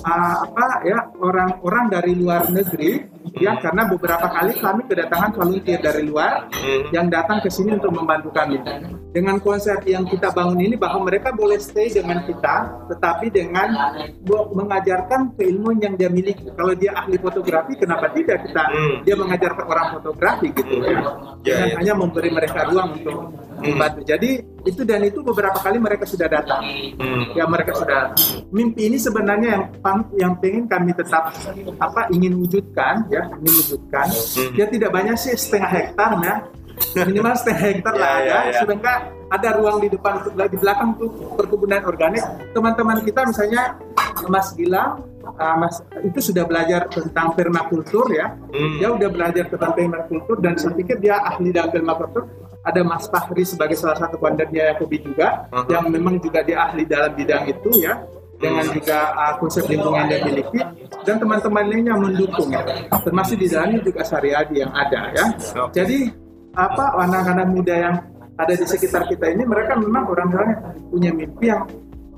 uh, 0.01 0.35
apa 0.49 0.81
ya 0.81 1.05
orang-orang 1.21 1.85
dari 1.93 2.17
luar 2.17 2.49
negeri 2.49 3.05
ya 3.37 3.53
karena 3.59 3.85
beberapa 3.85 4.25
kali 4.25 4.53
kami 4.55 4.81
kedatangan 4.87 5.31
volunteer 5.33 5.77
dari 5.77 6.03
luar 6.03 6.49
Hmm. 6.49 6.89
yang 6.89 7.07
datang 7.07 7.39
ke 7.39 7.49
sini 7.49 7.77
untuk 7.77 7.93
membantu 7.93 8.33
kami. 8.33 8.57
Dengan 9.09 9.37
konsep 9.37 9.81
yang 9.85 10.05
kita 10.05 10.29
bangun 10.29 10.61
ini 10.61 10.77
bahwa 10.77 11.05
mereka 11.05 11.33
boleh 11.33 11.57
stay 11.57 11.89
dengan 11.89 12.21
kita, 12.23 12.55
tetapi 12.87 13.29
dengan 13.29 13.73
mengajarkan 14.53 15.33
keilmuan 15.33 15.81
yang 15.81 15.93
dia 15.95 16.07
miliki. 16.07 16.45
Kalau 16.53 16.73
dia 16.73 16.93
ahli 16.93 17.17
fotografi, 17.17 17.73
kenapa 17.75 18.09
tidak 18.13 18.45
kita 18.45 18.63
Hmm. 18.69 18.95
dia 19.03 19.15
mengajarkan 19.17 19.65
orang 19.65 19.87
fotografi 19.97 20.47
gitu 20.53 20.73
ya? 20.79 20.89
Ya, 21.41 21.55
Dengan 21.57 21.67
ya. 21.67 21.75
hanya 21.81 21.93
memberi 21.97 22.29
mereka 22.29 22.59
ruang 22.69 22.89
untuk 22.95 23.17
membantu. 23.61 24.01
Jadi 24.03 24.29
itu 24.61 24.81
dan 24.81 25.01
itu 25.01 25.19
beberapa 25.19 25.55
kali 25.55 25.77
mereka 25.77 26.03
sudah 26.03 26.27
datang. 26.27 26.63
Hmm. 26.95 27.31
Ya 27.31 27.45
mereka 27.45 27.71
sudah 27.73 28.11
mimpi 28.49 28.85
ini 28.85 28.97
sebenarnya 28.97 29.49
yang 29.51 29.63
pang- 29.79 30.11
yang 30.13 30.33
pengen 30.35 30.65
kami 30.65 30.91
tetap 30.91 31.31
apa 31.77 32.09
ingin 32.09 32.35
wujudkan 32.35 33.05
ya 33.07 33.29
ingin 33.35 33.53
wujudkan 33.55 34.07
Hmm. 34.09 34.51
ya 34.53 34.65
tidak 34.65 34.89
banyak 34.89 35.15
sih 35.15 35.33
setengah 35.33 35.69
hektar 35.69 36.11
ya 36.19 36.35
minimal 37.01 37.33
setengah 37.33 37.61
hektar 37.61 37.93
Ya, 37.93 37.99
lah 37.99 38.09
ya, 38.09 38.17
ada 38.17 38.35
ya. 38.47 38.59
sedangkan 38.59 38.97
ada 39.29 39.49
ruang 39.53 39.77
di 39.77 39.87
depan 39.87 40.13
di 40.25 40.57
belakang 40.57 40.89
tuh 40.95 41.07
perkebunan 41.35 41.81
organik 41.83 42.23
teman-teman 42.49 42.97
kita 43.01 43.21
misalnya 43.23 43.75
Mas 44.25 44.51
Gilang 44.51 45.03
uh, 45.21 45.55
Mas 45.55 45.75
itu 46.01 46.19
sudah 46.23 46.43
belajar 46.43 46.87
tentang 46.87 47.31
permakultur 47.33 48.09
ya 48.09 48.33
Hmm. 48.49 48.79
dia 48.79 48.89
udah 48.89 49.07
belajar 49.07 49.45
tentang 49.45 49.71
permakultur 49.73 50.37
dan 50.37 50.55
saya 50.55 50.73
pikir 50.73 50.97
dia 50.97 51.21
ahli 51.21 51.51
dalam 51.51 51.69
permakultur 51.69 52.25
ada 52.63 52.81
Mas 52.83 53.07
Fahri 53.07 53.43
sebagai 53.47 53.79
salah 53.79 53.95
satu 53.95 54.19
kadernya 54.19 54.75
Yakobi 54.75 54.99
juga 55.03 55.47
Uh-huh. 55.49 55.65
yang 55.71 55.87
memang 55.89 56.19
juga 56.19 56.43
dia 56.43 56.69
ahli 56.69 56.83
dalam 56.85 57.15
bidang 57.15 57.47
itu 57.49 57.69
ya 57.81 58.01
dengan 58.39 58.65
juga 58.71 59.11
uh, 59.15 59.33
konsep 59.39 59.67
lingkungan 59.67 60.07
yang 60.07 60.23
miliki 60.31 60.61
dan 61.03 61.15
teman-teman 61.19 61.63
lainnya 61.67 61.95
mendukung 61.99 62.49
ya. 62.53 62.63
Termasuk 63.03 63.35
di 63.39 63.47
dalamnya 63.51 63.79
juga 63.83 64.01
Sariadi 64.07 64.63
yang 64.63 64.71
ada 64.71 65.11
ya. 65.11 65.25
Jadi 65.75 66.07
apa 66.55 66.85
anak-anak 66.97 67.47
muda 67.51 67.75
yang 67.75 67.95
ada 68.39 68.53
di 68.55 68.65
sekitar 68.65 69.11
kita 69.11 69.27
ini 69.35 69.43
mereka 69.43 69.75
memang 69.75 70.07
orang-orang 70.07 70.47
yang 70.55 70.63
punya 70.87 71.11
mimpi 71.11 71.45
yang 71.51 71.63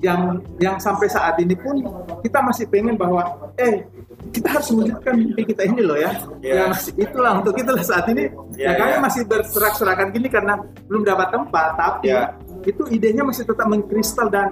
yang 0.02 0.42
yang 0.58 0.76
sampai 0.82 1.06
saat 1.06 1.38
ini 1.38 1.54
pun 1.54 1.78
kita 2.26 2.42
masih 2.42 2.66
pengen 2.66 2.98
bahwa 2.98 3.22
eh 3.58 3.86
kita 4.34 4.48
harus 4.58 4.70
mewujudkan 4.74 5.14
mimpi 5.18 5.54
kita 5.54 5.66
ini 5.70 5.82
loh 5.86 5.98
ya. 5.98 6.12
Ya. 6.42 6.54
Ya 6.58 6.64
masih 6.74 6.92
itulah 6.98 7.42
untuk 7.42 7.54
itulah 7.58 7.86
saat 7.86 8.06
ini 8.10 8.30
Ya, 8.58 8.74
ya, 8.74 8.82
kami 8.82 8.94
ya. 8.98 9.00
masih 9.02 9.22
berserak-serakan 9.30 10.10
gini 10.14 10.28
karena 10.30 10.58
belum 10.90 11.06
dapat 11.06 11.28
tempat 11.34 11.70
tapi 11.78 12.10
Ya. 12.10 12.34
itu 12.66 12.84
idenya 12.90 13.22
masih 13.26 13.46
tetap 13.46 13.66
mengkristal 13.66 14.30
dan 14.30 14.50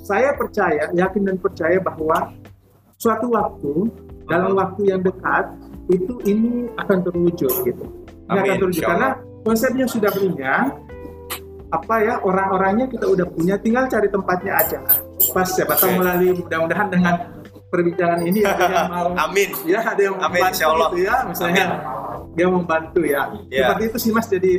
saya 0.00 0.32
percaya, 0.36 0.88
yakin 0.96 1.22
dan 1.28 1.36
percaya 1.36 1.76
bahwa 1.78 2.32
suatu 2.96 3.30
waktu 3.30 3.72
dalam 4.26 4.56
waktu 4.56 4.90
yang 4.92 5.00
dekat 5.04 5.44
itu 5.92 6.12
ini 6.24 6.68
akan 6.80 6.98
terwujud 7.04 7.52
gitu. 7.64 7.84
Ini 7.84 8.28
akan 8.30 8.40
Amin, 8.40 8.58
terwujud 8.60 8.80
insya 8.80 8.88
karena 8.90 9.08
konsepnya 9.44 9.86
sudah 9.88 10.10
punya 10.14 10.54
apa 11.70 11.94
ya 12.02 12.14
orang-orangnya 12.20 12.86
kita 12.90 13.06
udah 13.06 13.26
punya 13.30 13.54
tinggal 13.62 13.86
cari 13.86 14.10
tempatnya 14.10 14.52
aja. 14.58 14.78
Pas 15.30 15.46
siapa 15.46 15.78
tahu 15.78 15.94
Oke. 15.94 15.98
melalui 16.02 16.30
mudah-mudahan 16.34 16.88
dengan 16.90 17.14
perbincangan 17.70 18.20
ini 18.26 18.42
ada 18.42 18.64
yang 18.66 18.90
mau 18.90 19.08
Amin. 19.30 19.50
ya 19.62 19.80
ada 19.86 20.02
yang 20.02 20.16
Amin, 20.18 20.42
membantu 20.42 20.50
insya 20.58 20.66
Allah. 20.66 20.88
gitu 20.90 20.98
ya 21.06 21.16
misalnya 21.30 21.64
dia 22.34 22.46
membantu 22.50 23.00
ya. 23.06 23.22
Ya. 23.46 23.70
Seperti 23.70 23.82
itu 23.86 23.98
sih 24.02 24.10
Mas 24.10 24.26
jadi 24.26 24.52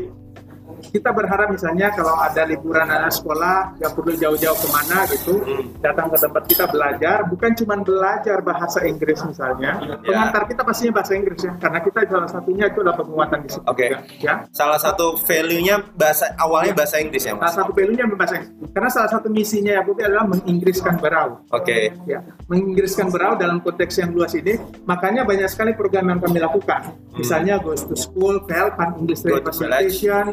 kita 0.84 1.10
berharap 1.10 1.48
misalnya 1.48 1.92
kalau 1.92 2.18
ada 2.18 2.42
liburan 2.44 2.84
anak 2.84 3.12
sekolah 3.12 3.78
yang 3.78 3.92
perlu 3.92 4.14
jauh-jauh 4.14 4.56
ke 4.56 4.68
mana 4.68 4.98
gitu 5.08 5.34
Hmm. 5.42 5.64
datang 5.80 6.08
ke 6.08 6.18
tempat 6.18 6.44
kita 6.46 6.66
belajar 6.66 7.18
bukan 7.26 7.52
cuma 7.54 7.76
belajar 7.78 8.38
bahasa 8.40 8.82
Inggris 8.82 9.22
misalnya 9.22 9.78
Ya. 9.78 9.96
pengantar 10.02 10.44
kita 10.46 10.62
pastinya 10.62 10.94
bahasa 10.96 11.14
Inggris 11.14 11.40
ya 11.40 11.54
karena 11.56 11.80
kita 11.80 12.00
salah 12.08 12.30
satunya 12.30 12.66
itu 12.66 12.78
adalah 12.80 12.98
penguatan 12.98 13.38
di 13.40 13.50
situ 13.50 13.64
Oke. 13.64 13.86
juga, 13.86 14.00
ya 14.20 14.34
Salah 14.52 14.78
satu 14.78 15.06
value-nya 15.18 15.76
bahasa 15.94 16.34
awalnya 16.36 16.74
bahasa 16.74 16.98
Inggris 16.98 17.24
ya, 17.24 17.34
salah 17.34 17.44
Mas. 17.44 17.56
satu 17.56 17.72
value-nya 17.72 18.06
bahasa 18.10 18.36
Inggris 18.38 18.70
karena 18.72 18.90
salah 18.90 19.10
satu 19.10 19.28
misinya 19.28 19.72
ya 19.72 19.82
Bukti 19.82 20.02
adalah 20.02 20.26
menginggriskan 20.26 20.96
berau 20.98 21.30
Oke. 21.50 21.92
ya 22.06 22.20
menginggriskan 22.48 23.08
berau 23.08 23.34
dalam 23.36 23.60
konteks 23.60 23.98
yang 23.98 24.12
luas 24.12 24.32
ini 24.32 24.56
makanya 24.84 25.22
banyak 25.22 25.48
sekali 25.48 25.72
program 25.74 26.08
yang 26.08 26.20
kami 26.20 26.40
lakukan 26.40 26.82
misalnya 27.14 27.58
Goes 27.58 27.84
to 27.84 27.94
School, 27.94 28.42
PEL, 28.42 28.74
Pan 28.74 28.96
English 28.96 29.22
Hmm. 29.22 29.30
Go 29.30 29.38
Representation 29.38 30.26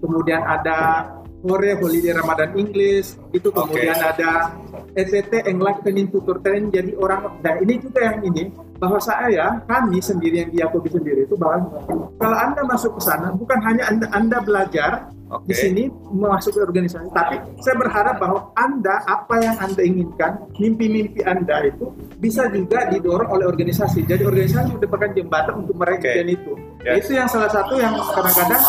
kemudian 0.00 0.42
ada 0.44 1.08
Hore 1.46 1.78
Holiday 1.78 2.16
Ramadan 2.16 2.58
English 2.58 3.14
itu 3.30 3.48
kemudian 3.54 3.94
ada 3.94 4.56
ETT 4.98 5.46
Enlightening 5.46 6.10
Tutor 6.10 6.42
Training 6.42 6.74
jadi 6.74 6.92
orang 6.98 7.38
dan 7.44 7.62
ini 7.62 7.78
juga 7.78 8.02
yang 8.02 8.18
ini 8.26 8.50
bahwa 8.76 8.98
saya 8.98 9.62
kami 9.64 10.02
sendiri 10.02 10.42
yang 10.42 10.50
di 10.50 10.58
Yakobi 10.60 10.88
sendiri 10.90 11.24
itu 11.24 11.38
bahwa 11.38 11.70
kalau 12.18 12.36
anda 12.36 12.62
masuk 12.66 12.98
ke 12.98 13.02
sana 13.04 13.32
bukan 13.32 13.58
hanya 13.62 13.84
anda 13.88 14.06
anda 14.12 14.38
belajar 14.42 15.12
Oke. 15.26 15.50
di 15.50 15.54
sini 15.58 15.82
masuk 16.14 16.54
ke 16.54 16.60
organisasi 16.62 17.10
tapi 17.10 17.34
saya 17.58 17.74
berharap 17.74 18.14
bahwa 18.22 18.46
anda 18.54 19.02
apa 19.10 19.42
yang 19.42 19.58
anda 19.58 19.82
inginkan 19.82 20.38
mimpi-mimpi 20.54 21.18
anda 21.26 21.66
itu 21.66 21.90
bisa 22.22 22.46
juga 22.54 22.86
didorong 22.86 23.26
oleh 23.34 23.42
organisasi 23.50 24.06
jadi 24.06 24.22
organisasi 24.22 24.78
merupakan 24.78 25.10
jembatan 25.10 25.66
untuk 25.66 25.74
Oke. 25.82 25.98
impian 25.98 26.30
itu 26.30 26.52
Yes. 26.86 27.02
itu 27.02 27.18
yang 27.18 27.26
salah 27.26 27.50
satu 27.50 27.74
yang 27.74 27.98
kadang-kadang 28.14 28.62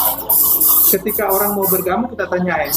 ketika 0.89 1.29
orang 1.29 1.53
mau 1.53 1.65
bergabung 1.69 2.09
kita 2.09 2.25
tanyain 2.25 2.73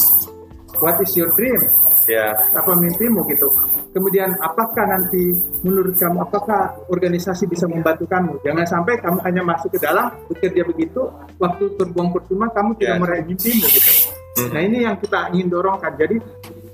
what 0.77 1.01
is 1.01 1.17
your 1.17 1.33
dream 1.33 1.57
Ya. 2.05 2.37
apa 2.53 2.77
mimpimu 2.77 3.25
gitu 3.33 3.49
kemudian 3.91 4.31
apakah 4.39 4.87
nanti 4.87 5.35
menurut 5.61 5.95
kamu 5.99 6.23
apakah 6.23 6.79
organisasi 6.87 7.47
bisa 7.47 7.67
membantu 7.67 8.07
kamu 8.07 8.39
jangan 8.41 8.65
sampai 8.65 8.95
kamu 9.03 9.19
hanya 9.27 9.41
masuk 9.43 9.69
ke 9.75 9.79
dalam 9.83 10.11
bekerja 10.31 10.63
begitu 10.63 11.01
waktu 11.37 11.63
terbuang 11.75 12.09
percuma 12.15 12.47
kamu 12.49 12.79
tidak 12.79 12.95
Yes. 12.95 13.01
meraih 13.03 13.23
mimpimu 13.27 13.65
gitu 13.67 13.91
Mhm. 14.31 14.49
nah 14.55 14.61
ini 14.63 14.77
yang 14.87 14.95
kita 14.95 15.19
ingin 15.35 15.47
dorongkan 15.51 15.91
jadi 15.99 16.15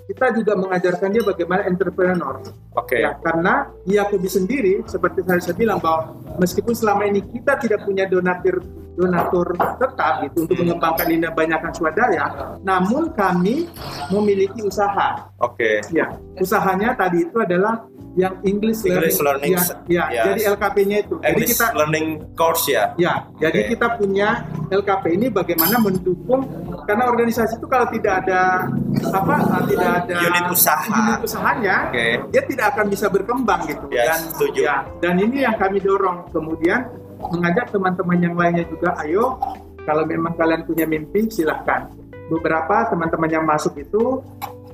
kita 0.08 0.26
juga 0.40 0.54
mengajarkan 0.56 1.10
dia 1.12 1.24
bagaimana 1.26 1.62
entrepreneur 1.68 2.36
Oke. 2.78 3.02
Ya, 3.02 3.18
karena 3.20 3.68
Yakobi 3.84 4.30
sendiri 4.30 4.74
seperti 4.86 5.26
saya 5.26 5.52
bilang 5.58 5.82
bahwa 5.82 6.14
meskipun 6.38 6.72
selama 6.78 7.10
ini 7.10 7.26
kita 7.26 7.58
tidak 7.58 7.84
punya 7.84 8.06
donatur 8.06 8.62
donatur 8.98 9.54
tetap 9.78 10.26
gitu 10.26 10.50
untuk 10.50 10.58
mengembangkan 10.58 11.08
ini 11.14 11.30
banyakkan 11.30 11.72
swadaya, 11.72 12.58
namun 12.66 13.14
kami 13.14 13.70
memiliki 14.10 14.66
usaha. 14.66 15.30
Oke. 15.38 15.86
Ya, 15.94 16.18
usahanya 16.42 16.98
tadi 16.98 17.30
itu 17.30 17.38
adalah 17.38 17.86
yang 18.18 18.34
English, 18.42 18.82
English 18.82 19.22
learning, 19.22 19.54
Ya, 19.54 19.70
ya, 19.86 20.04
yes. 20.10 20.26
jadi 20.26 20.42
LKP-nya 20.58 20.98
itu. 21.06 21.16
Jadi 21.22 21.30
English 21.38 21.54
kita 21.54 21.66
learning 21.78 22.08
course 22.34 22.66
ya. 22.66 22.84
Ya, 22.98 23.30
jadi 23.38 23.70
Oke. 23.70 23.70
kita 23.78 23.88
punya 23.94 24.42
LKP 24.74 25.04
ini 25.14 25.28
bagaimana 25.30 25.78
mendukung 25.78 26.42
karena 26.90 27.14
organisasi 27.14 27.62
itu 27.62 27.70
kalau 27.70 27.86
tidak 27.94 28.26
ada 28.26 28.66
apa 29.14 29.36
tidak 29.70 29.92
ada 30.02 30.16
Unit 30.26 30.46
usaha. 30.50 30.90
unit 30.90 31.20
usahanya, 31.22 31.94
Oke. 31.94 32.06
dia 32.34 32.42
tidak 32.50 32.66
akan 32.74 32.86
bisa 32.90 33.06
berkembang 33.06 33.62
gitu. 33.70 33.86
Ya, 33.94 34.10
dan 34.10 34.20
setuju. 34.34 34.60
ya, 34.66 34.76
dan 34.98 35.14
ini 35.22 35.46
yang 35.46 35.54
kami 35.54 35.78
dorong 35.78 36.26
kemudian 36.34 36.90
mengajak 37.18 37.74
teman-teman 37.74 38.18
yang 38.22 38.36
lainnya 38.38 38.66
juga, 38.70 38.94
ayo 39.04 39.38
kalau 39.84 40.04
memang 40.04 40.36
kalian 40.36 40.64
punya 40.68 40.86
mimpi 40.86 41.28
silahkan. 41.32 41.90
Beberapa 42.28 42.92
teman-teman 42.92 43.30
yang 43.32 43.46
masuk 43.48 43.74
itu 43.80 44.20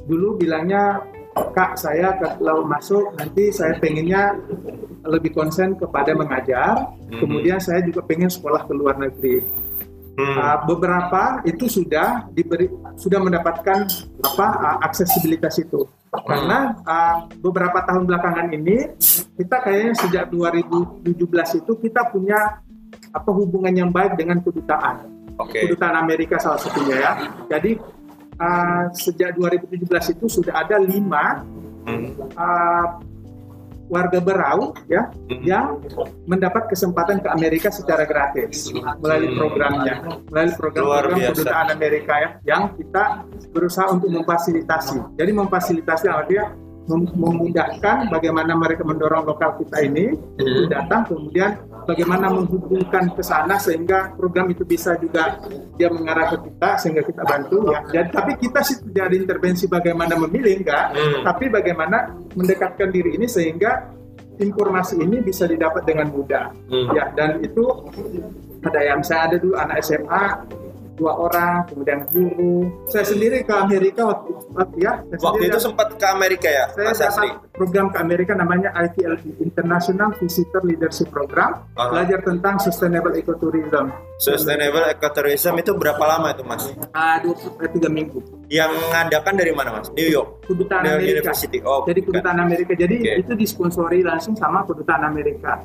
dulu 0.09 0.35
bilangnya 0.35 0.99
kak 1.33 1.77
saya 1.77 2.13
kalau 2.17 2.65
masuk 2.65 3.13
nanti 3.17 3.49
saya 3.49 3.77
pengennya 3.81 4.37
lebih 5.03 5.33
konsen 5.33 5.73
kepada 5.75 6.13
mengajar 6.13 6.77
Mhm. 7.09 7.19
kemudian 7.19 7.57
saya 7.57 7.81
juga 7.81 8.05
pengen 8.05 8.29
sekolah 8.29 8.65
ke 8.69 8.73
luar 8.73 8.95
negeri 9.01 9.41
Hmm. 10.13 10.37
Uh, 10.37 10.57
beberapa 10.69 11.41
itu 11.41 11.65
sudah 11.65 12.29
diberi 12.29 12.69
sudah 13.01 13.17
mendapatkan 13.17 13.89
apa 14.21 14.47
uh, 14.61 14.77
aksesibilitas 14.85 15.57
itu 15.57 15.89
karena 16.13 16.77
uh, 16.85 17.25
beberapa 17.41 17.81
tahun 17.81 18.05
belakangan 18.05 18.53
ini 18.53 18.93
kita 19.33 19.57
kayaknya 19.65 19.93
sejak 19.97 20.23
2017 20.29 21.65
itu 21.65 21.71
kita 21.81 22.13
punya 22.13 22.61
apa 23.09 23.29
hubungan 23.33 23.73
yang 23.73 23.89
baik 23.89 24.13
dengan 24.13 24.37
kedutaan 24.45 25.09
Oke. 25.41 25.65
kedutaan 25.65 26.05
Amerika 26.05 26.37
salah 26.37 26.61
satunya 26.61 26.93
ya 27.01 27.11
jadi 27.49 27.81
uh, 28.37 28.93
sejak 28.93 29.33
2017 29.33 30.13
itu 30.13 30.25
sudah 30.29 30.61
ada 30.61 30.77
lima 30.77 31.41
Hmm. 31.83 32.15
uh, 32.39 32.85
warga 33.93 34.17
Berau 34.17 34.73
ya 34.89 35.13
Hmm. 35.13 35.41
yang 35.45 35.65
mendapat 36.25 36.73
kesempatan 36.73 37.21
ke 37.21 37.29
Amerika 37.29 37.69
secara 37.69 38.09
gratis 38.09 38.73
melalui 38.97 39.29
Hmm. 39.29 39.37
programnya 39.37 39.95
melalui 40.33 40.55
program 40.57 40.83
program 40.89 41.17
kedutaan 41.29 41.67
Amerika 41.69 42.13
ya 42.17 42.29
yang 42.43 42.73
kita 42.73 43.21
berusaha 43.53 43.87
untuk 43.93 44.09
memfasilitasi 44.09 44.97
jadi 45.13 45.31
memfasilitasi 45.31 46.05
artinya 46.09 46.45
memudahkan 46.91 48.11
bagaimana 48.11 48.59
mereka 48.59 48.83
mendorong 48.83 49.23
lokal 49.23 49.55
kita 49.63 49.87
ini 49.87 50.11
untuk 50.35 50.67
datang 50.67 51.07
kemudian 51.07 51.55
bagaimana 51.87 52.27
menghubungkan 52.31 53.11
ke 53.15 53.23
sana 53.23 53.55
sehingga 53.55 54.11
program 54.15 54.51
itu 54.51 54.67
bisa 54.67 54.95
juga 54.99 55.39
dia 55.79 55.87
mengarah 55.87 56.35
ke 56.35 56.37
kita 56.51 56.69
sehingga 56.79 57.03
kita 57.07 57.23
bantu 57.23 57.71
ya. 57.71 57.79
Dan 57.87 58.05
tapi 58.11 58.35
kita 58.39 58.59
sih 58.63 58.83
tidak 58.83 59.11
ada 59.11 59.15
intervensi 59.15 59.65
bagaimana 59.67 60.13
memilih 60.27 60.63
enggak. 60.63 60.85
Hmm. 60.93 61.23
tapi 61.23 61.47
bagaimana 61.47 62.11
mendekatkan 62.35 62.91
diri 62.91 63.15
ini 63.15 63.27
sehingga 63.27 63.87
informasi 64.43 64.99
ini 64.99 65.23
bisa 65.23 65.47
didapat 65.47 65.87
dengan 65.87 66.11
mudah. 66.11 66.51
Hmm. 66.67 66.91
ya 66.91 67.11
dan 67.15 67.39
itu 67.39 67.63
ada 68.63 68.79
yang 68.83 68.99
saya 69.03 69.31
ada 69.31 69.37
dulu 69.39 69.55
anak 69.55 69.83
SMA 69.83 70.23
dua 71.03 71.19
orang 71.19 71.67
kemudian 71.67 71.99
guru 72.07 72.63
saya 72.87 73.03
sendiri 73.03 73.43
ke 73.43 73.51
Amerika 73.51 74.07
waktu, 74.07 74.31
waktu 74.55 74.77
ya 74.79 74.91
saya 75.03 75.19
Waktu 75.19 75.41
itu 75.41 75.51
dapat- 75.51 75.59
sempat 75.61 75.87
ke 75.93 76.05
Amerika 76.07 76.47
ya, 76.47 76.65
saya 76.71 76.85
Mas 76.87 77.01
Asri. 77.03 77.27
dapat 77.27 77.51
program 77.51 77.85
ke 77.91 77.97
Amerika 77.99 78.31
namanya 78.33 78.71
ITLP 78.73 79.23
International 79.37 80.15
Visitor 80.15 80.63
Leadership 80.63 81.11
Program 81.11 81.67
Aha. 81.75 81.91
belajar 81.91 82.23
tentang 82.23 82.55
sustainable 82.57 83.11
ecotourism 83.13 83.91
Sustainable 84.17 84.87
ecotourism 84.87 85.53
itu 85.57 85.71
berapa 85.73 85.99
lama 85.99 86.31
itu 86.31 86.43
Mas? 86.43 86.63
ah 86.93 87.19
dua 87.19 87.35
tiga 87.67 87.91
minggu 87.91 88.23
Yang 88.47 88.71
ngadakan 88.87 89.33
dari 89.35 89.51
mana 89.51 89.69
Mas? 89.75 89.91
New 89.91 90.07
York. 90.07 90.47
kedutaan 90.47 90.81
New 90.81 90.93
York 90.93 91.03
Amerika 91.03 91.19
University. 91.19 91.57
Oh, 91.61 91.83
jadi 91.83 91.99
bukan. 91.99 92.11
kedutaan 92.15 92.39
Amerika 92.39 92.71
jadi 92.73 92.95
Oke. 92.95 93.11
itu 93.19 93.31
disponsori 93.35 93.99
langsung 94.01 94.33
sama 94.33 94.63
kedutaan 94.63 95.03
Amerika 95.03 95.59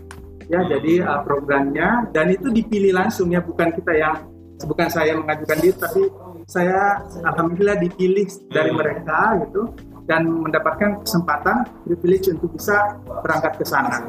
ya 0.49 0.65
jadi 0.65 1.05
uh, 1.05 1.21
programnya 1.23 2.09
dan 2.11 2.27
itu 2.29 2.49
dipilih 2.49 2.97
langsung 2.97 3.29
ya 3.29 3.39
bukan 3.39 3.69
kita 3.71 3.93
yang 3.95 4.17
bukan 4.65 4.89
saya 4.91 5.15
mengajukan 5.15 5.59
diri 5.63 5.77
tapi 5.77 6.03
saya 6.49 7.05
alhamdulillah 7.23 7.79
dipilih 7.79 8.27
dari 8.49 8.71
Hmm. 8.73 8.79
mereka 8.81 9.19
gitu 9.47 9.63
dan 10.09 10.25
mendapatkan 10.25 11.05
kesempatan 11.05 11.69
privilege 11.85 12.33
untuk 12.33 12.57
bisa 12.57 12.97
berangkat 13.05 13.61
ke 13.61 13.65
sana 13.69 14.09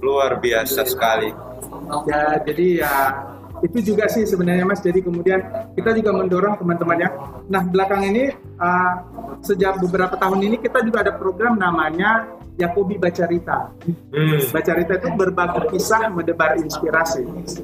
Luar 0.00 0.40
biasa 0.40 0.88
sekali. 0.88 1.28
ya 2.08 2.40
jadi 2.40 2.66
ya 2.82 2.94
itu 3.64 3.92
juga 3.92 4.04
sih 4.08 4.24
sebenarnya 4.28 4.68
mas 4.68 4.80
jadi 4.84 5.00
kemudian 5.00 5.40
kita 5.72 5.96
juga 5.96 6.12
mendorong 6.12 6.60
teman-temannya 6.60 7.08
nah 7.48 7.62
belakang 7.64 8.04
ini 8.04 8.28
uh, 8.60 8.92
sejak 9.40 9.80
beberapa 9.80 10.16
tahun 10.16 10.40
ini 10.44 10.56
kita 10.60 10.84
juga 10.84 11.04
ada 11.04 11.12
program 11.16 11.56
namanya 11.56 12.28
Yakobi 12.56 12.96
Bacarita 13.00 13.70
Hmm. 13.86 14.40
Bacarita 14.50 14.96
itu 14.96 15.08
berbagi 15.12 15.60
kisah 15.76 16.08
mendebar 16.08 16.56
inspirasi 16.56 17.22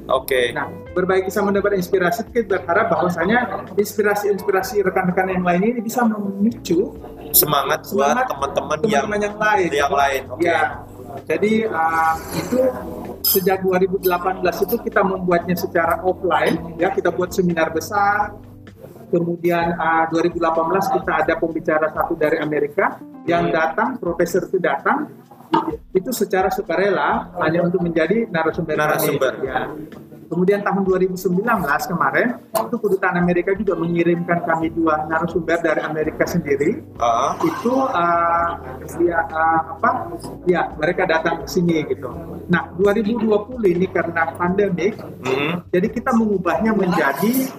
Oke. 0.09 0.53
nah 0.53 0.69
berbagi 0.93 1.29
kisah 1.33 1.43
mendebar 1.43 1.73
inspirasi 1.73 2.29
kita 2.29 2.61
berharap 2.61 2.93
bahwasanya 2.93 3.69
inspirasi-inspirasi 3.75 4.85
rekan-rekan 4.85 5.33
yang 5.33 5.45
lain 5.45 5.63
ini 5.77 5.81
bisa 5.81 6.05
memicu 6.05 6.93
Semangat, 7.33 7.89
semangat 7.89 8.29
buat 8.29 8.53
teman-teman 8.53 8.79
yang 8.85 9.09
yang 9.17 9.37
lain 9.41 9.71
yang 9.73 9.93
lain. 9.93 10.23
Oke. 10.29 10.45
Ya, 10.45 10.85
jadi 11.25 11.53
uh, 11.69 12.15
itu 12.37 12.61
sejak 13.25 13.65
2018 13.65 14.05
itu 14.69 14.77
kita 14.85 15.01
membuatnya 15.01 15.57
secara 15.57 16.01
offline, 16.05 16.77
ya 16.77 16.93
kita 16.93 17.09
buat 17.09 17.33
seminar 17.33 17.73
besar. 17.73 18.37
Kemudian 19.13 19.77
uh, 19.77 20.09
2018 20.09 20.97
kita 20.97 21.13
ada 21.13 21.35
pembicara 21.37 21.87
satu 21.93 22.17
dari 22.17 22.41
Amerika 22.41 22.97
yang 23.29 23.53
Hmm. 23.53 23.55
datang, 23.55 23.89
profesor 24.01 24.49
itu 24.49 24.57
datang, 24.57 25.13
itu 25.93 26.11
secara 26.17 26.49
sukarela 26.49 27.29
hanya 27.45 27.61
untuk 27.69 27.85
menjadi 27.85 28.25
narasumber. 28.33 28.75
Narasumber. 28.75 29.33
Ya. 29.45 29.69
Kemudian 30.33 30.65
tahun 30.65 30.89
2019 30.89 31.45
kemarin 31.93 32.41
itu 32.57 32.77
kedutaan 32.81 33.21
Amerika 33.21 33.53
juga 33.53 33.77
mengirimkan 33.77 34.41
kami 34.49 34.73
dua 34.73 35.05
narasumber 35.05 35.61
dari 35.61 35.85
Amerika 35.85 36.25
sendiri 36.25 36.81
Ah, 36.97 37.37
itu 37.45 37.69
uh, 37.69 38.49
dia 38.97 39.21
uh, 39.29 39.77
apa 39.77 40.09
ya 40.49 40.73
mereka 40.81 41.05
datang 41.05 41.45
ke 41.45 41.53
sini 41.53 41.85
gitu. 41.85 42.09
Nah 42.49 42.65
2020 42.81 43.29
ini 43.77 43.85
karena 43.93 44.33
pandemik 44.33 44.97
hmm. 44.97 45.69
jadi 45.69 45.89
kita 45.93 46.17
mengubahnya 46.17 46.73
menjadi 46.81 47.53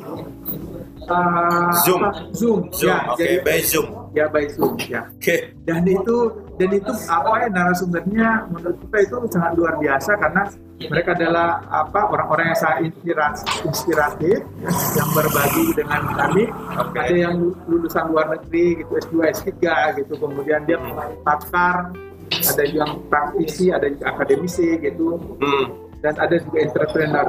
uh, 1.08 1.72
Zoom. 1.82 2.02
apa, 2.02 2.10
Zoom 2.32 2.60
Zoom. 2.72 2.88
ya 2.88 2.98
Oke, 3.08 3.20
jadi 3.20 3.36
by 3.42 3.60
Zoom. 3.62 3.88
ya 4.12 4.26
by 4.28 4.46
Zoom 4.48 4.74
ya 4.84 5.02
Oke. 5.10 5.36
dan 5.64 5.82
itu 5.84 6.16
dan 6.56 6.70
itu 6.72 6.92
apa 7.10 7.30
ya 7.36 7.48
narasumbernya 7.50 8.30
menurut 8.48 8.78
kita 8.80 8.98
itu 9.02 9.16
sangat 9.28 9.52
luar 9.54 9.74
biasa 9.78 10.12
karena 10.16 10.42
mereka 10.84 11.10
adalah 11.14 11.50
apa 11.66 12.02
orang-orang 12.06 12.52
yang 12.52 12.60
sangat 12.60 12.80
inspirasi, 12.86 13.44
inspiratif 13.64 14.38
ya, 14.60 14.70
yang 14.94 15.10
berbagi 15.12 15.66
dengan 15.74 16.02
kami 16.12 16.44
Oke. 16.76 16.98
ada 17.00 17.16
yang 17.16 17.36
lulusan 17.66 18.04
luar 18.08 18.26
negeri 18.30 18.84
gitu 18.84 18.92
S2 19.00 19.16
S3 19.34 19.52
gitu 19.98 20.14
kemudian 20.18 20.62
dia 20.64 20.78
pakar 21.24 21.90
ada 22.34 22.64
yang 22.66 23.00
praktisi 23.08 23.70
ada 23.70 23.86
juga 23.88 24.12
akademisi 24.12 24.78
gitu 24.78 25.16
Hmm. 25.40 25.66
Dan 26.04 26.20
ada 26.20 26.36
juga 26.36 26.60
entrepreneur. 26.60 27.28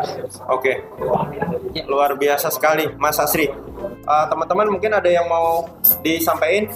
Oke, 0.51 0.83
luar 1.87 2.18
biasa 2.18 2.51
sekali, 2.51 2.91
Mas 2.99 3.22
Asri. 3.22 3.47
Uh, 4.03 4.27
teman-teman 4.27 4.66
mungkin 4.66 4.91
ada 4.91 5.07
yang 5.07 5.31
mau 5.31 5.70
disampaikan? 6.03 6.75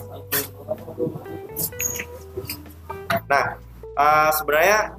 Nah, 3.26 3.59
uh, 3.99 4.30
sebenarnya 4.30 4.94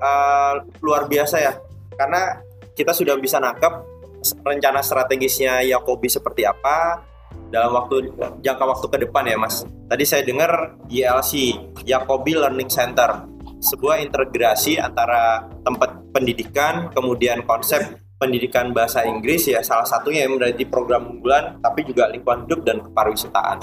uh, 0.00 0.64
luar 0.80 1.04
biasa 1.04 1.36
ya, 1.36 1.52
karena 2.00 2.40
kita 2.72 2.96
sudah 2.96 3.20
bisa 3.20 3.36
nangkep 3.36 3.92
rencana 4.40 4.80
strategisnya 4.80 5.60
Yakobi 5.68 6.08
seperti 6.08 6.48
apa 6.48 7.04
dalam 7.52 7.76
waktu 7.76 8.08
jangka 8.40 8.64
waktu 8.64 8.86
ke 8.88 8.98
depan 9.04 9.28
ya, 9.28 9.36
Mas. 9.36 9.68
Tadi 9.68 10.08
saya 10.08 10.24
dengar 10.24 10.80
YLC, 10.88 11.60
Yakobi 11.84 12.40
Learning 12.40 12.72
Center 12.72 13.28
sebuah 13.62 14.02
integrasi 14.02 14.82
antara 14.82 15.46
tempat 15.62 16.02
pendidikan 16.10 16.90
kemudian 16.90 17.46
konsep 17.46 18.02
pendidikan 18.22 18.70
bahasa 18.70 19.02
Inggris 19.02 19.50
ya 19.50 19.62
salah 19.66 19.82
satunya 19.82 20.26
yang 20.26 20.38
menjadi 20.38 20.62
program 20.70 21.10
unggulan 21.10 21.58
tapi 21.58 21.82
juga 21.82 22.06
lingkungan 22.10 22.46
hidup 22.46 22.60
dan 22.62 22.78
kepariwisataan. 22.78 23.58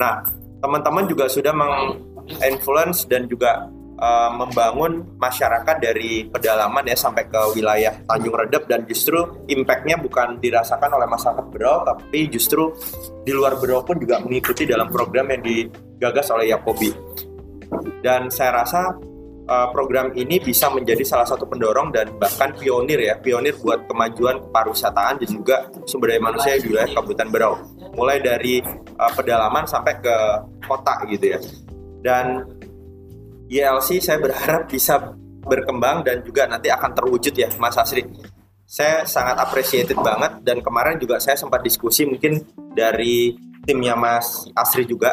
Nah, 0.00 0.24
teman-teman 0.64 1.04
juga 1.04 1.28
sudah 1.28 1.52
menginfluence 1.52 3.04
dan 3.04 3.28
juga 3.28 3.68
uh, 4.00 4.32
membangun 4.32 5.04
masyarakat 5.20 5.76
dari 5.84 6.24
pedalaman 6.32 6.88
ya 6.88 6.96
sampai 6.96 7.28
ke 7.28 7.40
wilayah 7.52 7.92
Tanjung 8.08 8.32
Redep 8.32 8.64
dan 8.64 8.88
justru 8.88 9.20
impactnya 9.52 10.00
bukan 10.00 10.40
dirasakan 10.40 10.96
oleh 10.96 11.04
masyarakat 11.04 11.44
Berau 11.52 11.84
tapi 11.84 12.32
justru 12.32 12.72
di 13.20 13.36
luar 13.36 13.60
Berau 13.60 13.84
pun 13.84 14.00
juga 14.00 14.16
mengikuti 14.24 14.64
dalam 14.64 14.88
program 14.88 15.28
yang 15.28 15.44
digagas 15.44 16.32
oleh 16.32 16.56
Yakobi. 16.56 16.88
Dan 18.00 18.32
saya 18.32 18.64
rasa 18.64 18.96
uh, 19.48 19.68
program 19.70 20.12
ini 20.16 20.40
bisa 20.40 20.68
menjadi 20.72 21.04
salah 21.04 21.28
satu 21.28 21.44
pendorong 21.44 21.92
dan 21.92 22.16
bahkan 22.16 22.52
pionir 22.56 23.00
ya, 23.00 23.14
pionir 23.20 23.56
buat 23.60 23.84
kemajuan 23.88 24.48
pariwisataan 24.50 25.20
dan 25.20 25.28
juga 25.28 25.56
sumber 25.84 26.16
daya 26.16 26.22
manusia 26.22 26.56
di 26.56 26.68
wilayah 26.72 26.90
Kabupaten 26.96 27.28
Berau. 27.28 27.54
Mulai 27.94 28.18
dari 28.24 28.60
uh, 28.98 29.12
pedalaman 29.12 29.68
sampai 29.68 29.94
ke 30.00 30.16
kota 30.64 30.94
gitu 31.08 31.26
ya. 31.36 31.38
Dan 32.04 32.44
YLC 33.48 34.00
saya 34.00 34.18
berharap 34.20 34.68
bisa 34.68 35.14
berkembang 35.44 36.00
dan 36.00 36.24
juga 36.24 36.48
nanti 36.48 36.72
akan 36.72 36.90
terwujud 36.96 37.34
ya 37.36 37.52
Mas 37.60 37.76
Asri. 37.76 38.04
Saya 38.64 39.04
sangat 39.04 39.36
appreciated 39.36 40.00
banget 40.00 40.40
dan 40.40 40.64
kemarin 40.64 40.96
juga 40.96 41.20
saya 41.20 41.36
sempat 41.36 41.60
diskusi 41.60 42.08
mungkin 42.08 42.40
dari 42.72 43.36
timnya 43.68 43.92
Mas 43.92 44.48
Asri 44.56 44.88
juga. 44.88 45.12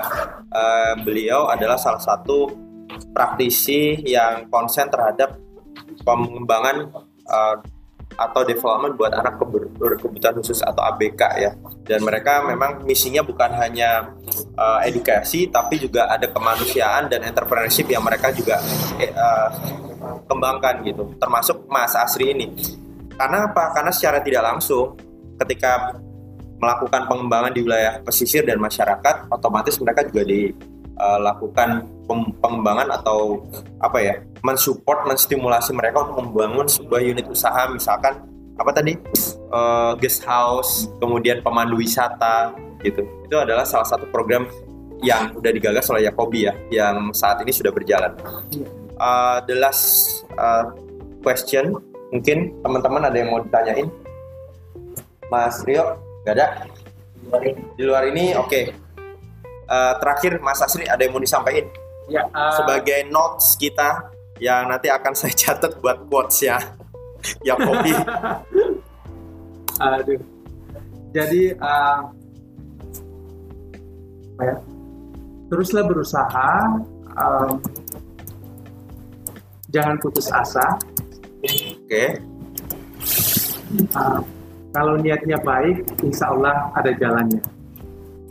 Uh, 0.51 0.95
beliau 1.03 1.51
adalah 1.51 1.75
salah 1.75 1.99
satu 1.99 2.70
praktisi 3.11 3.99
yang 4.07 4.47
konsen 4.47 4.87
terhadap 4.87 5.37
pengembangan 6.03 6.89
uh, 7.27 7.55
atau 8.19 8.43
development 8.43 8.99
buat 8.99 9.15
anak 9.15 9.39
berkebutuhan 9.79 10.35
khusus 10.39 10.59
atau 10.59 10.83
ABK 10.83 11.21
ya. 11.39 11.51
Dan 11.87 12.03
mereka 12.03 12.43
memang 12.43 12.83
misinya 12.83 13.23
bukan 13.23 13.55
hanya 13.55 14.11
uh, 14.59 14.83
edukasi 14.83 15.47
tapi 15.47 15.79
juga 15.79 16.11
ada 16.11 16.27
kemanusiaan 16.27 17.07
dan 17.07 17.23
entrepreneurship 17.23 17.87
yang 17.87 18.03
mereka 18.03 18.29
juga 18.35 18.59
uh, 19.15 19.49
kembangkan 20.27 20.83
gitu. 20.83 21.15
Termasuk 21.15 21.65
Mas 21.71 21.95
Asri 21.95 22.35
ini. 22.35 22.51
Karena 23.15 23.47
apa? 23.47 23.71
Karena 23.71 23.91
secara 23.93 24.19
tidak 24.19 24.43
langsung 24.43 24.97
ketika 25.39 25.95
melakukan 26.61 27.09
pengembangan 27.09 27.51
di 27.53 27.65
wilayah 27.65 27.97
pesisir 28.05 28.45
dan 28.45 28.61
masyarakat, 28.61 29.33
otomatis 29.33 29.81
mereka 29.81 30.05
juga 30.05 30.21
dilakukan 31.01 31.89
pengembangan 32.41 32.93
atau 33.01 33.41
apa 33.81 33.97
ya 33.97 34.15
mensupport 34.45 35.09
menstimulasi 35.09 35.73
mereka 35.73 36.05
untuk 36.05 36.29
membangun 36.29 36.69
sebuah 36.69 37.01
unit 37.01 37.25
usaha. 37.25 37.65
Misalkan 37.73 38.21
apa 38.57 38.71
tadi? 38.73 38.93
Uh, 39.51 39.97
guest 39.97 40.21
house 40.23 40.87
kemudian 41.01 41.41
pemandu 41.41 41.81
wisata 41.81 42.53
gitu. 42.85 43.01
Itu 43.25 43.35
adalah 43.41 43.65
salah 43.65 43.87
satu 43.89 44.05
program 44.13 44.45
yang 45.01 45.33
udah 45.33 45.49
digagas 45.49 45.89
oleh 45.89 46.05
Yakobi 46.05 46.45
ya 46.45 46.53
yang 46.69 47.09
saat 47.17 47.41
ini 47.41 47.49
sudah 47.49 47.73
berjalan. 47.73 48.13
Uh, 49.01 49.41
the 49.49 49.57
last 49.57 50.21
uh, 50.37 50.69
question 51.25 51.73
mungkin 52.13 52.53
teman-teman 52.61 53.09
ada 53.09 53.17
yang 53.17 53.33
mau 53.33 53.41
ditanyain? 53.41 53.89
Mas 55.31 55.63
Rio 55.65 55.97
gak 56.27 56.37
ada? 56.37 56.47
Di 57.73 57.83
luar 57.87 58.05
ini 58.11 58.37
oke. 58.37 58.49
okay. 58.51 58.90
Uh, 59.71 59.93
terakhir 60.03 60.43
Mas 60.43 60.59
Asri 60.59 60.83
ada 60.85 60.99
yang 60.99 61.15
mau 61.15 61.23
disampaikan? 61.23 61.71
Ya, 62.11 62.27
uh... 62.27 62.51
sebagai 62.59 63.07
notes 63.07 63.55
kita 63.55 64.11
yang 64.43 64.67
nanti 64.67 64.91
akan 64.91 65.15
saya 65.19 65.31
catat 65.31 65.79
buat 65.79 66.03
quotes 66.11 66.43
ya 66.43 66.59
ya 67.45 67.53
kopi 67.53 67.93
aduh. 69.81 70.21
Jadi 71.11 71.51
uh, 71.59 72.07
ya, 74.39 74.55
teruslah 75.51 75.83
berusaha 75.83 76.51
um, 77.19 77.59
jangan 79.67 79.99
putus 79.99 80.31
asa. 80.31 80.79
Oke. 81.43 81.75
Okay. 81.83 82.07
uh, 83.91 84.23
kalau 84.71 84.95
niatnya 85.03 85.35
baik 85.43 85.83
insya 85.99 86.31
Allah 86.31 86.71
ada 86.79 86.95
jalannya 86.95 87.43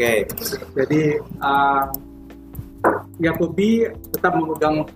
okay. 0.01 0.19
jadi 0.73 1.03
uh, 1.45 1.93
Yakobi 3.21 3.85
tetap 4.17 4.33
memegang 4.33 4.89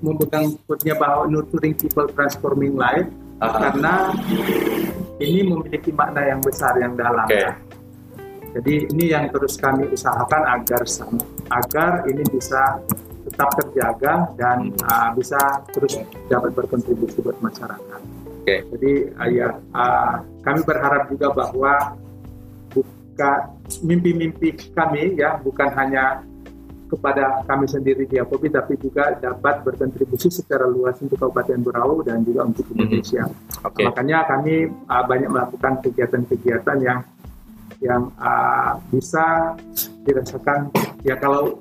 memegang 0.00 0.56
quote-nya 0.64 0.96
bahwa 0.96 1.28
nurturing 1.28 1.76
people 1.76 2.08
transforming 2.16 2.72
life 2.80 3.04
uh 3.40 3.44
-huh. 3.44 3.60
karena 3.60 3.92
ini 5.20 5.40
memiliki 5.48 5.92
makna 5.92 6.28
yang 6.28 6.40
besar 6.44 6.76
yang 6.76 6.96
dalam. 6.96 7.24
Okay. 7.28 7.48
Jadi 8.56 8.74
ini 8.88 9.12
yang 9.12 9.28
terus 9.28 9.60
kami 9.60 9.84
usahakan 9.92 10.42
agar 10.48 10.82
agar 11.52 11.92
ini 12.08 12.24
bisa 12.32 12.80
tetap 13.28 13.52
terjaga 13.60 14.32
dan 14.38 14.72
uh, 14.86 15.12
bisa 15.12 15.36
terus 15.76 16.00
dapat 16.32 16.56
berkontribusi 16.56 17.20
buat 17.20 17.36
masyarakat. 17.44 18.00
Okay. 18.44 18.64
Jadi 18.72 18.92
uh, 19.12 19.28
ya 19.28 19.48
uh, 19.76 20.24
kami 20.40 20.60
berharap 20.64 21.10
juga 21.12 21.36
bahwa 21.36 21.72
mimpi-mimpi 23.82 24.72
kami 24.76 25.16
ya 25.16 25.40
bukan 25.40 25.72
hanya 25.72 26.20
kepada 26.86 27.42
kami 27.50 27.66
sendiri 27.66 28.06
di 28.06 28.16
Apobi 28.22 28.46
tapi 28.46 28.78
juga 28.78 29.10
dapat 29.18 29.66
berkontribusi 29.66 30.30
secara 30.30 30.70
luas 30.70 30.94
untuk 31.02 31.18
Kabupaten 31.18 31.58
Berau 31.66 31.98
dan 32.06 32.22
juga 32.22 32.46
untuk 32.46 32.62
mhm. 32.70 32.74
Indonesia. 32.78 33.26
Mm-hmm. 33.26 33.66
Okay. 33.66 33.84
Makanya 33.90 34.18
kami 34.30 34.54
uh, 34.70 35.04
banyak 35.04 35.30
melakukan 35.30 35.72
kegiatan-kegiatan 35.82 36.78
yang 36.78 37.00
yang 37.82 38.08
uh, 38.16 38.78
bisa 38.88 39.52
dirasakan 40.06 40.72
ya 41.04 41.18
kalau 41.20 41.60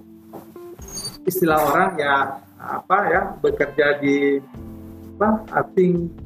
istilah 1.27 1.59
orang 1.59 1.91
ya 1.99 2.15
apa 2.55 2.97
ya 3.11 3.21
bekerja 3.43 3.99
di 3.99 4.39
apa 5.17 5.43
I 5.51 6.24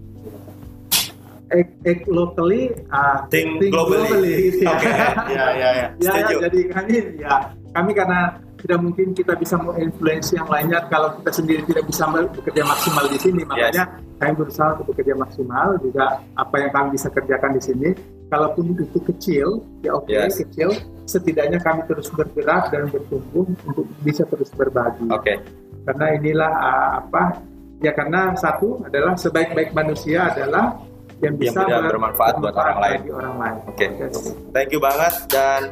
think 1.50 1.68
act, 1.84 1.88
act 1.88 2.04
locally, 2.08 2.72
uh, 2.94 3.26
think, 3.34 3.60
think 3.60 3.74
globally. 3.74 4.06
globally. 4.06 4.62
Ya. 4.62 4.70
Oke, 4.74 4.86
okay. 4.86 4.94
ya, 5.36 5.46
ya, 5.58 5.70
ya. 5.74 5.88
ya, 5.98 6.12
ya, 6.22 6.38
jadi 6.50 6.60
kami 6.70 6.96
ya 7.18 7.36
kami 7.74 7.92
karena 7.94 8.20
tidak 8.60 8.80
mungkin 8.84 9.16
kita 9.16 9.34
bisa 9.40 9.56
menginfluence 9.56 10.36
yang 10.36 10.48
lainnya 10.52 10.84
kalau 10.92 11.16
kita 11.22 11.32
sendiri 11.32 11.62
tidak 11.64 11.86
bisa 11.88 12.04
bekerja 12.12 12.64
maksimal 12.68 13.06
di 13.08 13.20
sini 13.20 13.42
makanya 13.48 13.84
yes. 13.88 14.20
kami 14.20 14.32
berusaha 14.36 14.68
untuk 14.76 14.88
bekerja 14.92 15.16
maksimal 15.16 15.68
juga 15.80 16.06
apa 16.36 16.56
yang 16.60 16.72
kami 16.76 16.88
bisa 17.00 17.08
kerjakan 17.08 17.52
di 17.56 17.62
sini 17.64 17.90
kalaupun 18.28 18.76
itu 18.76 19.00
kecil 19.00 19.48
ya 19.80 19.96
oke 19.96 20.12
okay, 20.12 20.28
yes. 20.28 20.44
kecil 20.44 20.70
setidaknya 21.08 21.64
kami 21.64 21.88
terus 21.88 22.12
bergerak 22.12 22.68
dan 22.70 22.92
bertumbuh 22.92 23.48
untuk 23.64 23.88
bisa 24.04 24.28
terus 24.28 24.52
berbagi 24.52 25.08
oke 25.08 25.24
okay. 25.24 25.40
karena 25.88 26.06
inilah 26.20 26.52
uh, 26.52 26.90
apa 27.00 27.40
ya 27.80 27.96
karena 27.96 28.36
satu 28.36 28.84
adalah 28.84 29.16
sebaik-baik 29.16 29.72
manusia 29.72 30.36
adalah 30.36 30.76
yang 31.20 31.36
bisa 31.36 31.60
yang 31.68 31.84
bermanfaat 31.88 32.40
buat 32.40 32.56
orang 32.56 32.78
lain. 32.80 33.00
Orang 33.12 33.36
lain. 33.40 33.56
Oke. 33.68 33.76
Okay. 33.76 33.90
Yes. 34.00 34.32
Thank 34.56 34.70
you 34.72 34.80
banget 34.80 35.14
dan 35.28 35.68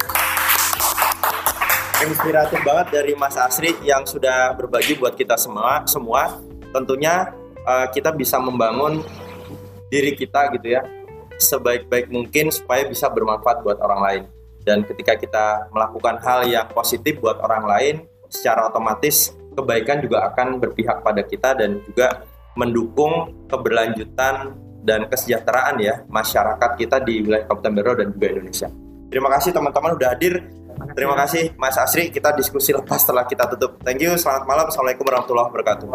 inspiratif 2.04 2.60
banget 2.62 2.88
dari 2.93 3.14
Mas 3.18 3.34
Asri 3.39 3.74
yang 3.82 4.06
sudah 4.06 4.54
berbagi 4.54 5.00
buat 5.02 5.18
kita 5.18 5.34
semua 5.34 5.82
semua 5.89 6.38
tentunya 6.70 7.34
uh, 7.66 7.89
kita 7.89 8.14
bisa 8.14 8.38
membangun 8.38 9.02
diri 9.89 10.14
kita 10.14 10.54
gitu 10.54 10.78
ya 10.78 10.86
sebaik-baik 11.41 12.14
mungkin 12.14 12.54
supaya 12.54 12.86
bisa 12.86 13.10
bermanfaat 13.10 13.66
buat 13.66 13.82
orang 13.82 14.02
lain 14.04 14.24
dan 14.62 14.86
ketika 14.86 15.18
kita 15.18 15.45
melakukan 15.74 16.22
hal 16.22 16.45
yang 16.45 16.70
positif 16.70 17.18
buat 17.18 17.41
orang 17.41 17.66
lain 17.66 17.95
secara 18.30 18.70
otomatis 18.70 19.34
kebaikan 19.58 19.98
juga 20.04 20.30
akan 20.30 20.62
berpihak 20.62 21.02
pada 21.02 21.26
kita 21.26 21.58
dan 21.58 21.82
juga 21.82 22.28
mendukung 22.54 23.34
keberlanjutan 23.50 24.54
dan 24.88 25.12
kesejahteraan 25.12 25.76
ya 25.84 26.08
masyarakat 26.08 26.80
kita 26.80 27.04
di 27.04 27.28
wilayah 27.28 27.44
Kabupaten 27.44 27.74
Berau 27.76 27.96
dan 28.00 28.08
juga 28.16 28.28
Indonesia. 28.32 28.72
Terima 29.12 29.28
kasih 29.36 29.52
teman-teman 29.52 30.00
udah 30.00 30.10
hadir 30.16 30.48
Terima 30.94 31.18
kasih 31.18 31.58
Mas 31.58 31.78
Asri. 31.78 32.14
Kita 32.14 32.34
diskusi 32.38 32.70
lepas 32.70 33.02
setelah 33.02 33.26
kita 33.26 33.50
tutup. 33.50 33.82
Thank 33.82 34.06
you. 34.06 34.14
Selamat 34.14 34.46
malam. 34.46 34.70
Assalamualaikum 34.70 35.06
warahmatullahi 35.10 35.50
wabarakatuh. 35.50 35.90